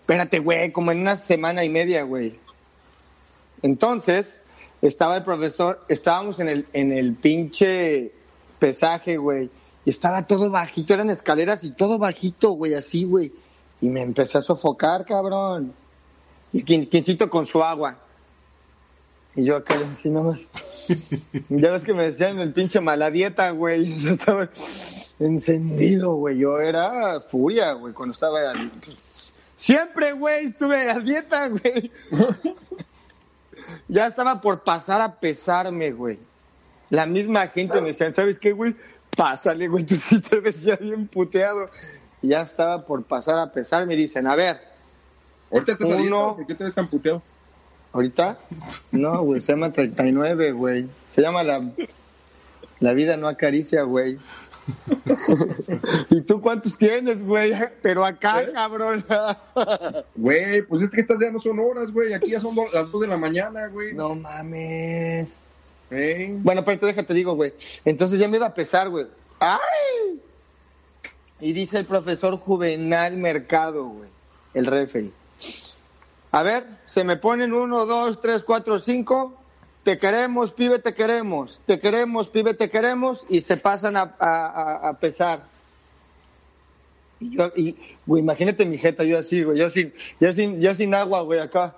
Espérate, 0.00 0.38
güey, 0.38 0.70
como 0.70 0.92
en 0.92 1.00
una 1.00 1.16
semana 1.16 1.64
y 1.64 1.68
media, 1.68 2.02
güey. 2.02 2.38
Entonces, 3.62 4.38
estaba 4.82 5.16
el 5.16 5.24
profesor, 5.24 5.84
estábamos 5.88 6.38
en 6.40 6.48
el, 6.48 6.66
en 6.74 6.92
el 6.92 7.14
pinche 7.14 8.12
pesaje, 8.58 9.16
güey. 9.16 9.50
Y 9.84 9.90
estaba 9.90 10.26
todo 10.26 10.50
bajito, 10.50 10.94
eran 10.94 11.10
escaleras 11.10 11.64
y 11.64 11.72
todo 11.74 11.98
bajito, 11.98 12.50
güey, 12.50 12.74
así, 12.74 13.04
güey. 13.04 13.30
Y 13.84 13.90
me 13.90 14.00
empecé 14.00 14.38
a 14.38 14.40
sofocar, 14.40 15.04
cabrón. 15.04 15.74
Y 16.54 16.64
quin- 16.64 16.88
quincito 16.88 17.28
con 17.28 17.46
su 17.46 17.62
agua. 17.62 17.98
Y 19.36 19.44
yo 19.44 19.56
acá 19.56 19.78
así 19.92 20.08
nomás. 20.08 20.48
ya 21.50 21.70
ves 21.70 21.84
que 21.84 21.92
me 21.92 22.04
decían 22.04 22.38
el 22.38 22.54
pinche 22.54 22.80
mala 22.80 23.10
dieta, 23.10 23.50
güey. 23.50 23.98
Yo 24.00 24.12
estaba 24.12 24.48
encendido, 25.20 26.14
güey. 26.14 26.38
Yo 26.38 26.60
era 26.60 27.20
furia, 27.20 27.74
güey, 27.74 27.92
cuando 27.92 28.14
estaba... 28.14 28.54
Siempre, 29.54 30.12
güey, 30.12 30.46
estuve 30.46 30.90
a 30.90 30.98
dieta, 31.00 31.48
güey. 31.48 31.92
ya 33.88 34.06
estaba 34.06 34.40
por 34.40 34.64
pasar 34.64 35.02
a 35.02 35.20
pesarme, 35.20 35.92
güey. 35.92 36.18
La 36.88 37.04
misma 37.04 37.48
gente 37.48 37.82
me 37.82 37.88
decían, 37.88 38.14
¿sabes 38.14 38.38
qué, 38.38 38.52
güey? 38.52 38.74
Pásale, 39.14 39.68
güey, 39.68 39.84
tú 39.84 39.96
sí 39.96 40.22
te 40.22 40.40
ves 40.40 40.62
ya 40.62 40.76
bien 40.76 41.06
puteado. 41.06 41.68
Ya 42.26 42.42
estaba 42.42 42.84
por 42.84 43.04
pasar 43.04 43.38
a 43.38 43.52
pesarme 43.52 43.94
y 43.94 43.98
dicen, 43.98 44.26
a 44.26 44.34
ver, 44.34 44.58
¿Ahorita 45.50 45.72
estás 45.72 45.88
Uno. 45.88 46.36
qué 46.48 46.54
te 46.54 46.64
ves 46.64 46.74
tan 46.74 46.88
puteado? 46.88 47.22
¿Ahorita? 47.92 48.38
No, 48.90 49.22
güey, 49.22 49.40
se 49.40 49.52
llama 49.52 49.72
39, 49.72 50.52
güey. 50.52 50.88
Se 51.10 51.22
llama 51.22 51.42
la... 51.44 51.62
La 52.80 52.92
vida 52.92 53.16
no 53.16 53.28
acaricia, 53.28 53.82
güey. 53.82 54.18
¿Y 56.10 56.22
tú 56.22 56.40
cuántos 56.40 56.76
tienes, 56.76 57.24
güey? 57.24 57.52
Pero 57.82 58.04
acá, 58.04 58.42
¿Eh? 58.42 58.50
cabrón. 58.52 59.04
Güey, 60.16 60.62
pues 60.62 60.82
es 60.82 60.90
que 60.90 61.02
estas 61.02 61.20
ya 61.20 61.30
no 61.30 61.38
son 61.38 61.60
horas, 61.60 61.92
güey. 61.92 62.14
Aquí 62.14 62.30
ya 62.30 62.40
son 62.40 62.56
las 62.72 62.90
dos 62.90 63.00
de 63.00 63.06
la 63.06 63.16
mañana, 63.16 63.68
güey. 63.68 63.94
no 63.94 64.14
mames. 64.14 65.38
¿Eh? 65.90 66.34
Bueno, 66.38 66.64
pero 66.64 66.86
déjate 66.86 67.14
digo, 67.14 67.34
güey. 67.34 67.52
Entonces 67.84 68.18
ya 68.18 68.26
me 68.26 68.38
iba 68.38 68.46
a 68.46 68.54
pesar, 68.54 68.88
güey. 68.90 69.06
¡Ay! 69.38 70.20
Y 71.44 71.52
dice 71.52 71.76
el 71.78 71.84
profesor 71.84 72.38
Juvenal 72.38 73.18
Mercado, 73.18 73.84
güey. 73.84 74.08
El 74.54 74.64
referee. 74.64 75.10
A 76.32 76.42
ver, 76.42 76.64
se 76.86 77.04
me 77.04 77.16
ponen 77.18 77.52
uno, 77.52 77.84
dos, 77.84 78.18
tres, 78.22 78.42
cuatro, 78.42 78.78
cinco. 78.78 79.34
Te 79.82 79.98
queremos, 79.98 80.52
pibe, 80.54 80.78
te 80.78 80.94
queremos. 80.94 81.60
Te 81.66 81.78
queremos, 81.78 82.30
pibe, 82.30 82.54
te 82.54 82.70
queremos. 82.70 83.26
Y 83.28 83.42
se 83.42 83.58
pasan 83.58 83.94
a, 83.98 84.14
a- 84.18 84.98
pesar. 84.98 85.44
Y, 87.20 87.36
yo- 87.36 87.52
y, 87.54 87.76
güey, 88.06 88.22
imagínate 88.22 88.64
mi 88.64 88.78
jeta, 88.78 89.04
yo 89.04 89.18
así, 89.18 89.42
güey. 89.42 89.58
Yo 89.58 89.68
sin, 89.68 89.92
yo 90.20 90.32
sin, 90.32 90.62
yo 90.62 90.74
sin 90.74 90.94
agua, 90.94 91.20
güey, 91.20 91.40
acá. 91.40 91.74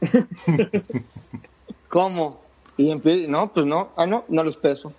¿Cómo? 1.88 2.40
Y 2.78 2.90
empie- 2.90 3.28
no, 3.28 3.52
pues 3.52 3.66
no, 3.66 3.90
ah, 3.96 4.06
no, 4.06 4.24
no 4.28 4.42
los 4.42 4.56
peso. 4.56 4.94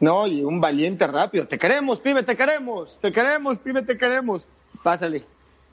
No, 0.00 0.26
y 0.26 0.42
un 0.42 0.60
valiente 0.60 1.06
rápido. 1.06 1.46
Te 1.46 1.58
queremos, 1.58 2.00
pibe, 2.00 2.22
te 2.22 2.34
queremos. 2.34 2.98
Te 3.00 3.12
queremos, 3.12 3.58
pibe, 3.58 3.82
te 3.82 3.98
queremos. 3.98 4.46
Pásale. 4.82 5.24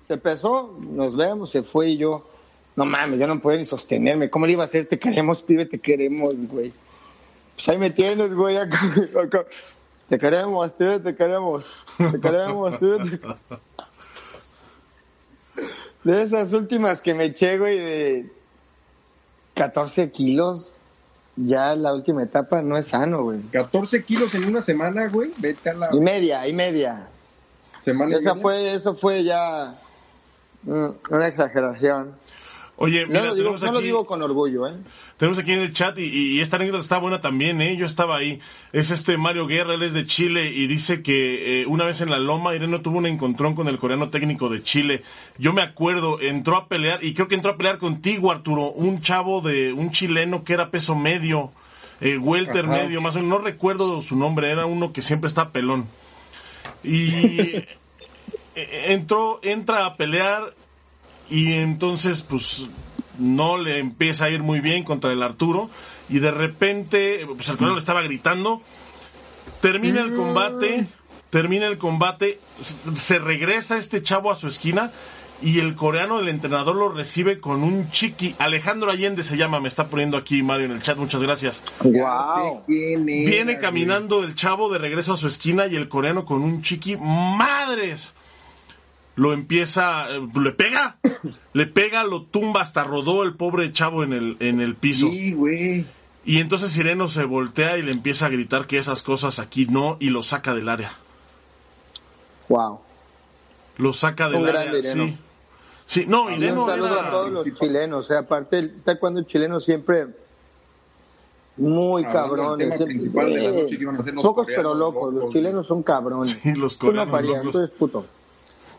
Se 0.04 0.18
pesó, 0.18 0.76
nos 0.80 1.16
vemos, 1.16 1.50
se 1.50 1.64
fue 1.64 1.90
y 1.90 1.98
yo. 1.98 2.28
No 2.76 2.86
mames, 2.86 3.20
yo 3.20 3.28
no 3.28 3.40
puedo 3.40 3.58
ni 3.58 3.66
sostenerme. 3.66 4.30
¿Cómo 4.30 4.46
le 4.46 4.52
iba 4.52 4.64
a 4.64 4.66
hacer? 4.66 4.86
Te 4.86 5.00
queremos, 5.00 5.42
pibe, 5.42 5.66
te 5.66 5.80
queremos, 5.80 6.36
güey. 6.48 6.74
Pues 7.56 7.70
ahí 7.70 7.78
me 7.78 7.90
tienes, 7.90 8.34
güey. 8.34 8.58
acá, 8.58 8.80
acá. 9.24 9.46
Te 10.10 10.18
queremos, 10.18 10.72
pibe, 10.74 11.00
te 11.00 11.16
queremos. 11.16 11.64
Te 11.98 12.20
queremos, 12.20 12.78
pibe. 12.78 13.20
De 16.04 16.22
esas 16.22 16.54
últimas 16.54 17.02
que 17.02 17.14
me 17.14 17.26
eché, 17.26 17.58
güey, 17.58 17.80
de 17.80 18.32
14 19.56 20.12
kilos, 20.12 20.72
ya 21.38 21.76
la 21.76 21.94
última 21.94 22.24
etapa 22.24 22.62
no 22.62 22.78
es 22.78 22.88
sano, 22.88 23.24
güey. 23.24 23.42
14 23.52 24.04
kilos 24.04 24.34
en 24.36 24.46
una 24.46 24.62
semana, 24.62 25.08
güey. 25.08 25.32
Vete 25.40 25.70
a 25.70 25.74
la 25.74 25.90
Y 25.96 26.00
media, 26.00 26.48
y 26.48 26.54
media. 26.54 27.08
semana. 27.80 28.12
y 28.12 28.16
Esa 28.16 28.34
media. 28.34 28.42
fue, 28.42 28.74
eso 28.74 28.96
fue 28.96 29.24
ya 29.24 29.76
mm, 30.64 30.86
una 31.12 31.28
exageración. 31.28 32.14
Oye, 32.80 33.08
No, 33.08 33.08
mira, 33.08 33.26
lo 33.26 33.36
digo, 33.36 33.50
tenemos 33.50 33.64
no 33.64 33.72
lo 33.72 33.82
digo 33.82 34.06
con 34.06 34.22
orgullo, 34.22 34.68
¿eh? 34.68 34.76
tenemos 35.18 35.40
aquí 35.40 35.52
en 35.52 35.62
el 35.62 35.74
chat 35.74 35.98
y, 35.98 36.04
y 36.04 36.42
esta 36.42 36.58
anécdota 36.58 36.84
está 36.84 37.00
buena 37.00 37.22
también, 37.22 37.60
¿eh? 37.60 37.76
Yo 37.76 37.88
estaba 37.88 38.16
ahí. 38.18 38.40
Es 38.72 38.92
este 38.92 39.18
Mario 39.18 39.48
Guerra, 39.48 39.74
él 39.74 39.82
es 39.82 39.94
de 39.94 40.06
Chile 40.06 40.52
y 40.54 40.68
dice 40.68 41.02
que 41.02 41.62
eh, 41.62 41.66
una 41.66 41.86
vez 41.86 42.02
en 42.02 42.12
la 42.12 42.20
Loma, 42.20 42.54
Irene 42.54 42.78
tuvo 42.78 43.00
un 43.00 43.08
encontrón 43.08 43.56
con 43.56 43.68
el 43.68 43.80
coreano 43.80 44.12
técnico 44.12 44.48
de 44.48 44.62
Chile. 44.62 45.02
Yo 45.40 45.54
me 45.54 45.64
acuerdo, 45.64 46.22
entró 46.22 46.56
a 46.56 46.68
pelear 46.68 47.04
y 47.04 47.16
creo 47.16 47.28
que 47.28 47.34
entró 47.34 47.52
a 47.52 47.58
pelear 47.58 47.80
contigo, 47.80 48.32
Arturo, 48.32 48.70
un 48.72 49.02
chavo 49.02 49.42
de 49.42 49.74
un 49.74 49.90
chileno 49.90 50.44
que 50.44 50.54
era 50.54 50.70
peso 50.70 50.96
medio, 50.96 51.52
eh, 52.00 52.20
welter 52.20 52.66
Ajá. 52.66 52.76
medio, 52.84 53.02
más 53.02 53.16
o 53.16 53.20
menos. 53.24 53.40
No 53.40 53.44
recuerdo 53.44 54.04
su 54.04 54.16
nombre, 54.16 54.52
era 54.52 54.68
uno 54.68 54.94
que 54.94 55.02
siempre 55.02 55.30
está 55.30 55.50
pelón. 55.50 55.88
Y 56.84 57.10
eh, 58.56 58.86
entró, 58.90 59.40
entra 59.42 59.88
a 59.88 59.98
pelear 59.98 60.54
y 61.30 61.54
entonces 61.54 62.24
pues 62.24 62.68
no 63.18 63.58
le 63.58 63.80
empieza 63.80 64.26
a 64.26 64.30
ir 64.30 64.44
muy 64.44 64.62
bien 64.62 64.84
contra 64.84 65.12
el 65.12 65.24
Arturo 65.24 65.70
y 66.10 66.20
de 66.20 66.32
repente 66.32 67.26
pues 67.36 67.50
el 67.50 67.58
coreano 67.58 67.76
le 67.76 67.80
estaba 67.80 68.02
gritando. 68.02 68.62
Termina 69.62 70.02
el 70.02 70.14
combate 70.14 70.88
termina 71.30 71.68
el 71.68 71.78
combate 71.78 72.40
se 72.96 73.20
regresa 73.20 73.78
este 73.78 74.02
chavo 74.02 74.32
a 74.32 74.36
su 74.36 74.48
esquina 74.48 74.92
y 75.42 75.60
el 75.60 75.76
coreano 75.76 76.20
el 76.20 76.30
entrenador 76.30 76.76
lo 76.76 76.90
recibe 76.90 77.40
con 77.40 77.64
un 77.64 77.92
chiqui. 77.92 78.36
Alejandro 78.40 78.90
Allende 78.90 79.24
se 79.24 79.38
llama 79.38 79.60
me 79.60 79.68
está 79.68 79.88
poniendo 79.88 80.18
aquí 80.18 80.42
Mario 80.42 80.66
en 80.66 80.72
el 80.72 80.82
chat 80.82 80.98
muchas 80.98 81.22
gracias. 81.22 81.62
Wow. 81.82 82.64
Viene 82.68 83.60
caminando 83.60 84.24
el 84.24 84.34
chavo 84.36 84.72
de 84.72 84.80
regreso 84.80 85.14
a 85.14 85.18
su 85.18 85.28
esquina 85.28 85.68
y 85.68 85.76
el 85.76 85.90
coreano 85.90 86.26
con 86.26 86.44
un 86.44 86.62
chiqui, 86.62 86.98
madres. 86.98 88.16
Lo 89.18 89.34
empieza, 89.34 90.10
eh, 90.12 90.26
le 90.42 90.52
pega, 90.54 90.98
le 91.54 91.66
pega, 91.68 92.04
lo 92.06 92.22
tumba, 92.24 92.62
hasta 92.62 92.84
rodó 92.86 93.24
el 93.24 93.36
pobre 93.36 93.74
chavo 93.74 94.04
en 94.04 94.14
el, 94.14 94.38
en 94.40 94.62
el 94.62 94.76
piso. 94.76 95.10
Sí, 95.10 95.34
güey. 95.34 95.86
Y 96.24 96.38
entonces 96.40 96.72
Sireno 96.72 97.10
se 97.10 97.26
voltea 97.26 97.78
y 97.78 97.82
le 97.82 97.92
empieza 97.92 98.28
a 98.28 98.30
gritar 98.30 98.68
que 98.68 98.78
esas 98.78 99.02
cosas 99.04 99.40
aquí 99.40 99.66
no 99.66 99.98
y 100.00 100.10
lo 100.12 100.22
saca 100.24 100.54
del 100.54 100.70
área. 100.70 100.94
Wow. 102.50 102.80
Lo 103.78 103.92
saca 103.94 104.30
del 104.30 104.42
Un 104.42 104.48
área, 104.48 104.62
grande 104.64 104.80
Ireno. 104.80 105.04
sí. 105.06 105.18
Sí, 105.86 106.06
no, 106.08 106.30
Y 106.30 106.36
Ireno 106.36 106.64
un 106.66 106.70
saludo 106.70 107.00
era- 107.00 107.08
a 107.08 107.12
todos 107.12 107.32
los 107.32 107.46
chilenos. 107.54 108.06
O 108.06 108.08
sea, 108.08 108.20
aparte, 108.20 108.60
el 108.60 108.82
taekwondo 108.82 109.24
chileno 109.24 109.60
siempre 109.60 110.08
muy 111.56 112.04
cabrones. 112.04 112.68
siempre- 112.68 112.86
principal 112.86 113.26
de 113.34 113.40
la 113.40 113.44
eh, 113.50 113.64
noche 113.64 113.78
que 113.78 113.82
iban 113.84 113.96
a 114.00 114.04
ser 114.04 114.14
los 114.14 114.24
Pocos 114.24 114.46
coreanos 114.46 114.64
pero 114.74 114.76
locos. 114.78 115.06
Los 115.14 115.14
locos, 115.24 115.34
chilenos 115.34 115.66
son 115.68 115.82
cabrones. 115.84 116.38
Sí, 116.44 116.54
los 116.56 116.78
Tú 116.78 116.88
no 116.88 116.92
coreanos 116.92 117.12
farías, 117.12 117.38
locos. 117.38 117.52
tú 117.54 117.58
eres 117.60 117.70
puto. 117.72 118.06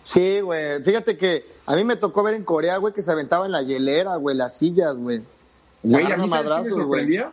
Sí, 0.09 0.41
güey. 0.41 0.83
Fíjate 0.83 1.19
que 1.19 1.45
a 1.67 1.77
mí 1.77 1.85
me 1.85 1.95
tocó 1.95 2.23
ver 2.23 2.33
en 2.33 2.43
Corea, 2.43 2.79
güey, 2.79 2.95
que 2.95 3.03
se 3.03 3.13
aventaba 3.13 3.45
en 3.45 3.53
la 3.53 3.61
hielera, 3.61 4.17
güey, 4.17 4.35
las 4.35 4.57
sillas, 4.57 4.97
güey. 4.97 5.21
Güey, 5.83 6.03
a 6.03 6.07
agarran 6.07 6.23
mí 6.23 6.29
¿sabes 6.31 6.51
qué 6.51 6.63
me 6.63 6.83
sorprendía? 6.83 7.31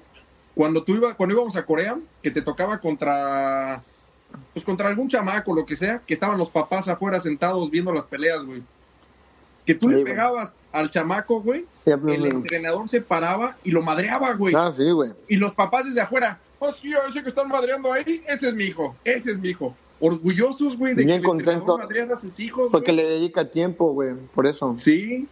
Cuando 0.53 0.83
tú 0.83 0.93
iba, 0.93 1.13
cuando 1.13 1.35
íbamos 1.35 1.55
a 1.55 1.65
Corea, 1.65 1.97
que 2.21 2.31
te 2.31 2.41
tocaba 2.41 2.79
contra 2.79 3.81
pues 4.51 4.65
contra 4.65 4.89
algún 4.89 5.07
chamaco, 5.07 5.55
lo 5.55 5.65
que 5.65 5.77
sea, 5.77 6.01
que 6.05 6.15
estaban 6.15 6.37
los 6.37 6.49
papás 6.49 6.89
afuera 6.89 7.21
sentados 7.21 7.71
viendo 7.71 7.93
las 7.93 8.07
peleas, 8.07 8.43
güey. 8.43 8.61
Que 9.65 9.73
tú 9.73 9.87
Sí, 9.87 9.95
le 9.95 10.03
pegabas 10.03 10.53
al 10.73 10.91
chamaco, 10.91 11.41
güey, 11.41 11.61
Sí, 11.85 11.91
el 11.91 11.99
pues, 11.99 12.33
entrenador 12.33 12.89
se 12.89 12.99
paraba 12.99 13.55
y 13.63 13.71
lo 13.71 13.83
madreaba, 13.83 14.33
güey. 14.33 14.53
Ah, 14.53 14.73
sí, 14.75 14.91
güey. 14.91 15.13
Y 15.29 15.37
los 15.37 15.53
papás 15.53 15.85
desde 15.85 16.01
afuera, 16.01 16.39
hostia, 16.59 16.99
ese 17.07 17.23
que 17.23 17.29
están 17.29 17.47
madreando 17.47 17.93
ahí, 17.93 18.21
ese 18.27 18.49
es 18.49 18.53
mi 18.53 18.65
hijo, 18.65 18.97
ese 19.05 19.31
es 19.31 19.39
mi 19.39 19.51
hijo. 19.51 19.73
Orgullosos, 19.99 20.77
güey, 20.77 20.93
de 20.93 21.05
Bien 21.05 21.21
que 21.21 21.27
contento. 21.27 21.77
madreara 21.77 22.13
a 22.13 22.17
sus 22.17 22.37
hijos, 22.39 22.69
Porque 22.71 22.91
güey. 22.91 23.05
le 23.05 23.11
dedica 23.13 23.49
tiempo, 23.49 23.93
güey. 23.93 24.13
Por 24.33 24.45
eso. 24.47 24.75
Sí. 24.79 25.27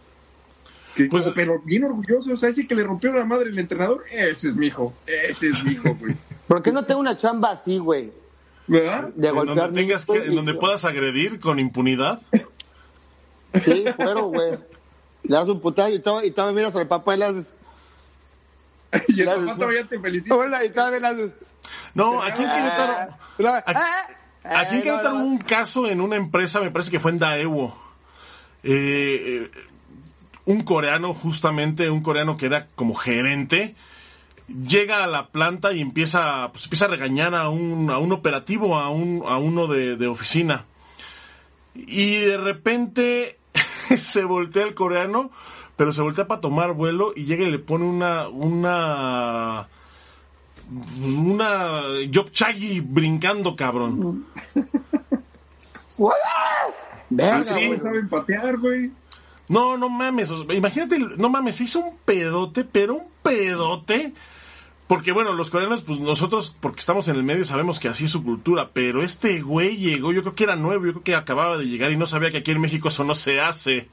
Que- 0.96 1.06
Pues- 1.06 1.28
pero 1.34 1.60
bien 1.64 1.84
orgullosos, 1.84 2.42
a 2.44 2.48
ese 2.48 2.66
que 2.66 2.74
le 2.74 2.82
rompió 2.84 3.12
la 3.12 3.24
madre 3.24 3.50
el 3.50 3.58
entrenador, 3.58 4.04
ese 4.10 4.48
es 4.50 4.56
mi 4.56 4.68
hijo, 4.68 4.94
ese 5.06 5.48
es 5.48 5.64
mi 5.64 5.72
hijo, 5.72 5.94
güey. 5.98 6.14
¿Por 6.48 6.62
qué 6.62 6.72
no 6.72 6.84
tengo 6.84 7.00
una 7.00 7.16
chamba 7.18 7.50
así, 7.50 7.78
güey? 7.78 8.12
¿Verdad? 8.66 9.08
De 9.14 9.28
en 9.28 9.34
golpear 9.34 9.56
donde 9.66 9.80
tengas 9.82 10.06
que, 10.06 10.12
niños 10.12 10.28
en 10.28 10.34
donde 10.36 10.54
puedas 10.54 10.84
agredir 10.84 11.38
con 11.40 11.58
impunidad. 11.58 12.20
Sí, 13.62 13.84
fuero, 13.96 14.26
güey. 14.28 14.52
Le 15.24 15.36
das 15.36 15.48
un 15.48 15.60
putazo 15.60 15.90
y 15.90 16.00
todo, 16.00 16.24
y 16.24 16.30
todavía 16.30 16.56
miras 16.56 16.76
al 16.76 16.88
papá 16.88 17.14
y 17.14 17.18
le 17.18 17.24
haces. 17.26 17.46
Y 19.08 19.20
el 19.20 19.26
papá 19.26 19.54
todavía 19.56 19.84
te 19.88 19.98
felicita. 20.00 20.34
Hola, 20.34 20.64
y 20.64 20.70
todavía 20.70 21.00
le 21.00 21.06
haces. 21.08 21.32
No, 21.94 22.22
aquí 22.22 22.42
en 22.42 22.50
Querétaro. 22.50 22.92
Ah, 23.46 23.62
Aquí- 23.66 23.80
ah, 23.80 24.06
Aquí 24.44 24.76
en 24.76 24.82
Querétaro 24.82 25.10
no, 25.10 25.16
hubo 25.16 25.24
no. 25.24 25.30
un 25.30 25.38
caso 25.38 25.88
en 25.88 26.00
una 26.00 26.16
empresa, 26.16 26.60
me 26.60 26.70
parece 26.70 26.90
que 26.90 27.00
fue 27.00 27.10
en 27.10 27.18
Daewoo. 27.18 27.74
Eh, 28.62 29.50
eh, 29.50 29.50
un 30.44 30.62
coreano, 30.62 31.14
justamente, 31.14 31.90
un 31.90 32.02
coreano 32.02 32.36
que 32.36 32.46
era 32.46 32.66
como 32.74 32.94
gerente, 32.94 33.74
llega 34.48 35.02
a 35.02 35.06
la 35.06 35.28
planta 35.28 35.72
y 35.72 35.80
empieza, 35.80 36.50
pues, 36.52 36.64
empieza 36.64 36.84
a 36.84 36.88
regañar 36.88 37.34
a 37.34 37.48
un, 37.48 37.90
a 37.90 37.98
un 37.98 38.12
operativo, 38.12 38.76
a, 38.76 38.90
un, 38.90 39.22
a 39.26 39.38
uno 39.38 39.66
de, 39.66 39.96
de 39.96 40.06
oficina. 40.06 40.66
Y 41.74 42.16
de 42.16 42.36
repente 42.36 43.38
se 43.96 44.24
voltea 44.24 44.64
el 44.64 44.74
coreano, 44.74 45.30
pero 45.76 45.92
se 45.92 46.02
voltea 46.02 46.26
para 46.26 46.40
tomar 46.40 46.72
vuelo 46.72 47.12
y 47.16 47.24
llega 47.24 47.44
y 47.44 47.50
le 47.50 47.58
pone 47.58 47.84
una, 47.84 48.28
una, 48.28 49.68
una 51.02 51.82
Job 52.12 52.30
Chagi 52.30 52.80
brincando, 52.80 53.56
cabrón. 53.56 54.26
Verga, 57.10 57.44
sí. 57.44 57.66
güey. 57.66 57.78
No 57.78 57.82
saben 57.82 58.08
patear, 58.08 58.58
güey. 58.58 58.90
No, 59.48 59.76
no 59.76 59.88
mames, 59.88 60.30
o 60.30 60.44
sea, 60.44 60.54
imagínate, 60.54 60.98
no 60.98 61.28
mames, 61.28 61.56
se 61.56 61.64
hizo 61.64 61.80
un 61.80 61.96
pedote, 62.04 62.64
pero 62.64 62.94
un 62.94 63.08
pedote. 63.22 64.14
Porque 64.86 65.12
bueno, 65.12 65.32
los 65.32 65.50
coreanos, 65.50 65.82
pues 65.82 65.98
nosotros, 66.00 66.56
porque 66.60 66.80
estamos 66.80 67.08
en 67.08 67.16
el 67.16 67.24
medio, 67.24 67.44
sabemos 67.44 67.78
que 67.78 67.88
así 67.88 68.04
es 68.04 68.10
su 68.10 68.22
cultura, 68.22 68.68
pero 68.72 69.02
este 69.02 69.40
güey 69.40 69.76
llegó, 69.76 70.12
yo 70.12 70.22
creo 70.22 70.34
que 70.34 70.44
era 70.44 70.56
nuevo, 70.56 70.84
yo 70.84 70.92
creo 70.92 71.04
que 71.04 71.14
acababa 71.14 71.56
de 71.56 71.66
llegar 71.66 71.90
y 71.92 71.96
no 71.96 72.06
sabía 72.06 72.30
que 72.30 72.38
aquí 72.38 72.50
en 72.50 72.60
México 72.60 72.88
eso 72.88 73.04
no 73.04 73.14
se 73.14 73.40
hace. 73.40 73.88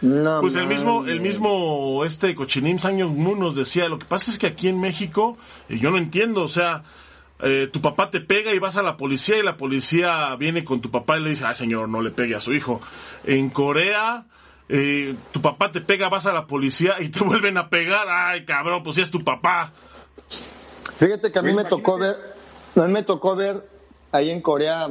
No, 0.00 0.40
Pues 0.40 0.54
el 0.54 0.66
mismo, 0.66 1.06
el 1.06 1.20
mismo, 1.20 2.04
este 2.04 2.34
Cochinim 2.34 2.78
Sang 2.78 2.96
Moon 2.96 3.38
nos 3.38 3.54
decía, 3.54 3.88
lo 3.88 3.98
que 3.98 4.06
pasa 4.06 4.30
es 4.30 4.38
que 4.38 4.46
aquí 4.46 4.68
en 4.68 4.80
México, 4.80 5.36
eh, 5.68 5.78
yo 5.78 5.90
no 5.90 5.98
entiendo, 5.98 6.42
o 6.42 6.48
sea, 6.48 6.84
eh, 7.40 7.68
tu 7.70 7.80
papá 7.80 8.10
te 8.10 8.20
pega 8.20 8.52
y 8.52 8.58
vas 8.58 8.76
a 8.76 8.82
la 8.82 8.96
policía 8.96 9.38
y 9.38 9.42
la 9.42 9.56
policía 9.56 10.34
viene 10.36 10.64
con 10.64 10.80
tu 10.80 10.90
papá 10.90 11.18
y 11.18 11.22
le 11.22 11.30
dice, 11.30 11.44
ah 11.46 11.54
señor, 11.54 11.88
no 11.88 12.00
le 12.00 12.10
pegue 12.10 12.34
a 12.34 12.40
su 12.40 12.54
hijo. 12.54 12.80
En 13.24 13.50
Corea, 13.50 14.26
eh, 14.68 15.14
tu 15.32 15.40
papá 15.40 15.70
te 15.70 15.80
pega, 15.80 16.08
vas 16.08 16.26
a 16.26 16.32
la 16.32 16.46
policía 16.46 16.96
y 17.00 17.08
te 17.08 17.20
vuelven 17.24 17.58
a 17.58 17.68
pegar, 17.68 18.06
ay 18.08 18.44
cabrón, 18.44 18.82
pues 18.82 18.96
sí 18.96 19.02
es 19.02 19.10
tu 19.10 19.22
papá. 19.22 19.72
Fíjate 20.98 21.30
que 21.30 21.38
a 21.38 21.42
mí 21.42 21.52
me 21.52 21.64
tocó 21.64 21.98
ver, 21.98 22.16
a 22.74 22.86
mí 22.86 22.92
me 22.92 23.04
tocó 23.04 23.36
ver 23.36 23.64
ahí 24.10 24.30
en 24.30 24.42
Corea, 24.42 24.88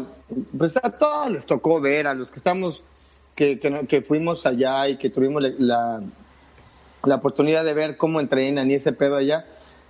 pues 0.58 0.78
a 0.78 0.90
todos 0.92 1.32
les 1.32 1.46
tocó 1.46 1.82
ver, 1.82 2.08
a 2.08 2.14
los 2.14 2.32
que 2.32 2.38
estamos, 2.38 2.82
que, 3.38 3.60
que, 3.60 3.86
que 3.88 4.02
fuimos 4.02 4.46
allá 4.48 4.90
y 4.90 4.98
que 4.98 5.12
tuvimos 5.12 5.44
la, 5.60 6.02
la, 7.06 7.16
oportunidad 7.16 7.64
de 7.64 7.74
ver 7.74 7.96
cómo 7.96 8.20
entrenan 8.20 8.70
y 8.70 8.74
ese 8.74 8.92
pedo 8.92 9.16
allá, 9.16 9.46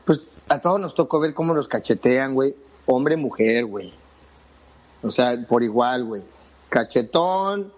pues 0.06 0.28
a 0.50 0.60
todos 0.60 0.80
nos 0.82 0.94
tocó 0.94 1.20
ver 1.22 1.34
cómo 1.34 1.54
los 1.56 1.70
cachetean, 1.70 2.36
güey, 2.36 2.54
hombre, 2.86 3.16
mujer, 3.16 3.66
güey. 3.66 3.94
O 5.02 5.12
sea, 5.12 5.38
por 5.48 5.64
igual, 5.64 6.04
güey. 6.04 6.24
Cachetón, 6.68 7.72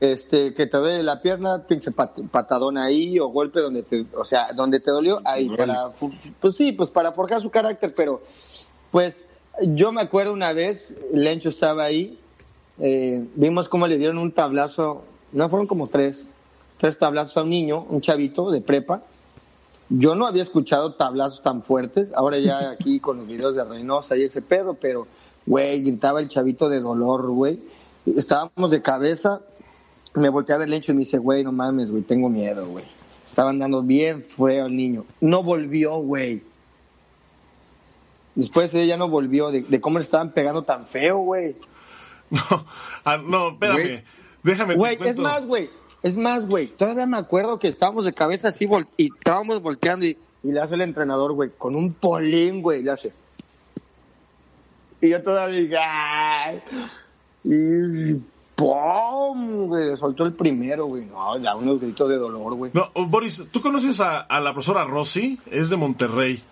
este, 0.00 0.54
que 0.54 0.66
te 0.66 0.76
duele 0.76 1.04
la 1.04 1.22
pierna, 1.22 1.66
pinche 1.68 1.92
pat- 1.92 2.18
patadón 2.32 2.76
ahí, 2.76 3.20
o 3.20 3.28
golpe 3.28 3.60
donde 3.60 3.84
te, 3.84 4.04
o 4.16 4.24
sea, 4.24 4.52
donde 4.52 4.80
te 4.80 4.90
dolió, 4.90 5.20
ahí, 5.24 5.48
para, 5.50 5.90
pues 6.40 6.56
sí, 6.56 6.72
pues 6.72 6.90
para 6.90 7.12
forjar 7.12 7.40
su 7.40 7.50
carácter, 7.50 7.94
pero, 7.94 8.22
pues, 8.90 9.24
yo 9.60 9.92
me 9.92 10.00
acuerdo 10.00 10.32
una 10.32 10.52
vez, 10.52 10.96
Lencho 11.12 11.50
estaba 11.50 11.84
ahí, 11.84 12.18
eh, 12.80 13.24
vimos 13.36 13.68
cómo 13.68 13.86
le 13.86 13.98
dieron 13.98 14.18
un 14.18 14.32
tablazo, 14.32 15.04
no, 15.32 15.48
fueron 15.48 15.66
como 15.66 15.88
tres, 15.88 16.24
tres 16.78 16.98
tablazos 16.98 17.36
a 17.36 17.42
un 17.42 17.50
niño, 17.50 17.86
un 17.88 18.00
chavito 18.00 18.50
de 18.50 18.60
prepa, 18.60 19.02
yo 19.88 20.14
no 20.14 20.26
había 20.26 20.42
escuchado 20.42 20.94
tablazos 20.94 21.42
tan 21.42 21.62
fuertes, 21.62 22.12
ahora 22.14 22.38
ya 22.38 22.70
aquí 22.72 23.00
con 23.00 23.18
los 23.18 23.26
videos 23.26 23.54
de 23.54 23.64
Reynosa 23.64 24.16
y 24.16 24.24
ese 24.24 24.42
pedo, 24.42 24.74
pero, 24.74 25.06
güey, 25.46 25.82
gritaba 25.82 26.20
el 26.20 26.28
chavito 26.28 26.68
de 26.68 26.80
dolor, 26.80 27.30
güey. 27.30 27.60
Estábamos 28.06 28.70
de 28.70 28.82
cabeza, 28.82 29.42
me 30.14 30.28
volteé 30.28 30.54
a 30.54 30.58
ver 30.58 30.70
Lencho 30.70 30.92
y 30.92 30.94
me 30.94 31.00
dice, 31.00 31.18
güey, 31.18 31.44
no 31.44 31.52
mames, 31.52 31.90
güey, 31.90 32.02
tengo 32.02 32.28
miedo, 32.28 32.66
güey. 32.68 32.84
Estaban 33.28 33.58
dando 33.58 33.82
bien 33.82 34.22
feo 34.22 34.66
al 34.66 34.76
niño. 34.76 35.04
No 35.20 35.42
volvió, 35.42 35.98
güey. 35.98 36.42
Después 38.34 38.74
ella 38.74 38.96
no 38.96 39.08
volvió, 39.08 39.50
de, 39.50 39.62
de 39.62 39.80
cómo 39.80 39.98
le 39.98 40.04
estaban 40.04 40.32
pegando 40.32 40.62
tan 40.62 40.86
feo, 40.86 41.18
güey. 41.18 41.56
No, 42.32 42.64
ah, 43.04 43.18
no, 43.18 43.48
espérame. 43.50 43.82
Güey. 43.82 44.04
Déjame 44.42 44.74
Güey, 44.74 44.98
es 45.04 45.16
más, 45.18 45.44
güey. 45.46 45.70
Es 46.02 46.16
más, 46.16 46.46
güey. 46.48 46.66
Todavía 46.66 47.06
me 47.06 47.16
acuerdo 47.16 47.58
que 47.58 47.68
estábamos 47.68 48.04
de 48.04 48.12
cabeza 48.12 48.48
así 48.48 48.66
vol- 48.66 48.88
y 48.96 49.12
estábamos 49.14 49.62
volteando 49.62 50.04
y, 50.04 50.18
y 50.42 50.50
le 50.52 50.60
hace 50.60 50.74
el 50.74 50.80
entrenador, 50.80 51.32
güey, 51.32 51.50
con 51.56 51.76
un 51.76 51.92
polín, 51.94 52.60
güey, 52.62 52.82
le 52.82 52.90
hace. 52.90 53.10
Y 55.00 55.08
yo 55.10 55.22
todavía 55.22 55.60
dije, 55.60 55.76
"Ay". 55.78 56.62
Y 57.44 58.14
¡pum! 58.54 59.66
Güey, 59.66 59.90
le 59.90 59.96
soltó 59.96 60.24
el 60.24 60.32
primero, 60.32 60.86
güey. 60.86 61.04
No, 61.06 61.38
da 61.38 61.56
unos 61.56 61.80
gritos 61.80 62.08
de 62.08 62.16
dolor, 62.16 62.54
güey. 62.54 62.70
No, 62.74 62.90
Boris, 63.06 63.46
¿tú 63.50 63.60
conoces 63.60 64.00
a, 64.00 64.20
a 64.20 64.40
la 64.40 64.52
profesora 64.52 64.84
Rosy? 64.84 65.38
Es 65.50 65.70
de 65.70 65.76
Monterrey. 65.76 66.42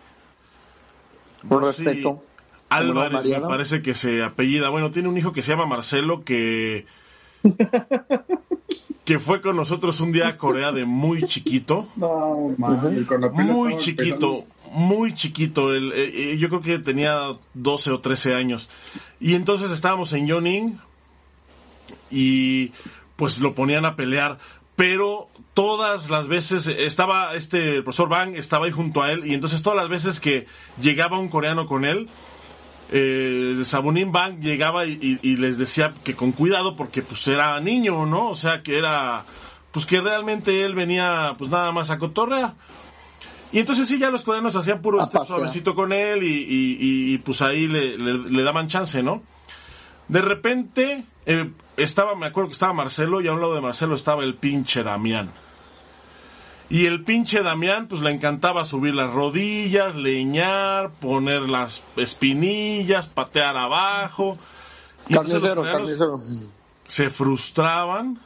Rosy 1.48 1.84
respeto. 1.84 2.22
Álvarez, 2.68 3.26
me 3.26 3.40
parece 3.40 3.82
que 3.82 3.94
se 3.94 4.22
apellida. 4.22 4.68
Bueno, 4.68 4.90
tiene 4.92 5.08
un 5.08 5.16
hijo 5.18 5.32
que 5.32 5.42
se 5.42 5.50
llama 5.52 5.66
Marcelo 5.66 6.24
que. 6.24 6.86
Que 9.04 9.18
fue 9.18 9.40
con 9.40 9.56
nosotros 9.56 10.00
un 10.00 10.12
día 10.12 10.28
a 10.28 10.36
Corea 10.36 10.72
de 10.72 10.84
muy 10.84 11.22
chiquito. 11.24 11.88
No, 11.96 12.54
mames, 12.56 13.06
con 13.06 13.20
la 13.20 13.30
pila 13.30 13.42
Muy 13.42 13.76
chiquito, 13.76 14.44
muy 14.70 15.14
chiquito. 15.14 15.74
Eh, 15.74 15.90
eh, 15.94 16.38
yo 16.38 16.48
creo 16.48 16.60
que 16.60 16.78
tenía 16.78 17.36
12 17.54 17.90
o 17.90 18.00
13 18.00 18.34
años. 18.34 18.68
Y 19.18 19.34
entonces 19.34 19.70
estábamos 19.70 20.12
en 20.12 20.26
Yoning 20.26 20.78
y 22.10 22.72
pues 23.16 23.40
lo 23.40 23.54
ponían 23.54 23.84
a 23.84 23.96
pelear. 23.96 24.38
Pero 24.76 25.28
todas 25.54 26.08
las 26.08 26.28
veces 26.28 26.66
estaba 26.66 27.34
este 27.34 27.76
el 27.76 27.84
profesor 27.84 28.08
Bang, 28.08 28.36
estaba 28.36 28.66
ahí 28.66 28.72
junto 28.72 29.02
a 29.02 29.12
él. 29.12 29.26
Y 29.26 29.34
entonces 29.34 29.62
todas 29.62 29.78
las 29.78 29.88
veces 29.88 30.20
que 30.20 30.46
llegaba 30.80 31.18
un 31.18 31.28
coreano 31.28 31.66
con 31.66 31.84
él, 31.84 32.08
eh, 32.90 33.60
Sabunin 33.64 34.12
Bang 34.12 34.40
llegaba 34.40 34.84
y, 34.86 34.92
y- 35.00 35.18
y 35.22 35.36
les 35.36 35.58
decía 35.58 35.94
que 36.04 36.14
con 36.16 36.32
cuidado 36.32 36.76
porque 36.76 37.02
pues 37.02 37.26
era 37.28 37.58
niño, 37.60 38.06
¿no? 38.06 38.28
O 38.30 38.36
sea 38.36 38.62
que 38.62 38.76
era, 38.78 39.24
pues 39.72 39.86
que 39.86 40.00
realmente 40.00 40.64
él 40.64 40.74
venía 40.74 41.34
pues 41.38 41.50
nada 41.50 41.72
más 41.72 41.90
a 41.90 41.98
cotorrear. 41.98 42.54
Y 43.52 43.58
entonces 43.58 43.88
sí, 43.88 43.98
ya 43.98 44.10
los 44.10 44.22
coreanos 44.22 44.54
hacían 44.56 44.80
puro 44.80 45.00
este 45.02 45.18
suavecito 45.26 45.74
con 45.74 45.92
él 45.92 46.22
y, 46.22 46.26
y- 46.26 46.78
y- 46.80 47.14
y, 47.14 47.18
pues 47.18 47.42
ahí 47.42 47.66
le, 47.66 47.96
le- 47.98 48.30
le 48.30 48.42
daban 48.42 48.68
chance, 48.68 49.02
¿no? 49.02 49.22
De 50.08 50.20
repente 50.20 51.04
eh, 51.26 51.50
estaba, 51.76 52.14
me 52.16 52.26
acuerdo 52.26 52.48
que 52.48 52.54
estaba 52.54 52.72
Marcelo 52.72 53.20
y 53.20 53.28
a 53.28 53.32
un 53.32 53.40
lado 53.40 53.54
de 53.54 53.60
Marcelo 53.60 53.94
estaba 53.94 54.22
el 54.24 54.34
pinche 54.36 54.82
Damián. 54.82 55.30
Y 56.70 56.86
el 56.86 57.02
pinche 57.04 57.42
Damián, 57.42 57.88
pues 57.88 58.00
le 58.00 58.10
encantaba 58.12 58.64
subir 58.64 58.94
las 58.94 59.12
rodillas, 59.12 59.96
leñar, 59.96 60.90
poner 61.00 61.42
las 61.42 61.82
espinillas, 61.96 63.06
patear 63.08 63.56
abajo. 63.56 64.38
Y 65.08 65.14
Carnicero, 65.14 65.62
carnicero. 65.62 66.20
se 66.86 67.10
frustraban. 67.10 68.20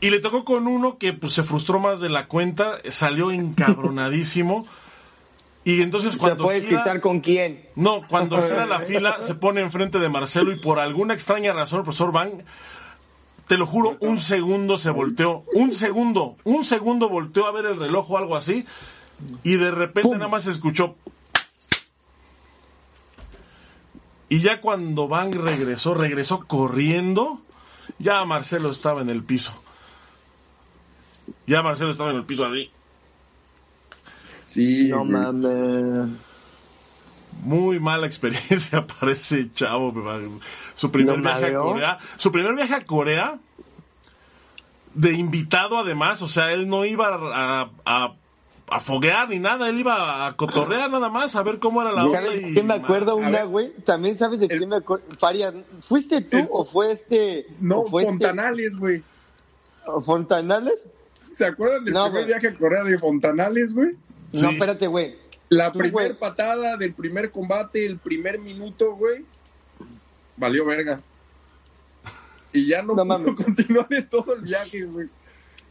Y 0.00 0.10
le 0.10 0.18
tocó 0.20 0.44
con 0.44 0.66
uno 0.66 0.98
que 0.98 1.12
pues 1.12 1.32
se 1.32 1.44
frustró 1.44 1.78
más 1.80 2.00
de 2.00 2.08
la 2.08 2.26
cuenta, 2.26 2.78
salió 2.88 3.30
encabronadísimo. 3.30 4.66
Y 5.62 5.80
entonces 5.82 6.12
¿Se 6.12 6.18
cuando 6.18 6.44
puede 6.44 6.60
gira- 6.62 6.80
quitar 6.80 7.00
con 7.00 7.20
quién? 7.20 7.68
no, 7.74 8.06
cuando 8.06 8.36
gira 8.42 8.66
la 8.66 8.80
fila 8.80 9.16
se 9.20 9.34
pone 9.34 9.60
enfrente 9.62 9.98
de 9.98 10.10
Marcelo 10.10 10.52
y 10.52 10.56
por 10.56 10.78
alguna 10.78 11.14
extraña 11.14 11.52
razón 11.54 11.78
el 11.80 11.84
profesor 11.84 12.12
Van, 12.12 12.44
te 13.46 13.58
lo 13.58 13.66
juro, 13.66 13.96
un 14.00 14.18
segundo 14.18 14.76
se 14.76 14.90
volteó, 14.90 15.44
un 15.54 15.74
segundo, 15.74 16.36
un 16.44 16.64
segundo 16.64 17.08
volteó 17.08 17.46
a 17.46 17.52
ver 17.52 17.66
el 17.66 17.76
reloj 17.76 18.10
o 18.10 18.18
algo 18.18 18.36
así 18.36 18.64
y 19.42 19.56
de 19.56 19.70
repente 19.70 20.10
nada 20.10 20.28
más 20.28 20.44
se 20.44 20.50
escuchó. 20.50 20.96
Y 24.28 24.40
ya 24.40 24.60
cuando 24.60 25.06
Van 25.06 25.32
regresó, 25.32 25.94
regresó 25.94 26.40
corriendo, 26.46 27.40
ya 27.98 28.24
Marcelo 28.24 28.70
estaba 28.70 29.02
en 29.02 29.10
el 29.10 29.22
piso. 29.22 29.62
Ya 31.46 31.62
Marcelo 31.62 31.90
estaba 31.90 32.10
en 32.10 32.16
el 32.16 32.24
piso 32.24 32.44
así. 32.44 32.70
Sí, 34.48 34.88
No 34.88 35.04
mames. 35.04 36.08
Muy 37.42 37.78
mala 37.80 38.06
experiencia 38.06 38.86
para 39.00 39.12
ese 39.12 39.52
chavo. 39.52 39.92
Su 40.74 40.90
primer 40.90 41.18
¿No 41.18 41.22
viaje 41.22 41.54
a? 41.54 41.58
Corea. 41.58 41.98
Su 42.16 42.32
primer 42.32 42.54
viaje 42.54 42.74
a 42.74 42.80
Corea. 42.84 43.38
De 44.94 45.12
invitado 45.12 45.78
además. 45.78 46.22
O 46.22 46.28
sea, 46.28 46.52
él 46.52 46.68
no 46.68 46.84
iba 46.84 47.08
a, 47.08 47.70
a, 47.84 48.14
a 48.68 48.80
foguear 48.80 49.28
ni 49.28 49.38
nada. 49.40 49.68
Él 49.68 49.78
iba 49.80 50.26
a 50.26 50.36
cotorrear 50.36 50.90
nada 50.90 51.08
más. 51.10 51.34
A 51.36 51.42
ver 51.42 51.58
cómo 51.58 51.82
era 51.82 51.92
la 51.92 52.04
onda. 52.06 52.20
¿Sabes 52.22 52.40
y- 52.40 52.54
quién 52.54 52.66
me 52.66 52.74
acuerdo 52.74 53.16
una, 53.16 53.42
güey? 53.44 53.72
También 53.84 54.16
sabes 54.16 54.40
de 54.40 54.46
El- 54.46 54.58
quién 54.58 54.70
me 54.70 54.76
acuerdo. 54.76 55.04
Farias, 55.18 55.54
¿fuiste 55.80 56.20
tú 56.22 56.36
El- 56.38 56.48
o 56.50 56.64
fue 56.64 56.92
este? 56.92 57.46
No, 57.60 57.80
o 57.80 57.90
fue 57.90 58.02
este- 58.04 58.12
Fontanales, 58.12 58.76
güey. 58.76 59.02
Fontanales? 60.04 60.86
¿Se 61.36 61.44
acuerdan 61.44 61.84
del 61.84 61.92
No, 61.94 62.04
primer 62.06 62.26
viaje 62.26 62.48
a 62.48 62.54
Corea 62.56 62.84
de 62.84 62.98
Fontanales, 62.98 63.74
güey? 63.74 63.90
Sí. 64.32 64.40
No, 64.42 64.50
espérate, 64.50 64.86
güey. 64.86 65.16
La 65.50 65.70
Tú, 65.72 65.78
primer 65.78 66.08
güey. 66.10 66.18
patada 66.18 66.76
del 66.76 66.94
primer 66.94 67.30
combate, 67.30 67.84
el 67.86 67.98
primer 67.98 68.38
minuto, 68.38 68.94
güey, 68.96 69.24
valió 70.36 70.64
verga. 70.64 71.00
Y 72.52 72.66
ya 72.66 72.82
no, 72.82 72.94
No 72.94 73.04
pudo 73.18 73.36
continuar 73.44 73.86
en 73.90 74.08
todo 74.08 74.34
el 74.34 74.40
viaje, 74.42 74.82
güey. 74.84 75.08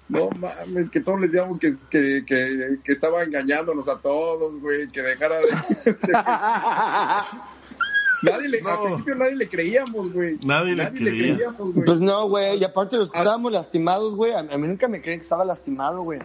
No 0.09 0.29
mames, 0.39 0.89
que 0.91 0.99
todos 0.99 1.19
les 1.21 1.31
decíamos 1.31 1.57
que, 1.57 1.75
que, 1.89 2.23
que, 2.25 2.77
que 2.83 2.91
estaba 2.91 3.23
engañándonos 3.23 3.87
a 3.87 3.97
todos, 3.99 4.59
güey, 4.61 4.87
que 4.89 5.01
dejara 5.01 5.39
de... 5.39 5.47
nadie 8.21 8.47
le, 8.49 8.61
No. 8.61 8.69
Al 8.69 8.83
principio 8.85 9.15
nadie 9.15 9.35
le 9.35 9.49
creíamos, 9.49 10.13
güey. 10.13 10.37
Nadie 10.45 10.75
le 10.75 10.91
creía. 10.91 11.35
creíamos, 11.35 11.73
güey. 11.73 11.85
Pues 11.85 11.99
no, 11.99 12.27
güey. 12.29 12.59
Y 12.59 12.63
aparte 12.63 12.97
los 12.97 13.11
que 13.11 13.17
Ah. 13.17 13.21
estábamos 13.21 13.51
lastimados, 13.53 14.15
güey. 14.15 14.33
A, 14.33 14.39
a 14.39 14.57
mí 14.57 14.67
nunca 14.67 14.87
me 14.87 15.01
creí 15.01 15.17
que 15.17 15.23
estaba 15.23 15.43
lastimado, 15.45 16.03
güey. 16.03 16.19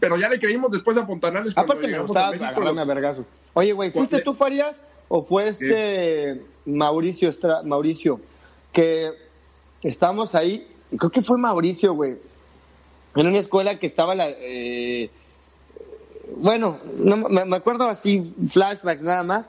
Pero 0.00 0.16
ya 0.18 0.28
le 0.28 0.38
creímos 0.38 0.70
después 0.70 0.96
a 0.96 1.06
Fontanales 1.06 1.56
Aparte 1.56 1.88
me 1.88 1.98
gustaba 2.00 2.28
agarrarme 2.28 2.80
a 2.80 2.84
vergazo. 2.84 3.24
Oye, 3.54 3.72
güey, 3.72 3.90
¿fuiste 3.90 4.16
Pues, 4.16 4.24
tú, 4.24 4.34
Farias? 4.34 4.84
¿O 5.08 5.24
fue 5.24 5.48
este 5.48 6.42
Mauricio 6.66 7.30
Estra- 7.30 7.62
Mauricio? 7.64 8.20
Que 8.72 9.10
estamos 9.82 10.34
ahí. 10.34 10.68
Creo 10.96 11.10
que 11.10 11.22
fue 11.22 11.38
Mauricio, 11.38 11.94
güey. 11.94 12.18
En 13.16 13.26
una 13.26 13.38
escuela 13.38 13.78
que 13.78 13.86
estaba 13.86 14.14
la. 14.14 14.28
eh, 14.28 15.10
bueno, 16.36 16.76
no, 16.98 17.16
me, 17.28 17.44
me 17.46 17.56
acuerdo 17.56 17.88
así, 17.88 18.34
flashbacks 18.46 19.02
nada 19.02 19.22
más. 19.22 19.46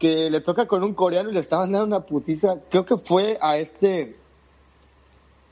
Que 0.00 0.30
le 0.30 0.40
toca 0.40 0.66
con 0.66 0.82
un 0.84 0.94
coreano 0.94 1.30
y 1.30 1.34
le 1.34 1.40
estaban 1.40 1.72
dando 1.72 1.86
una 1.86 2.04
putiza. 2.06 2.56
Creo 2.70 2.84
que 2.84 2.96
fue 2.98 3.38
a 3.40 3.58
este. 3.58 4.16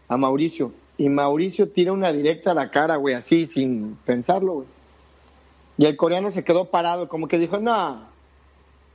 A 0.09 0.17
Mauricio. 0.17 0.73
Y 0.99 1.09
Mauricio 1.09 1.69
tira 1.69 1.93
una 1.93 2.13
directa 2.13 2.53
a 2.53 2.55
la 2.55 2.71
cara, 2.71 2.97
güey, 2.97 3.15
así, 3.15 3.47
sin 3.47 3.97
pensarlo, 3.97 4.55
güey. 4.55 4.67
Y 5.79 5.85
el 5.85 5.97
coreano 5.97 6.31
se 6.31 6.43
quedó 6.43 6.71
parado, 6.71 7.09
como 7.09 7.29
que 7.29 7.39
dijo, 7.39 7.59
no, 7.59 8.07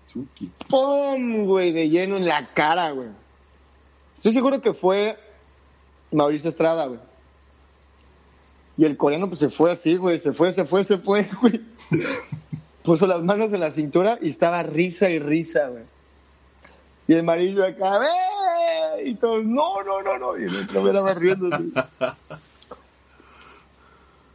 Tsuki. 0.08 0.52
¡pum! 0.68 1.46
güey, 1.46 1.72
de 1.72 1.90
lleno 1.90 2.18
en 2.18 2.28
la 2.28 2.54
cara, 2.54 2.92
güey. 2.92 3.10
Estoy 4.16 4.34
seguro 4.34 4.62
que 4.62 4.74
fue 4.74 5.18
Mauricio 6.12 6.50
Estrada, 6.50 6.88
güey. 6.88 7.00
Y 8.78 8.86
el 8.86 8.98
coreano 8.98 9.28
pues 9.28 9.40
se 9.40 9.50
fue 9.50 9.72
así, 9.72 9.96
güey, 9.96 10.20
se 10.20 10.34
fue, 10.34 10.52
se 10.54 10.66
fue, 10.66 10.84
se 10.84 10.98
fue, 10.98 11.30
güey. 11.42 11.62
puso 12.84 13.06
las 13.06 13.22
manos 13.22 13.54
en 13.54 13.60
la 13.60 13.70
cintura 13.70 14.18
y 14.22 14.30
estaba 14.30 14.64
risa 14.64 15.10
y 15.10 15.20
risa, 15.20 15.68
güey. 15.68 15.84
Y 17.08 17.14
el 17.14 17.24
marido 17.24 17.66
acá, 17.66 17.98
¡eh! 17.98 18.31
Y 19.06 19.16
todos, 19.16 19.44
no, 19.44 19.84
no, 19.84 20.02
no, 20.02 20.18
no. 20.18 20.38
Y 20.38 20.44
el 20.44 20.56
otro 20.56 20.82
me 20.82 20.90
estaba 20.90 21.14
riendo. 21.14 21.54
así. 21.54 21.74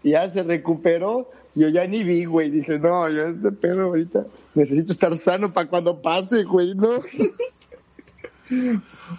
Y 0.02 0.10
ya 0.10 0.28
se 0.28 0.42
recuperó. 0.42 1.30
Yo 1.54 1.68
ya 1.68 1.86
ni 1.86 2.04
vi, 2.04 2.26
güey. 2.26 2.50
Dije, 2.50 2.78
no, 2.78 3.08
yo 3.08 3.22
este 3.22 3.50
pedo 3.50 3.84
ahorita 3.86 4.26
necesito 4.54 4.92
estar 4.92 5.16
sano 5.16 5.52
para 5.52 5.66
cuando 5.68 6.00
pase, 6.00 6.44
güey, 6.44 6.74
¿no? 6.74 7.00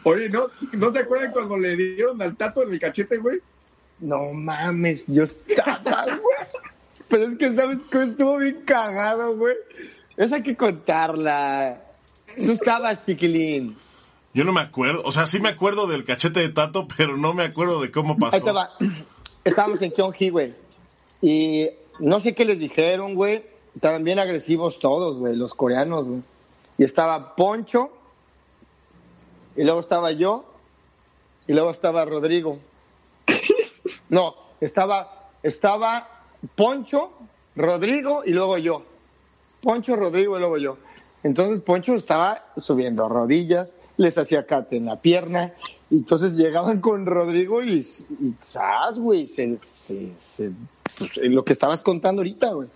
Oye, 0.06 0.30
¿no, 0.30 0.48
¿no 0.74 0.93
se 0.93 1.00
acuerdan 1.00 1.32
cuando 1.32 1.58
le 1.58 1.76
dieron 1.76 2.22
al 2.22 2.38
tato 2.38 2.64
en 2.64 2.74
el 2.74 2.80
cachete, 2.80 3.18
güey? 3.18 3.39
No 4.00 4.32
mames, 4.34 5.06
yo 5.08 5.24
estaba, 5.24 6.06
güey. 6.06 6.38
Pero 7.08 7.24
es 7.26 7.36
que, 7.36 7.52
¿sabes 7.54 7.80
qué? 7.91 8.04
Estuvo 8.04 8.38
bien 8.38 8.62
cagado, 8.66 9.36
güey. 9.36 9.56
Esa 10.16 10.38
hay 10.38 10.43
que 10.43 10.56
contarla. 10.56 11.82
Tú 12.36 12.52
estabas, 12.52 13.02
chiquilín. 13.04 13.76
Yo 14.34 14.44
no 14.44 14.54
me 14.54 14.62
acuerdo, 14.62 15.02
o 15.04 15.12
sea, 15.12 15.26
sí 15.26 15.40
me 15.40 15.50
acuerdo 15.50 15.88
del 15.88 16.04
cachete 16.04 16.40
de 16.42 16.50
Tato, 16.50 16.88
pero 16.98 17.18
no 17.18 17.34
me 17.34 17.44
acuerdo 17.44 17.82
de 17.82 17.92
cómo 17.92 18.14
Ahí 18.14 18.40
pasó. 18.42 18.54
va. 18.54 18.70
Estábamos 19.44 19.82
en 19.82 19.92
Kyonji, 19.92 20.30
güey. 20.30 20.54
Y 21.22 21.70
no 22.00 22.20
sé 22.20 22.36
qué 22.36 22.46
les 22.46 22.60
dijeron, 22.60 23.16
güey. 23.16 23.44
Estaban 23.76 24.04
bien 24.04 24.20
agresivos 24.20 24.80
todos, 24.80 25.18
güey, 25.18 25.36
los 25.36 25.54
coreanos, 25.54 26.08
güey. 26.08 26.22
Y 26.78 26.84
estaba 26.84 27.36
Poncho, 27.36 27.92
y 29.56 29.64
luego 29.64 29.80
estaba 29.80 30.12
yo, 30.12 30.46
y 31.48 31.54
luego 31.54 31.72
estaba 31.72 32.06
Rodrigo. 32.06 32.60
No, 34.10 34.36
estaba, 34.62 35.30
estaba 35.44 36.08
Poncho, 36.56 37.12
Rodrigo 37.58 38.22
y 38.26 38.32
luego 38.32 38.58
yo. 38.58 38.84
Poncho, 39.62 39.96
Rodrigo 39.98 40.38
y 40.38 40.40
luego 40.40 40.58
yo. 40.58 40.78
Entonces 41.24 41.62
Poncho 41.62 41.96
estaba 41.96 42.46
subiendo 42.56 43.10
rodillas, 43.10 43.80
les 43.98 44.18
hacía 44.18 44.45
cate 44.45 44.78
en 44.78 44.86
la 44.86 45.02
pierna, 45.02 45.54
y 45.89 45.98
entonces 45.98 46.34
llegaban 46.34 46.80
con 46.82 47.06
Rodrigo 47.06 47.64
y, 47.64 47.80
y 47.80 48.34
¡zas, 48.43 48.98
güey! 48.98 49.28
Se, 49.28 49.58
pues, 50.98 51.18
lo 51.18 51.43
que 51.43 51.54
estabas 51.54 51.82
contando 51.82 52.22
ahorita, 52.22 52.52
güey. 52.54 52.70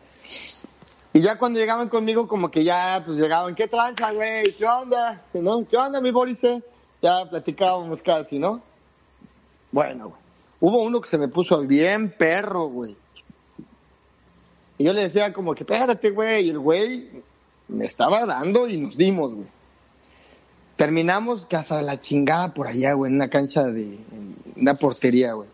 Y 1.14 1.22
ya 1.22 1.38
cuando 1.38 1.60
llegaban 1.60 1.90
conmigo, 1.90 2.28
como 2.28 2.50
que 2.50 2.64
ya, 2.64 3.04
pues 3.06 3.18
llegaban, 3.18 3.54
¿qué 3.54 3.68
tranza, 3.68 4.12
güey? 4.14 4.54
¿Qué 4.54 4.66
onda? 4.66 5.22
¿Qué 5.34 5.78
onda, 5.78 6.00
mi 6.00 6.12
Boris? 6.12 6.42
Ya 7.02 7.30
platicábamos 7.30 8.02
casi, 8.02 8.40
¿no? 8.40 8.62
Bueno, 9.72 10.10
güey. 10.10 10.22
Hubo 10.62 10.84
uno 10.84 11.02
que 11.02 11.10
se 11.10 11.18
me 11.18 11.28
puso 11.28 11.60
bien 11.62 12.16
perro, 12.18 12.68
güey. 12.68 12.96
Y 14.78 14.84
yo 14.84 14.94
le 14.94 15.02
decía 15.02 15.34
como 15.34 15.54
que, 15.54 15.64
espérate, 15.64 16.12
güey. 16.12 16.46
Y 16.46 16.50
el 16.52 16.60
güey 16.60 17.10
me 17.68 17.86
estaba 17.86 18.26
dando 18.26 18.68
y 18.68 18.78
nos 18.78 18.96
dimos, 18.96 19.34
güey. 19.34 19.48
Terminamos 20.82 21.46
casa 21.46 21.80
la 21.84 22.00
chingada 22.00 22.56
por 22.56 22.66
allá, 22.66 22.94
güey, 22.94 23.12
en 23.12 23.18
una 23.18 23.30
cancha 23.30 23.66
de, 23.66 23.84
en 23.84 24.36
una 24.56 24.74
portería, 24.74 25.34
güey. 25.34 25.48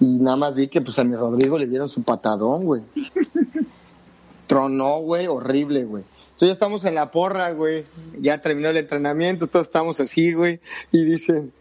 Y 0.00 0.18
nada 0.18 0.36
más 0.36 0.56
vi 0.56 0.66
que 0.66 0.80
pues 0.80 0.98
a 0.98 1.04
mi 1.04 1.14
Rodrigo 1.14 1.56
le 1.56 1.68
dieron 1.68 1.88
su 1.88 2.02
patadón, 2.02 2.64
güey. 2.64 2.82
Tronó, 4.48 4.98
güey, 5.02 5.28
horrible, 5.28 5.84
güey. 5.84 6.02
Entonces 6.32 6.48
ya 6.48 6.52
estamos 6.52 6.84
en 6.84 6.96
la 6.96 7.12
porra, 7.12 7.52
güey. 7.52 7.84
Ya 8.18 8.42
terminó 8.42 8.70
el 8.70 8.76
entrenamiento, 8.76 9.46
todos 9.46 9.68
estamos 9.68 10.00
así, 10.00 10.32
güey. 10.32 10.58
Y 10.90 11.04
dicen, 11.04 11.52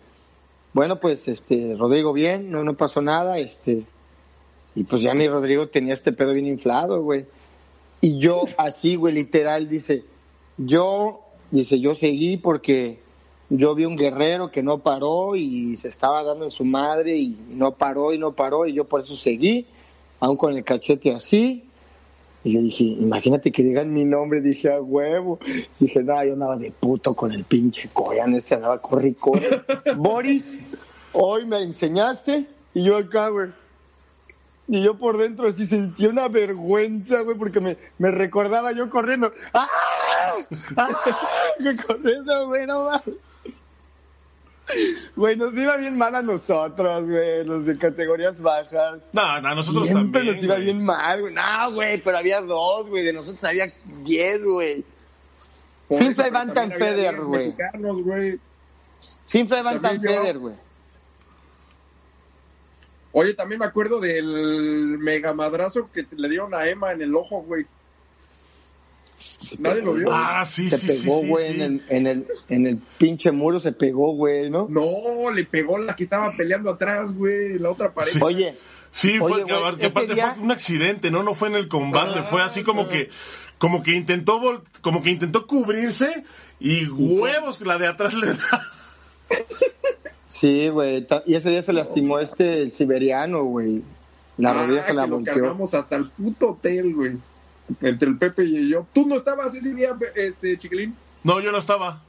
bueno, 0.73 0.99
pues, 0.99 1.27
este, 1.27 1.75
Rodrigo 1.77 2.11
bien, 2.11 2.49
no, 2.49 2.63
no 2.63 2.75
pasó 2.75 3.03
nada, 3.03 3.37
este. 3.37 3.85
Y 4.73 4.85
pues 4.85 5.03
ya 5.03 5.13
mi 5.13 5.27
Rodrigo 5.27 5.67
tenía 5.67 5.93
este 5.93 6.11
pedo 6.11 6.33
bien 6.33 6.47
inflado, 6.47 7.03
güey. 7.03 7.27
Y 8.01 8.17
yo 8.17 8.45
así, 8.57 8.95
güey, 8.95 9.13
literal, 9.13 9.69
dice, 9.69 10.05
yo, 10.57 11.23
dice, 11.57 11.79
yo 11.79 11.95
seguí 11.95 12.37
porque 12.37 12.99
yo 13.49 13.75
vi 13.75 13.85
un 13.85 13.95
guerrero 13.95 14.51
que 14.51 14.63
no 14.63 14.79
paró 14.79 15.35
y 15.35 15.77
se 15.77 15.87
estaba 15.87 16.23
dando 16.23 16.45
en 16.45 16.51
su 16.51 16.65
madre 16.65 17.17
y 17.17 17.37
no 17.49 17.75
paró 17.75 18.13
y 18.13 18.17
no 18.17 18.33
paró 18.33 18.65
y 18.65 18.73
yo 18.73 18.85
por 18.85 19.01
eso 19.01 19.15
seguí, 19.15 19.67
aún 20.19 20.35
con 20.35 20.53
el 20.53 20.63
cachete 20.63 21.13
así. 21.13 21.63
Y 22.43 22.53
yo 22.53 22.61
dije, 22.61 22.83
imagínate 22.83 23.51
que 23.51 23.63
digan 23.63 23.93
mi 23.93 24.03
nombre, 24.03 24.41
dije, 24.41 24.73
a 24.73 24.81
huevo. 24.81 25.39
Dije, 25.79 26.03
no, 26.03 26.25
yo 26.25 26.33
andaba 26.33 26.57
de 26.57 26.71
puto 26.71 27.13
con 27.13 27.31
el 27.31 27.45
pinche 27.45 27.89
coreano, 27.93 28.35
este 28.35 28.55
andaba 28.55 28.81
corre 28.81 29.09
y 29.09 29.13
corre. 29.13 29.61
Boris, 29.95 30.59
hoy 31.13 31.45
me 31.45 31.61
enseñaste 31.61 32.47
y 32.73 32.83
yo 32.83 32.97
acá, 32.97 33.29
güey. 33.29 33.49
Y 34.67 34.81
yo 34.81 34.97
por 34.97 35.17
dentro 35.17 35.47
así 35.47 35.67
sentí 35.67 36.05
una 36.05 36.27
vergüenza, 36.29 37.21
güey, 37.21 37.37
porque 37.37 37.59
me, 37.59 37.77
me 37.97 38.11
recordaba 38.11 38.71
yo 38.71 38.89
corriendo. 38.89 39.33
¡Ah! 39.53 39.67
¡Ah! 40.77 40.89
Corriendo, 41.85 42.47
güey, 42.47 42.65
no 42.65 42.85
mames. 42.85 43.15
Güey, 45.15 45.35
nos 45.35 45.53
iba 45.53 45.75
bien 45.77 45.97
mal 45.97 46.15
a 46.15 46.21
nosotros, 46.21 47.03
güey, 47.05 47.45
los 47.45 47.65
de 47.65 47.77
categorías 47.77 48.41
bajas. 48.41 49.09
No, 49.11 49.21
a 49.21 49.41
nosotros 49.41 49.87
Siempre 49.87 50.21
también. 50.21 50.35
nos 50.35 50.43
iba 50.43 50.55
güey. 50.55 50.65
bien 50.65 50.83
mal, 50.83 51.21
güey. 51.21 51.33
No, 51.33 51.73
güey, 51.73 52.01
pero 52.01 52.17
había 52.17 52.41
dos, 52.41 52.87
güey. 52.87 53.03
De 53.03 53.13
nosotros 53.13 53.43
había 53.43 53.71
diez, 54.03 54.43
güey. 54.43 54.85
Eso, 55.89 56.31
Van 56.31 56.53
Tan 56.53 56.71
Feder, 56.71 57.21
güey. 57.21 57.53
Finfly 59.27 59.61
Van 59.61 59.81
Tan. 59.81 60.01
Feder, 60.01 60.39
güey. 60.39 60.55
Oye, 63.13 63.33
también 63.35 63.59
me 63.59 63.65
acuerdo 63.65 63.99
del 63.99 64.97
mega 64.99 65.33
madrazo 65.33 65.89
que 65.93 66.05
le 66.15 66.27
dieron 66.29 66.53
a 66.53 66.67
Emma 66.67 66.91
en 66.91 67.01
el 67.01 67.15
ojo, 67.15 67.41
güey. 67.43 67.65
Nadie 69.59 69.81
lo 69.81 69.93
vio. 69.93 70.07
Ah, 70.11 70.43
sí, 70.45 70.69
se 70.69 70.77
sí, 70.79 70.87
pegó, 70.87 71.21
sí, 71.21 71.27
güey, 71.27 71.45
sí, 71.47 71.53
en, 71.53 71.61
el, 71.61 71.83
en, 71.89 72.07
el, 72.07 72.27
en 72.49 72.67
el 72.67 72.77
pinche 72.97 73.31
muro 73.31 73.59
se 73.59 73.71
pegó, 73.71 74.13
güey, 74.15 74.49
¿no? 74.49 74.67
No, 74.69 75.31
le 75.31 75.45
pegó 75.45 75.77
la 75.77 75.95
que 75.95 76.03
estaba 76.05 76.31
peleando 76.35 76.71
atrás, 76.71 77.13
güey, 77.13 77.57
la 77.59 77.69
otra 77.71 77.93
pared. 77.93 78.11
Sí. 78.11 78.19
Oye, 78.21 78.57
Sí, 78.91 79.17
fue, 79.17 79.31
Oye, 79.31 79.45
que 79.45 79.53
güey, 79.53 79.57
aparte, 79.63 79.85
ese 79.87 79.91
aparte 79.91 80.13
día- 80.13 80.33
fue 80.35 80.43
un 80.43 80.51
accidente, 80.51 81.09
¿no? 81.09 81.23
No 81.23 81.33
fue 81.33 81.47
en 81.47 81.55
el 81.55 81.67
combate, 81.67 82.19
Ah, 82.19 82.23
fue 82.23 82.41
así 82.43 82.61
como 82.61 82.83
no. 82.83 82.89
que, 82.89 83.09
como 83.57 83.81
que 83.81 83.91
intentó 83.91 84.39
vol- 84.39 84.61
como 84.81 85.01
que 85.01 85.09
intentó 85.09 85.47
cubrirse 85.47 86.23
y 86.59 86.85
huevos 86.87 87.57
que 87.57 87.65
la 87.65 87.79
de 87.79 87.87
atrás 87.87 88.13
le 88.13 88.27
da. 88.27 88.67
sí, 90.39 90.69
güey. 90.69 91.07
Y 91.25 91.35
ese 91.35 91.49
día 91.49 91.61
se 91.61 91.73
lastimó 91.73 92.19
este, 92.19 92.61
el 92.61 92.73
siberiano, 92.73 93.43
güey. 93.43 93.81
La 94.37 94.51
Ah, 94.51 94.53
rodilla 94.53 94.83
se 94.83 94.93
la 94.93 95.03
que 95.03 95.09
lo 95.09 95.15
volteó. 95.17 95.33
cargamos 95.35 95.73
hasta 95.73 95.95
el 95.95 96.09
puto 96.09 96.51
hotel, 96.51 96.93
güey. 96.95 97.17
Entre 97.81 98.09
el 98.09 98.17
Pepe 98.17 98.43
y 98.45 98.69
yo. 98.69 98.85
¿Tú 98.93 99.05
no 99.07 99.15
estabas 99.15 99.53
ese 99.55 99.73
día, 99.73 99.95
este, 100.15 100.57
chiquilín? 100.57 100.95
No, 101.23 101.39
yo 101.39 101.51
no 101.51 101.57
estaba. 101.59 102.01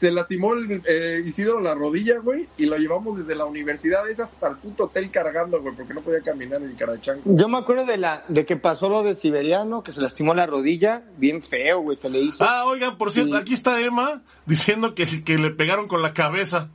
Se 0.00 0.10
lastimó 0.10 0.54
el 0.54 0.82
eh, 0.88 1.22
Isidro 1.24 1.60
la 1.60 1.74
rodilla, 1.74 2.18
güey, 2.18 2.48
y 2.56 2.64
lo 2.64 2.76
llevamos 2.78 3.18
desde 3.18 3.36
la 3.36 3.44
universidad 3.44 4.08
esa 4.08 4.24
hasta 4.24 4.48
el 4.48 4.56
puto 4.56 4.84
hotel 4.84 5.10
cargando, 5.10 5.60
güey, 5.60 5.74
porque 5.76 5.94
no 5.94 6.00
podía 6.00 6.20
caminar 6.22 6.62
en 6.62 6.70
el 6.70 6.76
carachanco. 6.76 7.22
Yo 7.26 7.48
me 7.48 7.58
acuerdo 7.58 7.84
de 7.84 7.98
la 7.98 8.24
de 8.26 8.44
que 8.46 8.56
pasó 8.56 8.88
lo 8.88 9.02
del 9.04 9.14
siberiano, 9.14 9.84
que 9.84 9.92
se 9.92 10.00
lastimó 10.00 10.34
la 10.34 10.46
rodilla, 10.46 11.02
bien 11.18 11.42
feo, 11.42 11.80
güey, 11.82 11.96
se 11.98 12.08
le 12.08 12.18
hizo. 12.20 12.42
Ah, 12.42 12.64
oigan, 12.64 12.96
por 12.98 13.12
cierto, 13.12 13.36
Sí. 13.36 13.40
aquí 13.42 13.52
está 13.52 13.78
Emma 13.80 14.22
diciendo 14.46 14.94
que, 14.94 15.22
que 15.22 15.38
le 15.38 15.50
pegaron 15.50 15.86
con 15.86 16.00
la 16.02 16.12
cabeza. 16.14 16.70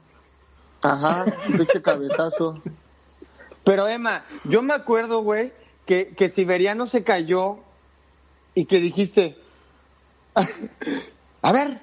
Ajá, 0.81 1.25
pinche 1.47 1.81
cabezazo. 1.81 2.61
Pero 3.63 3.87
Emma, 3.87 4.23
yo 4.45 4.61
me 4.61 4.73
acuerdo, 4.73 5.21
güey, 5.21 5.53
que, 5.85 6.09
que 6.15 6.29
Siberiano 6.29 6.87
se 6.87 7.03
cayó 7.03 7.59
y 8.55 8.65
que 8.65 8.79
dijiste, 8.79 9.37
a 11.41 11.51
ver, 11.51 11.79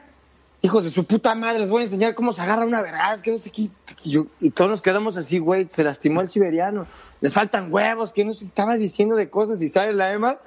hijos 0.62 0.84
de 0.84 0.90
su 0.90 1.04
puta 1.04 1.34
madre, 1.34 1.60
les 1.60 1.70
voy 1.70 1.82
a 1.82 1.84
enseñar 1.84 2.14
cómo 2.14 2.32
se 2.32 2.42
agarra 2.42 2.64
una 2.64 2.82
verdad, 2.82 3.20
que 3.20 3.30
no 3.30 3.38
sé 3.38 3.50
qué. 3.50 3.68
Y, 4.04 4.50
todos 4.50 4.70
nos 4.70 4.82
quedamos 4.82 5.16
así, 5.16 5.38
güey, 5.38 5.68
se 5.70 5.84
lastimó 5.84 6.20
el 6.20 6.28
Siberiano, 6.28 6.86
les 7.20 7.32
faltan 7.32 7.72
huevos, 7.72 8.12
que 8.12 8.24
no 8.24 8.34
sé, 8.34 8.46
estaba 8.46 8.76
diciendo 8.76 9.14
de 9.14 9.30
cosas 9.30 9.60
y 9.62 9.68
sabes 9.68 9.94
la 9.94 10.12
Emma. 10.12 10.38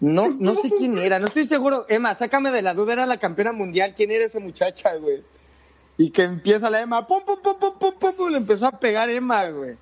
No, 0.00 0.30
no 0.30 0.56
sé 0.56 0.70
quién 0.70 0.98
era, 0.98 1.20
no 1.20 1.26
estoy 1.26 1.46
seguro. 1.46 1.86
Emma, 1.88 2.14
sácame 2.14 2.50
de 2.50 2.62
la 2.62 2.74
duda, 2.74 2.94
era 2.94 3.06
la 3.06 3.18
campeona 3.18 3.52
mundial. 3.52 3.94
¿Quién 3.96 4.10
era 4.10 4.24
esa 4.24 4.40
muchacha, 4.40 4.96
güey? 4.96 5.22
Y 6.02 6.10
que 6.10 6.22
empieza 6.22 6.68
la 6.68 6.80
Emma, 6.80 7.06
pum, 7.06 7.22
pum, 7.24 7.38
pum, 7.40 7.56
pum, 7.60 7.78
pum, 7.78 7.94
pum, 7.96 8.16
pum, 8.16 8.28
le 8.28 8.38
empezó 8.38 8.66
a 8.66 8.72
pegar 8.72 9.08
Emma, 9.08 9.48
güey. 9.50 9.76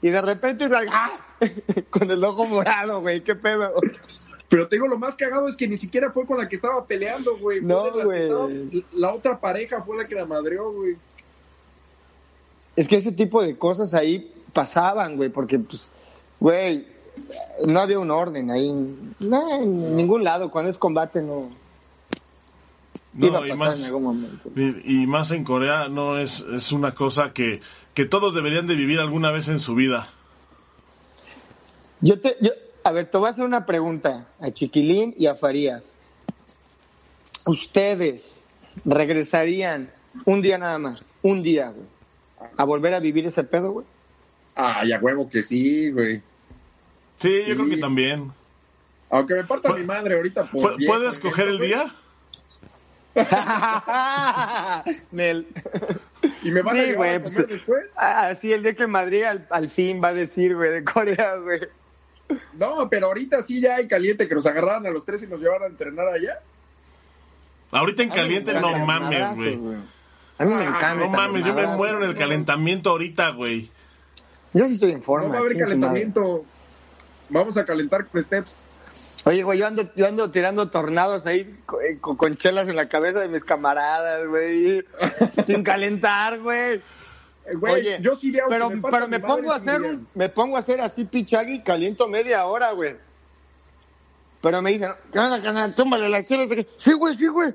Y 0.00 0.08
de 0.08 0.22
repente, 0.22 0.66
¡ah! 0.90 1.26
con 1.90 2.10
el 2.10 2.24
ojo 2.24 2.46
morado, 2.46 3.02
güey, 3.02 3.22
qué 3.22 3.34
pedo. 3.34 3.74
Pero 4.48 4.66
te 4.66 4.76
digo, 4.76 4.88
lo 4.88 4.96
más 4.96 5.14
cagado 5.14 5.46
es 5.46 5.54
que 5.54 5.68
ni 5.68 5.76
siquiera 5.76 6.10
fue 6.10 6.24
con 6.24 6.38
la 6.38 6.48
que 6.48 6.56
estaba 6.56 6.86
peleando, 6.86 7.36
güey. 7.36 7.60
No, 7.60 7.92
güey. 7.92 8.82
La 8.94 9.12
otra 9.12 9.38
pareja 9.38 9.82
fue 9.82 9.98
la 9.98 10.08
que 10.08 10.14
la 10.14 10.24
madreó, 10.24 10.72
güey. 10.72 10.96
Es 12.74 12.88
que 12.88 12.96
ese 12.96 13.12
tipo 13.12 13.42
de 13.42 13.58
cosas 13.58 13.92
ahí 13.92 14.32
pasaban, 14.54 15.18
güey, 15.18 15.28
porque, 15.28 15.58
pues, 15.58 15.90
güey, 16.40 16.86
no 17.66 17.80
había 17.80 17.98
un 17.98 18.10
orden 18.10 18.50
ahí. 18.50 18.72
No, 19.20 19.54
en 19.54 19.96
ningún 19.96 20.24
lado, 20.24 20.50
cuando 20.50 20.70
es 20.70 20.78
combate 20.78 21.20
no, 21.20 21.50
iba 23.18 23.38
No, 23.38 23.44
a 23.44 23.46
y 23.46 23.50
pasar 23.50 23.66
más, 23.68 23.78
en 23.80 23.84
algún 23.86 24.02
momento. 24.02 24.50
y, 24.56 25.02
y 25.02 25.06
más 25.06 25.30
en 25.30 25.44
Corea 25.44 25.88
no 25.88 26.18
es, 26.18 26.40
es 26.40 26.72
una 26.72 26.94
cosa 26.94 27.32
que, 27.32 27.60
que 27.94 28.04
todos 28.04 28.34
deberían 28.34 28.66
de 28.66 28.74
vivir 28.76 29.00
alguna 29.00 29.30
vez 29.30 29.48
en 29.48 29.58
su 29.60 29.74
vida. 29.74 30.08
Yo 32.00 32.20
te, 32.20 32.36
yo, 32.40 32.50
A 32.84 32.92
ver, 32.92 33.10
te 33.10 33.16
voy 33.18 33.26
a 33.26 33.30
hacer 33.30 33.44
una 33.44 33.64
pregunta 33.66 34.26
a 34.40 34.50
Chiquilín 34.50 35.14
y 35.18 35.26
a 35.26 35.34
Farías. 35.34 35.96
¿Ustedes 37.44 38.42
regresarían 38.84 39.90
un 40.24 40.42
día 40.42 40.58
nada 40.58 40.78
más, 40.78 41.12
un 41.22 41.42
día, 41.42 41.70
güey, 41.70 41.86
a 42.56 42.64
volver 42.64 42.94
a 42.94 43.00
vivir 43.00 43.26
ese 43.26 43.44
pedo, 43.44 43.70
güey? 43.72 43.86
Ay, 44.54 44.92
a 44.92 44.98
huevo 44.98 45.28
que 45.28 45.42
sí, 45.42 45.90
güey. 45.90 46.22
Sí, 47.18 47.30
yo 47.40 47.46
Sí. 47.46 47.54
creo 47.54 47.68
que 47.68 47.76
también. 47.76 48.32
Aunque 49.10 49.34
me 49.34 49.44
parta 49.44 49.72
mi 49.74 49.84
madre 49.84 50.16
ahorita. 50.16 50.44
por 50.44 50.72
¿Pu- 50.72 50.76
viejo, 50.76 50.92
¿Puedes 50.94 51.14
escoger 51.14 51.48
el 51.48 51.58
güey, 51.58 51.68
día? 51.68 51.94
Nel. 55.12 55.46
Y 56.42 56.50
me 56.50 56.62
van 56.62 56.76
a 56.76 56.80
Sí, 56.80 56.86
llevar 56.86 56.96
güey, 56.96 57.14
a 57.14 57.20
pues, 57.22 57.34
comer 57.34 57.48
después. 57.48 57.86
Ah, 57.96 58.34
sí, 58.34 58.52
el 58.52 58.62
día 58.62 58.74
que 58.74 58.86
Madrid 58.86 59.22
al, 59.24 59.46
al 59.50 59.68
fin 59.70 60.00
va 60.02 60.08
a 60.08 60.14
decir, 60.14 60.54
güey, 60.54 60.70
de 60.70 60.84
Corea, 60.84 61.36
güey. 61.36 61.60
No, 62.54 62.88
pero 62.90 63.06
ahorita 63.06 63.42
sí 63.42 63.60
ya 63.60 63.76
hay 63.76 63.86
caliente 63.88 64.26
que 64.28 64.34
nos 64.34 64.46
agarraran 64.46 64.86
a 64.86 64.90
los 64.90 65.04
tres 65.04 65.22
y 65.22 65.26
nos 65.26 65.40
llevaran 65.40 65.64
a 65.64 65.66
entrenar 65.66 66.08
allá. 66.08 66.40
Ahorita 67.70 68.02
en 68.02 68.10
A 68.10 68.14
caliente 68.14 68.52
no 68.54 68.76
mames, 68.78 69.34
güey. 69.36 69.54
A 70.38 70.44
mí 70.44 70.52
me 70.54 70.64
Ah, 70.64 70.68
encanta. 70.68 70.94
No 70.96 71.08
mames, 71.08 71.44
yo 71.44 71.54
me 71.54 71.66
muero 71.68 72.02
en 72.02 72.10
el 72.10 72.16
calentamiento 72.16 72.90
ahorita, 72.90 73.30
güey. 73.30 73.70
Yo 74.52 74.66
sí 74.66 74.74
estoy 74.74 74.92
en 74.92 75.02
forma. 75.02 75.26
no 75.28 75.32
va 75.32 75.38
a 75.38 75.40
haber 75.40 75.56
calentamiento. 75.58 76.44
Vamos 77.28 77.56
a 77.56 77.64
calentar 77.64 78.06
con 78.06 78.22
steps. 78.22 78.60
Oye, 79.26 79.42
güey, 79.42 79.58
yo 79.58 79.66
ando, 79.66 79.90
yo 79.96 80.06
ando 80.06 80.30
tirando 80.30 80.70
tornados 80.70 81.26
ahí 81.26 81.52
eh, 81.82 81.98
con, 82.00 82.16
con 82.16 82.36
chelas 82.36 82.68
en 82.68 82.76
la 82.76 82.88
cabeza 82.88 83.18
de 83.18 83.26
mis 83.26 83.42
camaradas, 83.42 84.24
güey. 84.28 84.84
sin 85.44 85.64
calentar, 85.64 86.38
güey. 86.38 86.74
Eh, 86.74 87.54
Güey, 87.54 87.74
Oye, 87.74 87.98
yo 88.00 88.14
sí 88.14 88.32
aunque 88.38 88.54
pero, 88.56 88.68
parta 88.80 88.90
pero 88.90 89.08
me 89.08 89.18
pongo 89.18 89.50
a 89.52 89.56
hacer 89.56 89.82
un, 89.82 90.06
me 90.14 90.28
pongo 90.28 90.56
a 90.56 90.60
hacer 90.60 90.80
así 90.80 91.04
pichagui 91.04 91.54
y 91.56 91.62
caliento 91.62 92.06
media 92.06 92.46
hora, 92.46 92.70
güey. 92.70 92.96
Pero 94.40 94.62
me 94.62 94.70
dicen, 94.70 94.92
¿qué 95.12 95.18
onda, 95.18 95.40
carnal? 95.42 95.74
Túmbale 95.74 96.08
las 96.08 96.24
chelas. 96.24 96.48
Sí, 96.76 96.92
güey, 96.92 97.16
sí, 97.16 97.26
güey. 97.26 97.52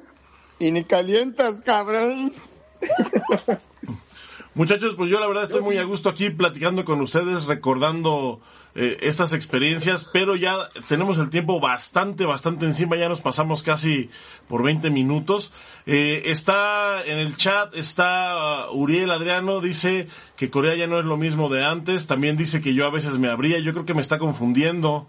Y 0.59 0.71
ni 0.71 0.83
calientas, 0.83 1.61
cabrón. 1.61 2.33
Muchachos, 4.55 4.95
pues 4.97 5.09
yo 5.09 5.21
la 5.21 5.27
verdad 5.27 5.43
estoy 5.43 5.61
muy 5.61 5.77
a 5.77 5.83
gusto 5.83 6.09
aquí 6.09 6.31
platicando 6.31 6.83
con 6.83 6.99
ustedes, 6.99 7.45
recordando 7.45 8.41
eh, 8.73 8.99
estas 9.01 9.33
experiencias, 9.33 10.05
pero 10.05 10.35
ya 10.35 10.69
tenemos 10.87 11.17
el 11.19 11.29
tiempo 11.29 11.59
bastante, 11.59 12.25
bastante 12.25 12.65
encima, 12.65 12.95
ya 12.95 13.09
nos 13.09 13.19
pasamos 13.19 13.61
casi 13.63 14.09
por 14.47 14.63
20 14.63 14.89
minutos. 14.89 15.51
Eh, 15.85 16.23
está 16.25 17.03
en 17.05 17.17
el 17.17 17.35
chat, 17.35 17.75
está 17.75 18.69
uh, 18.69 18.77
Uriel 18.77 19.11
Adriano, 19.11 19.59
dice 19.59 20.07
que 20.37 20.49
Corea 20.49 20.75
ya 20.75 20.87
no 20.87 20.99
es 20.99 21.05
lo 21.05 21.17
mismo 21.17 21.49
de 21.49 21.65
antes, 21.65 22.07
también 22.07 22.37
dice 22.37 22.61
que 22.61 22.73
yo 22.73 22.85
a 22.85 22.91
veces 22.91 23.17
me 23.17 23.29
abría, 23.29 23.59
yo 23.59 23.73
creo 23.73 23.85
que 23.85 23.93
me 23.93 24.01
está 24.01 24.19
confundiendo. 24.19 25.07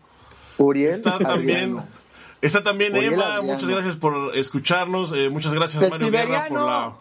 Uriel. 0.58 0.90
Está 0.90 1.18
también... 1.18 1.78
Está 2.40 2.64
también 2.64 2.92
Uriel 2.92 3.12
Emma, 3.12 3.36
Adriano. 3.36 3.42
muchas 3.44 3.68
gracias 3.68 3.94
por 3.94 4.36
escucharnos, 4.36 5.12
eh, 5.12 5.30
muchas 5.30 5.54
gracias 5.54 5.88
Mario 5.88 6.10
Guerra 6.10 6.46
por 6.48 6.60
la 6.60 6.92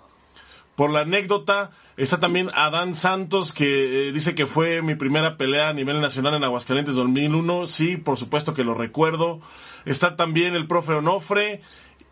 por 0.81 0.89
la 0.91 1.01
anécdota. 1.01 1.69
Está 1.95 2.19
también 2.19 2.49
Adán 2.55 2.95
Santos, 2.95 3.53
que 3.53 4.07
eh, 4.07 4.11
dice 4.13 4.33
que 4.33 4.47
fue 4.47 4.81
mi 4.81 4.95
primera 4.95 5.37
pelea 5.37 5.69
a 5.69 5.73
nivel 5.73 6.01
nacional 6.01 6.33
en 6.33 6.43
Aguascalientes 6.43 6.95
2001. 6.95 7.67
Sí, 7.67 7.97
por 7.97 8.17
supuesto 8.17 8.55
que 8.55 8.63
lo 8.63 8.73
recuerdo. 8.73 9.41
Está 9.85 10.15
también 10.15 10.55
el 10.55 10.65
profe 10.65 10.93
Onofre. 10.93 11.61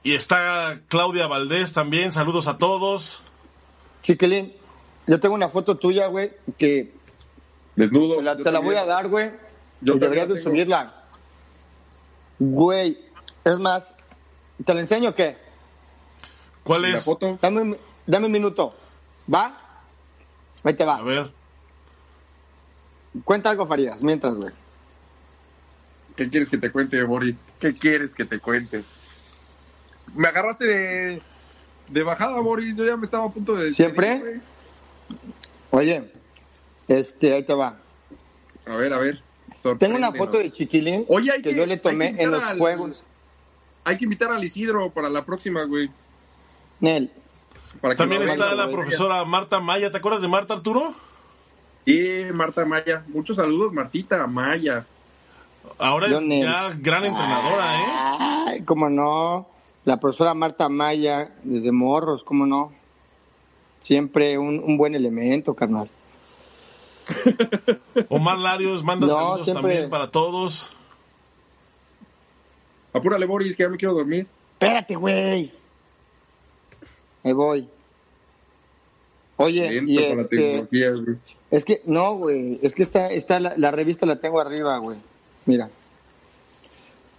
Y 0.03 0.13
está 0.13 0.81
Claudia 0.87 1.25
Valdés 1.25 1.73
también. 1.73 2.11
Saludos 2.11 2.45
a 2.47 2.59
todos. 2.59 3.23
Chiquilín, 4.03 4.53
yo 5.07 5.19
tengo 5.19 5.33
una 5.33 5.49
foto 5.49 5.77
tuya, 5.77 6.05
güey, 6.05 6.29
que 6.59 6.93
Desnudo. 7.75 8.17
te 8.17 8.21
la, 8.21 8.37
te 8.37 8.51
la 8.51 8.59
voy 8.59 8.75
a 8.75 8.85
dar, 8.85 9.07
güey. 9.07 9.31
Yo 9.81 9.95
Y 9.95 9.99
deberías 9.99 10.29
de 10.29 10.39
subirla. 10.39 11.05
Güey, 12.37 12.99
es 13.43 13.57
más, 13.57 13.95
¿te 14.63 14.75
la 14.75 14.81
enseño 14.81 15.09
o 15.09 15.15
qué? 15.15 15.37
¿Cuál 16.61 16.85
¿Y 16.85 16.91
La 16.91 16.97
es? 16.99 17.03
foto. 17.03 17.39
Dame, 17.41 17.61
un- 17.61 17.88
dame 18.09 18.25
un 18.25 18.31
minuto. 18.31 18.73
¿Va? 19.33 19.57
Ahí 20.63 20.73
te 20.73 20.83
A 20.83 20.87
va. 20.87 21.01
ver. 21.03 21.31
Cuenta 23.23 23.49
algo, 23.49 23.67
Farías, 23.67 24.01
mientras, 24.01 24.35
güey. 24.35 24.53
¿Qué 26.15 26.29
quieres 26.29 26.49
que 26.49 26.57
te 26.57 26.71
cuente, 26.71 27.01
Boris? 27.03 27.47
¿Qué 27.59 27.73
quieres 27.73 28.13
que 28.13 28.25
te 28.25 28.39
cuente? 28.39 28.83
Me 30.13 30.27
agarraste 30.27 30.65
de, 30.65 31.21
de 31.87 32.03
bajada, 32.03 32.39
Boris. 32.39 32.75
Yo 32.75 32.85
ya 32.85 32.97
me 32.97 33.05
estaba 33.05 33.25
a 33.25 33.31
punto 33.31 33.55
de. 33.55 33.69
¿Siempre? 33.69 34.41
Oye, 35.71 36.11
este, 36.87 37.33
ahí 37.33 37.43
te 37.43 37.53
va. 37.53 37.79
A 38.65 38.75
ver, 38.75 38.93
a 38.93 38.97
ver. 38.97 39.21
Tengo 39.79 39.97
una 39.97 40.11
foto 40.11 40.37
de 40.37 40.51
Chiquilín 40.51 41.05
Oye, 41.09 41.31
que, 41.37 41.41
que- 41.41 41.55
yo 41.55 41.65
le 41.65 41.77
tomé 41.77 42.15
en 42.21 42.31
los 42.31 42.43
al- 42.43 42.57
juegos. 42.57 43.01
Hay 43.83 43.97
que 43.97 44.03
invitar 44.03 44.31
al 44.31 44.43
Isidro 44.43 44.89
para 44.91 45.09
la 45.09 45.25
próxima, 45.25 45.63
güey. 45.63 45.89
Nel, 46.79 47.11
Para 47.81 47.93
que 47.93 47.97
También 47.97 48.23
está 48.23 48.53
la 48.55 48.69
profesora 48.69 49.23
Marta 49.25 49.59
Maya. 49.59 49.89
¿Te 49.91 49.97
acuerdas 49.97 50.21
de 50.21 50.27
Marta 50.27 50.53
Arturo? 50.53 50.93
Y 51.85 52.23
Marta 52.33 52.65
Maya. 52.65 53.03
Muchos 53.07 53.37
saludos, 53.37 53.71
Martita 53.73 54.25
Maya. 54.27 54.85
Ahora 55.77 56.07
es 56.07 56.19
ya 56.27 56.69
gran 56.77 57.05
entrenadora, 57.05 57.79
¿eh? 57.79 57.85
Ay, 58.47 58.63
cómo 58.63 58.89
no. 58.89 59.47
La 59.85 59.97
profesora 59.99 60.33
Marta 60.33 60.67
Maya, 60.69 61.31
desde 61.43 61.71
Morros, 61.71 62.23
cómo 62.23 62.45
no. 62.45 62.73
Siempre 63.79 64.37
un, 64.37 64.59
un 64.59 64.77
buen 64.77 64.93
elemento, 64.93 65.53
carnal. 65.53 65.89
Omar 68.09 68.37
Larios 68.37 68.83
manda 68.83 69.07
No, 69.07 69.13
saludos 69.13 69.45
siempre- 69.45 69.61
también 69.61 69.89
para 69.89 70.11
todos. 70.11 70.69
Apúrale, 72.93 73.25
Boris, 73.25 73.55
que 73.55 73.63
ya 73.63 73.69
me 73.69 73.77
quiero 73.77 73.93
dormir. 73.93 74.27
Espérate, 74.53 74.95
güey. 74.95 75.53
Ahí 77.23 77.33
voy. 77.33 77.67
Oye, 79.37 79.71
Lento 79.71 79.91
y 79.91 79.97
este, 79.97 80.67
es 81.49 81.63
que, 81.63 81.81
no, 81.85 82.15
güey, 82.17 82.59
es 82.61 82.75
que 82.75 82.83
está, 82.83 83.09
está 83.09 83.39
la, 83.39 83.53
la 83.55 83.71
revista 83.71 84.05
la 84.05 84.19
tengo 84.19 84.39
arriba, 84.39 84.77
güey. 84.79 84.97
Mira. 85.45 85.69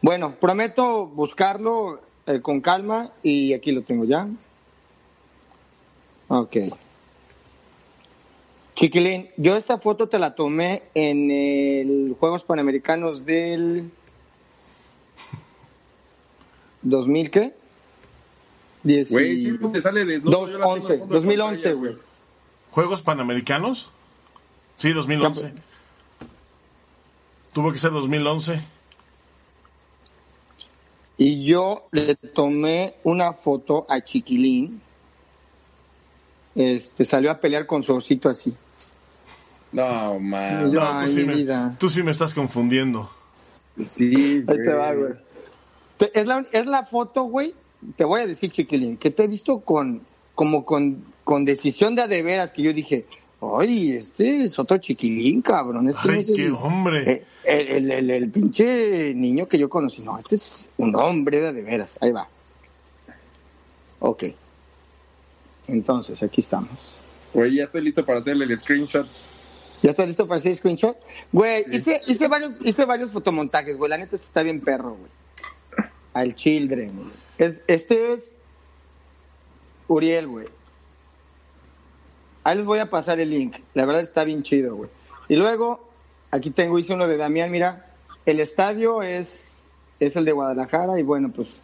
Bueno, 0.03 0.34
prometo 0.38 1.07
buscarlo 1.07 2.01
eh, 2.26 2.40
con 2.40 2.61
calma 2.61 3.12
y 3.22 3.55
aquí 3.55 3.72
lo 3.72 3.82
tengo 3.82 4.05
ya. 4.05 4.28
Ok. 6.28 6.57
Chiquilín, 8.74 9.28
yo 9.36 9.57
esta 9.57 9.78
foto 9.78 10.09
te 10.09 10.18
la 10.18 10.34
tomé 10.34 10.84
en 10.94 11.30
el 11.30 12.16
Juegos 12.18 12.44
Panamericanos 12.44 13.26
del 13.26 13.90
2000, 16.82 17.30
¿qué? 17.30 17.59
Güey, 18.82 19.32
y- 19.32 19.42
sí, 19.42 19.58
te 19.72 19.80
sale 19.82 20.04
desnudo. 20.04 20.46
yo 20.46 20.58
la 20.58 20.64
tengo 20.64 20.74
2011, 20.76 20.92
al 20.92 20.98
fondo 21.00 21.14
de 21.14 21.20
2011, 21.20 21.62
pantalla, 21.70 21.74
güey. 21.74 21.96
¿Juegos 22.70 23.02
Panamericanos? 23.02 23.90
Sí, 24.76 24.92
2011. 24.92 25.52
Tuvo 27.52 27.72
que 27.72 27.78
ser 27.78 27.90
2011. 27.90 28.60
Y 31.18 31.44
yo 31.44 31.88
le 31.92 32.14
tomé 32.14 32.94
una 33.04 33.32
foto 33.32 33.84
a 33.88 34.00
Chiquilín. 34.00 34.80
Este, 36.54 37.04
salió 37.04 37.30
a 37.30 37.38
pelear 37.38 37.66
con 37.66 37.82
su 37.82 37.92
osito 37.94 38.28
así. 38.28 38.54
No, 39.72 40.18
man. 40.18 40.72
Yo, 40.72 40.80
No, 40.80 40.88
ay, 40.98 41.06
tú, 41.06 41.12
sí 41.12 41.20
mi 41.20 41.26
me, 41.26 41.34
vida. 41.34 41.76
tú 41.78 41.90
sí 41.90 42.02
me 42.02 42.10
estás 42.10 42.32
confundiendo. 42.34 43.10
Sí, 43.86 44.42
Ahí 44.48 44.56
te 44.56 44.72
va, 44.72 44.94
güey. 44.94 45.12
Es 46.14 46.26
la, 46.26 46.46
es 46.52 46.66
la 46.66 46.84
foto, 46.86 47.24
güey. 47.24 47.54
Te 47.96 48.04
voy 48.04 48.20
a 48.20 48.26
decir, 48.26 48.50
Chiquilín, 48.50 48.96
que 48.96 49.10
te 49.10 49.24
he 49.24 49.26
visto 49.26 49.60
con, 49.60 50.02
como 50.34 50.64
con, 50.64 51.04
con 51.24 51.44
decisión 51.44 51.94
de 51.94 52.02
a 52.02 52.06
de 52.08 52.22
veras, 52.22 52.52
que 52.52 52.62
yo 52.62 52.72
dije, 52.72 53.06
ay, 53.40 53.92
este 53.92 54.42
es 54.44 54.58
otro 54.58 54.78
Chiquilín, 54.78 55.40
cabrón. 55.42 55.88
Este 55.88 56.08
no 56.08 56.14
es 56.14 56.28
el- 56.28 56.34
qué 56.36 56.50
hombre. 56.50 57.10
eh, 57.12 57.24
el, 57.44 57.68
el, 57.70 57.90
el- 57.90 58.10
el 58.10 58.30
pinche 58.30 59.14
niño 59.14 59.48
que 59.48 59.58
yo 59.58 59.68
conocí. 59.70 60.02
No, 60.02 60.18
este 60.18 60.34
es 60.34 60.68
un 60.76 60.94
hombre 60.96 61.40
de 61.40 61.48
a 61.48 61.52
de 61.52 61.62
veras. 61.62 61.96
Ahí 62.00 62.12
va. 62.12 62.28
Ok. 64.00 64.24
Entonces, 65.68 66.22
aquí 66.22 66.40
estamos. 66.40 66.70
Güey, 67.32 67.54
ya 67.56 67.64
estoy 67.64 67.82
listo 67.82 68.04
para 68.04 68.18
hacerle 68.18 68.44
el 68.44 68.58
screenshot. 68.58 69.06
¿Ya 69.82 69.90
estás 69.90 70.06
listo 70.08 70.26
para 70.26 70.38
hacer 70.38 70.54
screenshot? 70.56 70.96
Güey, 71.32 71.64
Sí. 71.64 71.76
hice, 71.76 72.00
hice, 72.06 72.28
varios, 72.28 72.58
hice 72.62 72.84
varios 72.84 73.12
fotomontajes, 73.12 73.76
güey. 73.78 73.88
La 73.88 73.98
neta 73.98 74.16
está 74.16 74.42
bien 74.42 74.60
perro, 74.60 74.96
güey. 74.96 75.10
Al 76.12 76.34
Children, 76.34 76.96
güey. 76.96 77.08
Es, 77.41 77.62
este 77.66 78.12
es 78.12 78.36
Uriel, 79.88 80.28
güey. 80.28 80.47
Ahí 82.45 82.57
les 82.57 82.66
voy 82.66 82.78
a 82.78 82.91
pasar 82.91 83.18
el 83.18 83.30
link. 83.30 83.57
La 83.74 83.84
verdad 83.84 84.03
está 84.03 84.24
bien 84.24 84.43
chido, 84.43 84.76
güey. 84.76 84.91
Y 85.28 85.36
luego, 85.36 85.88
aquí 86.30 86.51
tengo, 86.51 86.78
hice 86.78 86.95
uno 86.95 87.09
de 87.09 87.16
Damián, 87.16 87.51
mira. 87.51 87.86
El 88.26 88.41
estadio 88.41 89.03
es, 89.03 89.66
es 89.99 90.16
el 90.16 90.24
de 90.24 90.32
Guadalajara 90.32 91.01
y 91.01 91.03
bueno, 91.03 91.30
pues 91.34 91.61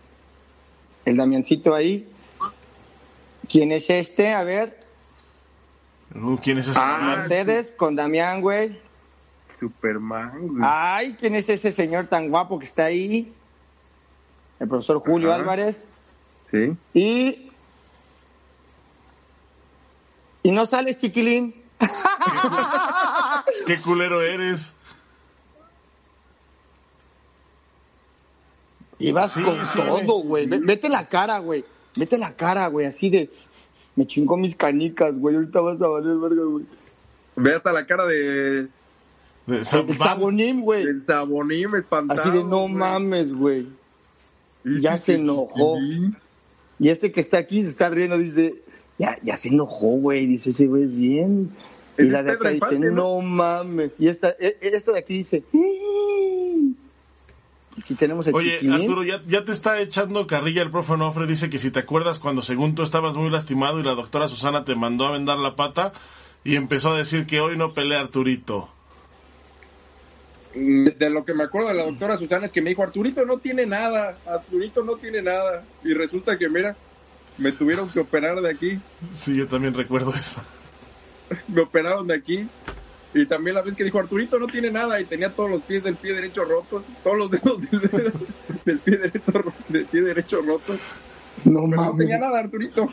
el 1.04 1.16
Damiancito 1.16 1.74
ahí. 1.74 2.08
¿Quién 3.48 3.70
es 3.70 3.88
este? 3.90 4.32
A 4.32 4.42
ver, 4.42 4.86
Uh, 6.14 6.36
¿Quién 6.36 6.58
es 6.58 6.68
ese? 6.68 6.78
Ah, 6.80 7.16
Mercedes 7.18 7.74
con 7.76 7.94
Damián, 7.96 8.40
güey. 8.40 8.80
Superman, 9.58 10.48
güey. 10.48 10.62
Ay, 10.64 11.16
¿quién 11.18 11.34
es 11.34 11.48
ese 11.48 11.72
señor 11.72 12.06
tan 12.06 12.30
guapo 12.30 12.58
que 12.58 12.64
está 12.64 12.86
ahí? 12.86 13.32
El 14.60 14.68
profesor 14.68 14.98
Julio 15.00 15.30
Ajá. 15.30 15.40
Álvarez. 15.40 15.86
Sí. 16.50 16.76
Y. 16.94 17.50
Y 20.42 20.50
no 20.52 20.64
sales, 20.66 20.96
chiquilín. 20.98 21.54
Qué 23.66 23.76
culero 23.78 24.22
eres. 24.22 24.72
Y 28.98 29.12
vas 29.12 29.32
Sí, 29.32 29.42
con 29.42 29.64
sí, 29.66 29.78
todo, 29.78 30.22
güey. 30.22 30.46
Ve- 30.46 30.60
Vete 30.62 30.88
la 30.88 31.08
cara, 31.08 31.38
güey. 31.40 31.64
Vete 31.96 32.16
la 32.16 32.34
cara, 32.34 32.66
güey. 32.68 32.86
Así 32.86 33.10
de. 33.10 33.30
Me 33.94 34.06
chingó 34.06 34.36
mis 34.36 34.56
canicas, 34.56 35.14
güey. 35.18 35.34
Ahorita 35.36 35.60
vas 35.60 35.82
a 35.82 35.88
valer 35.88 36.16
verga, 36.16 36.42
güey. 36.44 36.64
Ve 37.36 37.54
hasta 37.56 37.72
la 37.72 37.86
cara 37.86 38.06
de 38.06 38.68
De- 39.46 39.58
El 39.58 39.64
sabonín, 39.96 40.62
güey. 40.62 40.84
del 40.86 41.04
sabonín 41.04 41.74
espantado. 41.76 42.22
Así 42.22 42.30
de 42.30 42.42
no 42.44 42.68
mames, 42.68 43.34
güey. 43.34 43.68
Y 44.66 44.80
ya 44.80 44.98
se 44.98 45.14
enojó. 45.14 45.76
Y 46.78 46.88
este 46.90 47.12
que 47.12 47.20
está 47.20 47.38
aquí 47.38 47.62
se 47.62 47.70
está 47.70 47.88
riendo, 47.88 48.18
dice. 48.18 48.62
Ya, 48.98 49.16
ya 49.22 49.36
se 49.36 49.48
enojó, 49.48 49.88
güey. 49.88 50.26
Dice, 50.26 50.50
ese 50.50 50.66
güey 50.66 50.82
es 50.84 50.96
bien. 50.96 51.50
Y 51.98 52.04
la 52.04 52.22
de 52.22 52.32
acá 52.32 52.50
dice, 52.50 52.74
Infante, 52.74 52.90
no 52.90 53.20
mames. 53.20 53.98
Y 54.00 54.08
esta, 54.08 54.30
e- 54.38 54.58
e- 54.60 54.76
esta 54.76 54.92
de 54.92 54.98
aquí 54.98 55.14
dice. 55.18 55.44
"Mm". 55.52 56.72
Aquí 57.78 57.94
tenemos 57.94 58.26
el 58.26 58.34
Oye, 58.34 58.52
chiquilín. 58.54 58.80
Arturo, 58.80 59.04
ya, 59.04 59.22
ya 59.26 59.44
te 59.44 59.52
está 59.52 59.80
echando 59.80 60.26
carrilla 60.26 60.62
el 60.62 60.70
profe 60.70 60.94
Onofre. 60.94 61.26
Dice 61.26 61.50
que 61.50 61.58
si 61.58 61.70
te 61.70 61.78
acuerdas 61.80 62.18
cuando 62.18 62.42
según 62.42 62.74
tú 62.74 62.82
estabas 62.82 63.14
muy 63.14 63.28
lastimado 63.30 63.80
y 63.80 63.82
la 63.82 63.94
doctora 63.94 64.28
Susana 64.28 64.64
te 64.64 64.74
mandó 64.74 65.06
a 65.06 65.12
vendar 65.12 65.38
la 65.38 65.56
pata 65.56 65.92
y 66.42 66.56
empezó 66.56 66.92
a 66.92 66.98
decir 66.98 67.26
que 67.26 67.40
hoy 67.40 67.56
no 67.58 67.72
pelea 67.74 68.00
Arturito. 68.00 68.70
Mm, 70.56 70.86
De 70.98 71.10
lo 71.10 71.24
que 71.24 71.34
me 71.34 71.44
acuerdo 71.44 71.68
de 71.68 71.74
la 71.74 71.84
doctora 71.84 72.16
Susana 72.16 72.46
es 72.46 72.52
que 72.52 72.62
me 72.62 72.70
dijo, 72.70 72.82
Arturito 72.82 73.24
no 73.26 73.38
tiene 73.38 73.66
nada, 73.66 74.16
Arturito 74.26 74.82
no 74.84 74.96
tiene 74.96 75.20
nada. 75.22 75.62
Y 75.84 75.92
resulta 75.94 76.38
que, 76.38 76.48
mira, 76.48 76.74
me 77.38 77.52
tuvieron 77.52 77.88
que 77.90 78.00
operar 78.00 78.40
de 78.40 78.50
aquí, 78.50 78.80
Sí, 79.14 79.36
yo 79.36 79.46
también 79.46 79.74
recuerdo 79.74 80.14
eso. 80.14 80.40
me 81.48 81.60
operaron 81.60 82.06
de 82.06 82.14
aquí. 82.14 82.48
Y 83.14 83.24
también 83.26 83.54
la 83.54 83.62
vez 83.62 83.74
que 83.76 83.84
dijo, 83.84 83.98
Arturito 83.98 84.38
no 84.38 84.46
tiene 84.46 84.70
nada 84.70 85.00
y 85.00 85.04
tenía 85.04 85.30
todos 85.30 85.48
los 85.50 85.62
pies 85.62 85.82
del 85.82 85.96
pie 85.96 86.12
derecho 86.12 86.44
rotos, 86.44 86.84
todos 87.02 87.16
los 87.16 87.30
dedos 87.30 87.60
del, 88.64 88.78
pie, 88.78 88.96
derecho, 88.98 89.54
del 89.68 89.84
pie 89.86 90.00
derecho 90.02 90.42
rotos. 90.42 90.78
No 91.44 91.60
Pero 91.62 91.66
no 91.68 91.76
mames. 91.76 91.98
tenía 91.98 92.18
nada, 92.18 92.40
Arturito. 92.40 92.88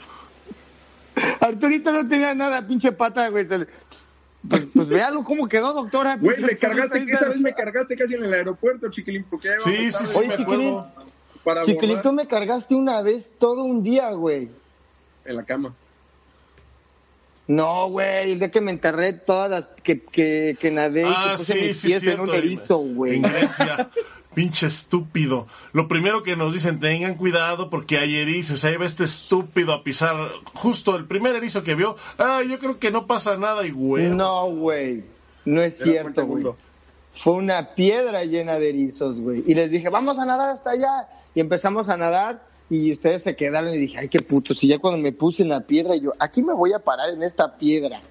Arturito 1.42 1.92
no 1.92 2.08
tenía 2.08 2.34
nada, 2.34 2.66
pinche 2.66 2.92
pata, 2.92 3.28
güey. 3.30 3.46
Pues, 4.50 4.66
pues 4.74 4.88
véalo 4.90 5.24
cómo 5.24 5.48
quedó, 5.48 5.74
doctora. 5.74 6.18
Güey, 6.18 6.36
Pinche 6.38 6.52
me 6.54 6.58
cargaste, 6.58 6.98
esa 7.12 7.30
vez 7.30 7.40
me 7.40 7.54
cargaste 7.54 7.96
casi 7.96 8.14
en 8.16 8.26
el 8.26 8.34
aeropuerto, 8.34 8.90
chiquilín, 8.92 9.26
porque 9.30 9.48
ya 9.50 9.60
Sí, 9.60 9.92
sí, 9.92 10.06
sí, 10.06 10.20
Oye, 10.20 10.28
me 10.30 10.38
chiquilín. 10.38 10.78
para 11.44 11.64
Chiquilín, 11.64 12.02
tú 12.02 12.12
me 12.12 12.28
cargaste 12.28 12.76
una 12.76 13.02
vez 13.02 13.32
todo 13.40 13.64
un 13.64 13.82
día, 13.84 14.10
güey. 14.12 14.50
en 15.26 15.36
la 15.38 15.44
cama. 15.44 15.74
No, 17.48 17.90
güey, 17.90 18.32
el 18.32 18.40
día 18.40 18.50
que 18.52 18.62
me 18.62 18.72
enterré 18.72 19.12
todas 19.14 19.50
las 19.52 19.66
que, 19.84 20.02
que, 20.02 20.56
que 20.58 20.72
nadé 20.72 21.02
y 21.02 21.06
Ah, 21.08 21.32
que 21.32 21.38
puse 21.38 21.54
sí, 21.54 21.60
mis 21.68 21.78
sí, 21.78 21.88
pies 21.88 21.98
en 21.98 22.04
cierto. 22.04 22.24
un 22.24 22.34
erizo, 22.34 22.78
güey. 22.78 23.16
En 23.18 23.22
Grecia. 23.24 23.90
Pinche 24.34 24.68
estúpido. 24.68 25.48
Lo 25.72 25.88
primero 25.88 26.24
que 26.24 26.36
nos 26.36 26.54
dicen, 26.54 26.80
tengan 26.80 27.16
cuidado 27.16 27.70
porque 27.70 27.98
hay 27.98 28.18
erizos. 28.18 28.64
Ahí 28.64 28.76
va 28.78 28.86
este 28.86 29.04
estúpido 29.04 29.74
a 29.74 29.84
pisar 29.84 30.16
justo 30.54 30.96
el 30.96 31.06
primer 31.06 31.36
erizo 31.36 31.64
que 31.64 31.76
vio. 31.76 31.96
Ah, 32.18 32.42
yo 32.48 32.60
creo 32.60 32.80
que 32.80 32.92
no 32.92 33.08
pasa 33.08 33.38
nada 33.38 33.66
y 33.66 33.72
güey. 33.72 34.10
No, 34.10 34.50
güey. 34.52 35.04
No 35.46 35.62
es 35.62 35.80
Era 35.82 35.92
cierto, 35.92 36.26
güey. 36.26 36.46
Fue 37.14 37.34
una 37.34 37.76
piedra 37.76 38.24
llena 38.26 38.58
de 38.58 38.70
erizos, 38.70 39.20
güey. 39.20 39.44
Y 39.46 39.54
les 39.54 39.70
dije, 39.70 39.90
vamos 39.90 40.18
a 40.18 40.26
nadar 40.26 40.50
hasta 40.50 40.72
allá. 40.72 41.08
Y 41.36 41.40
empezamos 41.40 41.90
a 41.90 41.98
nadar 41.98 42.44
y 42.70 42.92
ustedes 42.92 43.24
se 43.24 43.36
quedaron 43.36 43.74
y 43.74 43.78
dije, 43.78 44.00
ay, 44.00 44.08
qué 44.08 44.20
putos. 44.20 44.64
Y 44.64 44.68
ya 44.68 44.80
cuando 44.80 45.00
me 45.00 45.12
puse 45.12 45.44
en 45.44 45.50
la 45.50 45.62
piedra, 45.62 45.96
yo, 45.96 46.14
aquí 46.20 46.42
me 46.42 46.54
voy 46.54 46.74
a 46.74 46.80
parar 46.80 47.10
en 47.12 47.22
esta 47.22 47.58
piedra. 47.58 48.02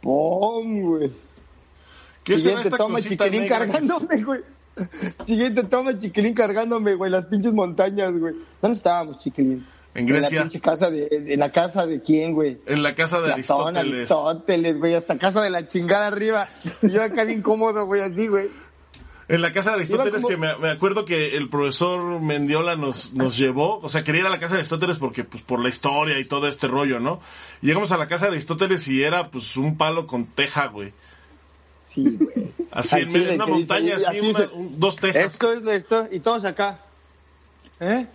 ¡Pum, 0.00 0.80
güey! 0.82 1.12
¿Qué 2.24 2.38
será 2.38 2.62
Siguiente 2.62 2.68
esta 2.68 2.76
toma, 2.78 2.94
cosita 2.96 3.24
chiquilín 3.24 3.48
cargándome, 3.48 4.22
güey. 4.22 4.40
Siguiente 5.24 5.64
toma, 5.64 5.98
chiquilín 5.98 6.34
cargándome, 6.34 6.94
güey. 6.94 7.10
Las 7.10 7.26
pinches 7.26 7.52
montañas, 7.52 8.12
güey. 8.12 8.34
¿Dónde 8.60 8.76
estábamos, 8.76 9.18
chiquilín? 9.18 9.66
En 9.94 10.06
Grecia. 10.06 10.28
En 10.28 10.34
la 10.36 10.42
pinche 10.42 10.60
casa 10.60 10.90
de, 10.90 11.08
en 11.10 11.40
la 11.40 11.50
casa 11.50 11.86
de 11.86 12.02
quién, 12.02 12.34
güey. 12.34 12.58
En 12.66 12.82
la 12.82 12.94
casa 12.94 13.20
de 13.20 13.32
Aristóteles. 13.32 13.94
Aristóteles, 14.10 14.78
güey, 14.78 14.94
hasta 14.94 15.16
casa 15.18 15.40
de 15.40 15.48
la 15.50 15.66
chingada 15.66 16.08
arriba. 16.08 16.48
Y 16.82 16.90
yo 16.90 17.02
acá 17.02 17.24
bien 17.24 17.40
cómodo, 17.40 17.86
güey, 17.86 18.02
así, 18.02 18.26
güey. 18.26 18.50
En 19.28 19.40
la 19.42 19.52
casa 19.52 19.70
de 19.70 19.76
Aristóteles, 19.76 20.22
como- 20.22 20.28
que 20.28 20.36
me, 20.36 20.54
me 20.58 20.68
acuerdo 20.70 21.04
que 21.04 21.36
el 21.36 21.48
profesor 21.48 22.20
Mendiola 22.20 22.76
nos, 22.76 23.12
nos 23.14 23.36
llevó, 23.36 23.78
o 23.80 23.88
sea, 23.88 24.04
quería 24.04 24.20
ir 24.20 24.26
a 24.28 24.30
la 24.30 24.38
casa 24.38 24.54
de 24.54 24.60
Aristóteles 24.60 24.98
porque, 24.98 25.24
pues, 25.24 25.42
por 25.42 25.60
la 25.60 25.68
historia 25.68 26.18
y 26.20 26.26
todo 26.26 26.46
este 26.46 26.68
rollo, 26.68 27.00
¿no? 27.00 27.18
Llegamos 27.60 27.90
a 27.90 27.96
la 27.96 28.06
casa 28.06 28.26
de 28.26 28.32
Aristóteles 28.32 28.86
y 28.86 29.02
era, 29.02 29.30
pues, 29.30 29.56
un 29.56 29.76
palo 29.76 30.06
con 30.06 30.26
teja, 30.26 30.66
güey. 30.68 30.92
Güey. 32.02 32.52
Así, 32.70 32.96
en 33.00 33.12
medio 33.12 33.26
de 33.26 33.32
chile, 33.32 33.34
una 33.36 33.46
que 33.46 33.52
dice, 33.52 33.72
montaña, 33.72 33.96
así, 33.96 34.04
así 34.06 34.20
una- 34.20 34.28
dice, 34.40 34.54
un- 34.54 34.80
dos 34.80 34.96
tejas. 34.96 35.32
Esto 35.32 35.52
es 35.52 35.62
esto, 35.68 36.08
y 36.10 36.20
todos 36.20 36.44
acá. 36.44 36.78
¿Eh? 37.80 38.06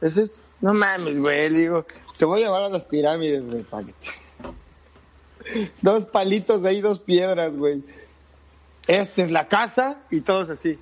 ¿Es 0.00 0.16
esto? 0.16 0.38
No 0.60 0.74
mames, 0.74 1.18
güey, 1.18 1.50
le 1.50 1.58
digo, 1.60 1.86
te 2.18 2.24
voy 2.24 2.42
a 2.42 2.44
llevar 2.44 2.62
a 2.62 2.68
las 2.68 2.84
pirámides, 2.86 3.42
güey, 3.44 3.64
Dos 5.82 6.06
palitos 6.06 6.64
ahí, 6.64 6.80
dos 6.80 7.00
piedras, 7.00 7.54
güey. 7.56 7.82
Esta 8.86 9.22
es 9.22 9.30
la 9.30 9.48
casa 9.48 9.98
y 10.10 10.20
todos 10.20 10.48
así. 10.50 10.78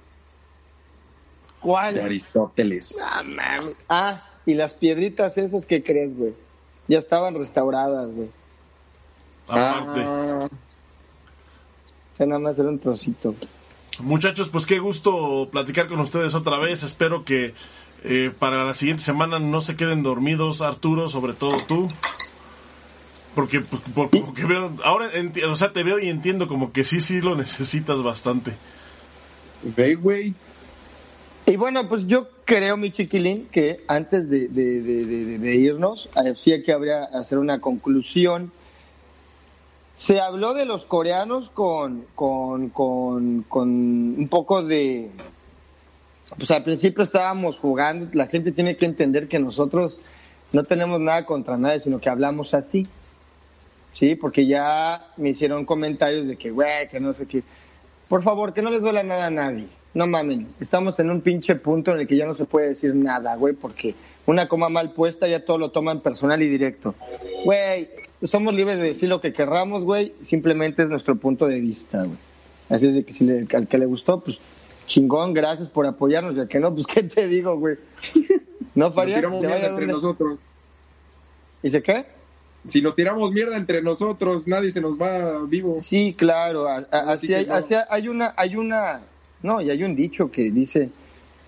¿Cuál? 1.61 1.94
De 1.94 2.03
Aristóteles. 2.03 2.96
Ah, 3.00 3.22
mames. 3.22 3.76
Ah, 3.88 4.24
y 4.44 4.55
las 4.55 4.74
piedritas 4.74 5.38
esas, 5.38 5.66
¿qué 5.66 5.82
crees, 5.82 6.16
güey? 6.16 6.34
Ya 6.88 6.98
estaban 6.98 7.34
restauradas, 7.36 8.09
güey. 8.11 8.28
Aparte. 9.46 10.00
Ah, 10.05 10.48
sea, 12.16 12.26
nada 12.26 12.40
más 12.40 12.58
era 12.58 12.68
un 12.68 12.78
trocito. 12.78 13.34
Muchachos, 13.98 14.48
pues 14.48 14.66
qué 14.66 14.78
gusto 14.78 15.48
platicar 15.50 15.86
con 15.88 16.00
ustedes 16.00 16.34
otra 16.34 16.58
vez. 16.58 16.82
Espero 16.82 17.24
que 17.24 17.54
eh, 18.04 18.32
para 18.38 18.64
la 18.64 18.74
siguiente 18.74 19.02
semana 19.02 19.38
no 19.38 19.60
se 19.60 19.76
queden 19.76 20.02
dormidos, 20.02 20.60
Arturo, 20.62 21.08
sobre 21.08 21.34
todo 21.34 21.56
tú. 21.68 21.88
Porque, 23.34 23.60
pues, 23.60 23.80
por- 23.94 24.10
porque 24.10 24.44
veo, 24.44 24.72
ahora, 24.84 25.10
enti- 25.12 25.42
o 25.44 25.54
sea, 25.54 25.72
te 25.72 25.82
veo 25.82 25.98
y 25.98 26.08
entiendo 26.08 26.48
como 26.48 26.72
que 26.72 26.84
sí, 26.84 27.00
sí 27.00 27.20
lo 27.20 27.34
necesitas 27.36 28.02
bastante. 28.02 28.52
ve, 29.76 29.94
güey. 29.94 30.34
Y 31.46 31.56
bueno, 31.56 31.88
pues 31.88 32.06
yo 32.06 32.28
creo, 32.44 32.76
mi 32.76 32.90
chiquilín, 32.90 33.46
que 33.50 33.84
antes 33.88 34.28
de, 34.28 34.48
de- 34.48 34.80
de- 34.82 35.04
de- 35.06 35.38
de 35.38 35.54
irnos, 35.56 36.08
eh, 36.16 36.34
sí 36.34 36.62
que 36.62 36.72
habría 36.72 37.04
hacer 37.04 37.38
una 37.38 37.60
conclusión. 37.60 38.52
Se 39.97 40.20
habló 40.20 40.55
de 40.55 40.64
los 40.64 40.84
coreanos 40.84 41.51
con, 41.51 42.07
con, 42.14 42.70
con, 42.70 43.43
con 43.49 43.68
un 43.68 44.28
poco 44.28 44.62
de... 44.62 45.11
Pues 46.36 46.51
al 46.51 46.64
principio 46.64 47.05
estábamos 47.05 47.59
jugando, 47.59 48.09
la 48.14 48.26
gente 48.26 48.53
tiene 48.53 48.76
que 48.76 48.86
entender 48.86 49.28
que 49.28 49.38
nosotros 49.38 50.01
no 50.53 50.64
tenemos 50.64 50.99
nada 51.01 51.26
contra 51.26 51.57
nadie, 51.57 51.80
sino 51.80 52.01
que 52.01 52.09
hablamos 52.09 52.55
así. 52.55 52.86
Sí, 53.93 54.14
porque 54.14 54.47
ya 54.47 55.12
me 55.16 55.30
hicieron 55.30 55.64
comentarios 55.64 56.26
de 56.26 56.36
que, 56.36 56.51
güey, 56.51 56.88
que 56.88 57.01
no 57.01 57.12
sé 57.12 57.26
qué. 57.26 57.43
Por 58.09 58.22
favor, 58.22 58.55
que 58.55 58.62
no 58.62 58.70
les 58.70 58.80
duela 58.80 59.03
nada 59.03 59.26
a 59.26 59.30
nadie. 59.30 59.68
No 59.95 60.07
mamen. 60.07 60.49
Estamos 60.61 60.99
en 61.01 61.11
un 61.11 61.20
pinche 61.20 61.55
punto 61.57 61.93
en 61.93 62.01
el 62.01 62.07
que 62.07 62.16
ya 62.16 62.26
no 62.26 62.34
se 62.34 62.47
puede 62.47 62.68
decir 62.68 62.95
nada, 62.95 63.36
güey, 63.36 63.55
porque 63.55 63.95
una 64.24 64.49
coma 64.49 64.70
mal 64.70 64.93
puesta 64.93 65.28
ya 65.28 65.45
todo 65.45 65.59
lo 65.59 65.70
toman 65.70 66.01
personal 66.01 66.43
y 66.43 66.49
directo. 66.49 66.95
Güey, 67.45 67.90
somos 68.24 68.54
libres 68.54 68.78
de 68.78 68.84
decir 68.84 69.08
lo 69.08 69.20
que 69.20 69.32
querramos, 69.32 69.84
güey. 69.84 70.12
Simplemente 70.22 70.82
es 70.82 70.88
nuestro 70.90 71.16
punto 71.16 71.46
de 71.46 71.60
vista, 71.60 72.04
güey. 72.04 72.18
Así 72.68 72.86
es 72.86 72.94
de 72.94 73.04
que 73.04 73.12
si 73.12 73.24
le- 73.24 73.46
al 73.54 73.66
que 73.68 73.78
le 73.78 73.86
gustó, 73.86 74.20
pues 74.20 74.38
chingón, 74.86 75.34
gracias 75.34 75.68
por 75.68 75.86
apoyarnos. 75.86 76.36
Y 76.36 76.40
al 76.40 76.48
que 76.48 76.60
no, 76.60 76.72
pues 76.74 76.86
qué 76.92 77.02
te 77.02 77.26
digo, 77.28 77.56
güey. 77.58 77.76
No 78.74 78.90
faría 78.92 79.16
que 79.16 79.20
tiramos 79.20 79.40
se 79.40 79.46
mierda 79.46 79.60
vaya 79.62 79.70
entre 79.74 79.86
donde... 79.86 80.02
nosotros. 80.02 80.38
¿Dice 81.62 81.82
qué? 81.82 82.06
Si 82.68 82.80
nos 82.80 82.94
tiramos 82.94 83.30
mierda 83.32 83.56
entre 83.56 83.82
nosotros, 83.82 84.46
nadie 84.46 84.70
se 84.70 84.80
nos 84.80 85.00
va 85.00 85.42
vivo. 85.46 85.78
Sí, 85.80 86.14
claro, 86.16 86.68
a- 86.68 86.76
a- 86.76 87.12
Así 87.12 87.26
así 87.26 87.26
que 87.28 87.34
hay, 87.36 87.46
no. 87.46 87.54
así 87.54 87.74
hay 87.88 88.08
una, 88.08 88.34
hay 88.36 88.56
una, 88.56 89.00
no, 89.42 89.60
y 89.60 89.68
hay 89.70 89.82
un 89.82 89.94
dicho 89.96 90.30
que 90.30 90.50
dice, 90.50 90.90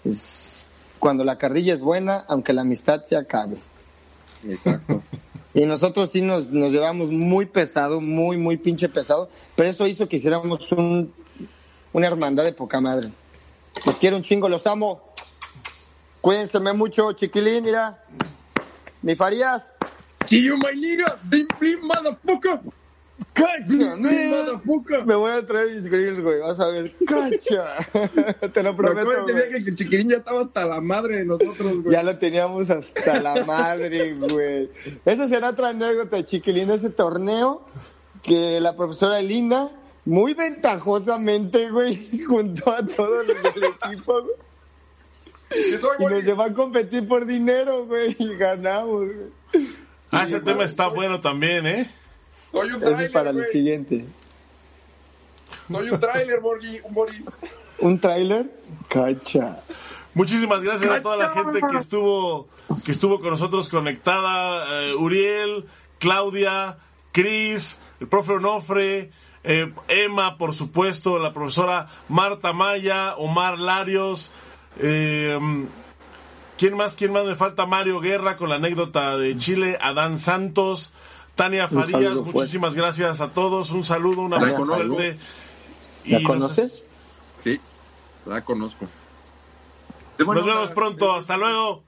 es 0.05 0.67
cuando 0.99 1.23
la 1.25 1.39
carrilla 1.39 1.73
es 1.73 1.81
buena, 1.81 2.25
aunque 2.29 2.53
la 2.53 2.63
amistad 2.63 3.05
se 3.05 3.17
acabe. 3.17 3.57
Exacto. 4.49 5.03
Y 5.55 5.65
nosotros 5.67 6.11
sí 6.11 6.21
nos, 6.21 6.51
nos 6.51 6.73
llevamos 6.73 7.11
muy 7.11 7.47
pesado, 7.47 8.01
muy, 8.01 8.37
muy 8.37 8.57
pinche 8.57 8.89
pesado, 8.89 9.31
pero 9.55 9.69
eso 9.69 9.87
hizo 9.87 10.09
que 10.09 10.17
hiciéramos 10.17 10.73
un, 10.73 11.15
una 11.93 12.07
hermandad 12.09 12.45
de 12.45 12.53
poca 12.53 12.81
madre. 12.81 13.11
Los 13.87 13.97
quiero 13.97 14.17
un 14.17 14.23
chingo, 14.23 14.49
los 14.49 14.67
amo. 14.67 15.01
Cuídense 16.21 16.59
mucho, 16.59 17.13
chiquilín, 17.13 17.65
mira. 17.65 18.03
Mi 19.03 19.15
Farías. 19.15 19.73
See 20.27 20.43
you, 20.43 20.57
my 20.57 20.75
nigga. 20.75 21.19
Blim, 21.25 21.47
blim, 21.61 21.81
motherfucker. 21.83 22.61
¡Cacha! 23.33 23.97
Me 25.07 25.15
voy 25.15 25.31
a 25.31 25.47
traer 25.47 25.75
mis 25.75 25.87
grills, 25.87 26.21
güey. 26.21 26.41
Vas 26.41 26.59
a 26.61 26.69
ver. 26.69 26.95
¡Cacha! 27.07 27.77
Te 28.53 28.63
lo 28.63 28.77
prometo. 28.77 29.27
Que 29.27 29.57
el 29.57 29.77
chiquirín 29.77 30.09
ya 30.09 30.17
estaba 30.17 30.43
hasta 30.43 30.65
la 30.65 30.81
madre 30.81 31.19
de 31.19 31.25
nosotros, 31.25 31.83
güey. 31.83 31.93
Ya 31.93 32.03
lo 32.03 32.19
teníamos 32.19 32.71
hasta 32.71 33.21
la 33.21 33.45
madre, 33.45 34.15
güey. 34.15 34.71
Esa 35.05 35.29
será 35.29 35.51
otra 35.51 35.71
anécdota, 35.71 36.25
chiquilín, 36.25 36.71
ese 36.71 36.91
torneo 36.91 37.65
que 38.23 38.59
la 38.61 38.75
profesora 38.75 39.21
Linda, 39.21 39.71
muy 40.05 40.35
ventajosamente, 40.35 41.71
güey, 41.71 42.19
juntó 42.27 42.73
a 42.73 42.85
todos 42.85 43.27
los 43.27 43.43
del 43.43 43.65
equipo, 43.65 44.23
güey. 44.23 44.37
Y 45.99 46.05
nos 46.05 46.25
llevó 46.25 46.43
a 46.43 46.53
competir 46.53 47.07
por 47.07 47.27
dinero, 47.27 47.87
güey, 47.87 48.17
y 48.19 48.35
ganamos, 48.37 49.05
güey. 49.05 49.69
Ah, 50.11 50.25
ese 50.25 50.41
tema 50.41 50.65
está 50.65 50.89
bueno 50.89 51.21
también, 51.21 51.67
¿eh? 51.67 51.91
Soy 52.55 52.69
un 52.69 52.77
Eso 52.77 52.91
es 52.91 52.95
trailer, 52.95 53.13
para 53.13 53.31
el 53.31 53.45
siguiente. 53.47 54.05
Soy 55.69 55.91
un 55.91 55.99
trailer, 55.99 56.39
Boris. 56.41 56.83
¿Un 57.81 57.99
tráiler? 57.99 58.47
Cacha. 58.89 59.59
Muchísimas 60.15 60.63
gracias 60.63 60.89
a 60.89 61.03
toda 61.03 61.17
la 61.17 61.31
gente 61.31 61.59
que 61.69 61.77
estuvo 61.79 62.47
que 62.85 62.93
estuvo 62.93 63.21
con 63.21 63.31
nosotros 63.31 63.69
conectada, 63.69 64.85
eh, 64.85 64.95
Uriel, 64.95 65.65
Claudia, 65.99 66.79
Cris, 67.11 67.77
el 67.99 68.07
profe 68.07 68.35
Onofre, 68.35 69.11
eh, 69.43 69.73
Emma, 69.89 70.39
por 70.39 70.55
supuesto, 70.55 71.19
la 71.19 71.33
profesora 71.33 71.89
Marta 72.09 72.53
Maya, 72.53 73.17
Omar 73.17 73.59
Larios, 73.59 74.31
eh, 74.79 75.39
¿quién 76.57 76.77
más? 76.77 76.95
¿Quién 76.95 77.13
más 77.13 77.25
me 77.25 77.35
falta? 77.35 77.67
Mario 77.67 78.01
Guerra 78.01 78.37
con 78.37 78.49
la 78.49 78.55
anécdota 78.55 79.17
de 79.17 79.37
Chile, 79.37 79.77
Adán 79.83 80.21
Santos, 80.21 80.93
Tania 81.35 81.69
Farías, 81.69 82.13
fuerte. 82.15 82.33
muchísimas 82.33 82.75
gracias 82.75 83.21
a 83.21 83.33
todos, 83.33 83.71
un 83.71 83.85
saludo, 83.85 84.23
un 84.23 84.35
abrazo 84.35 84.65
fuerte. 84.67 85.19
¿La 86.05 86.19
Y 86.21 86.23
nos- 86.23 86.31
conoces? 86.33 86.87
Sí, 87.39 87.61
la 88.27 88.41
conozco. 88.43 88.87
Nos 90.19 90.45
vemos 90.47 90.71
pronto, 90.71 91.13
hasta 91.15 91.37
luego. 91.37 91.83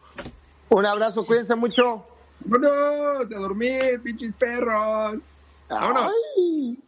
Un 0.69 0.85
abrazo, 0.87 1.25
cuídense 1.25 1.55
mucho. 1.55 2.05
Vámonos 2.41 3.31
a 3.33 3.39
dormir, 3.39 4.01
pinches 4.03 4.33
perros. 4.35 5.23
Vámonos. 5.69 6.11
Ay. 6.37 6.79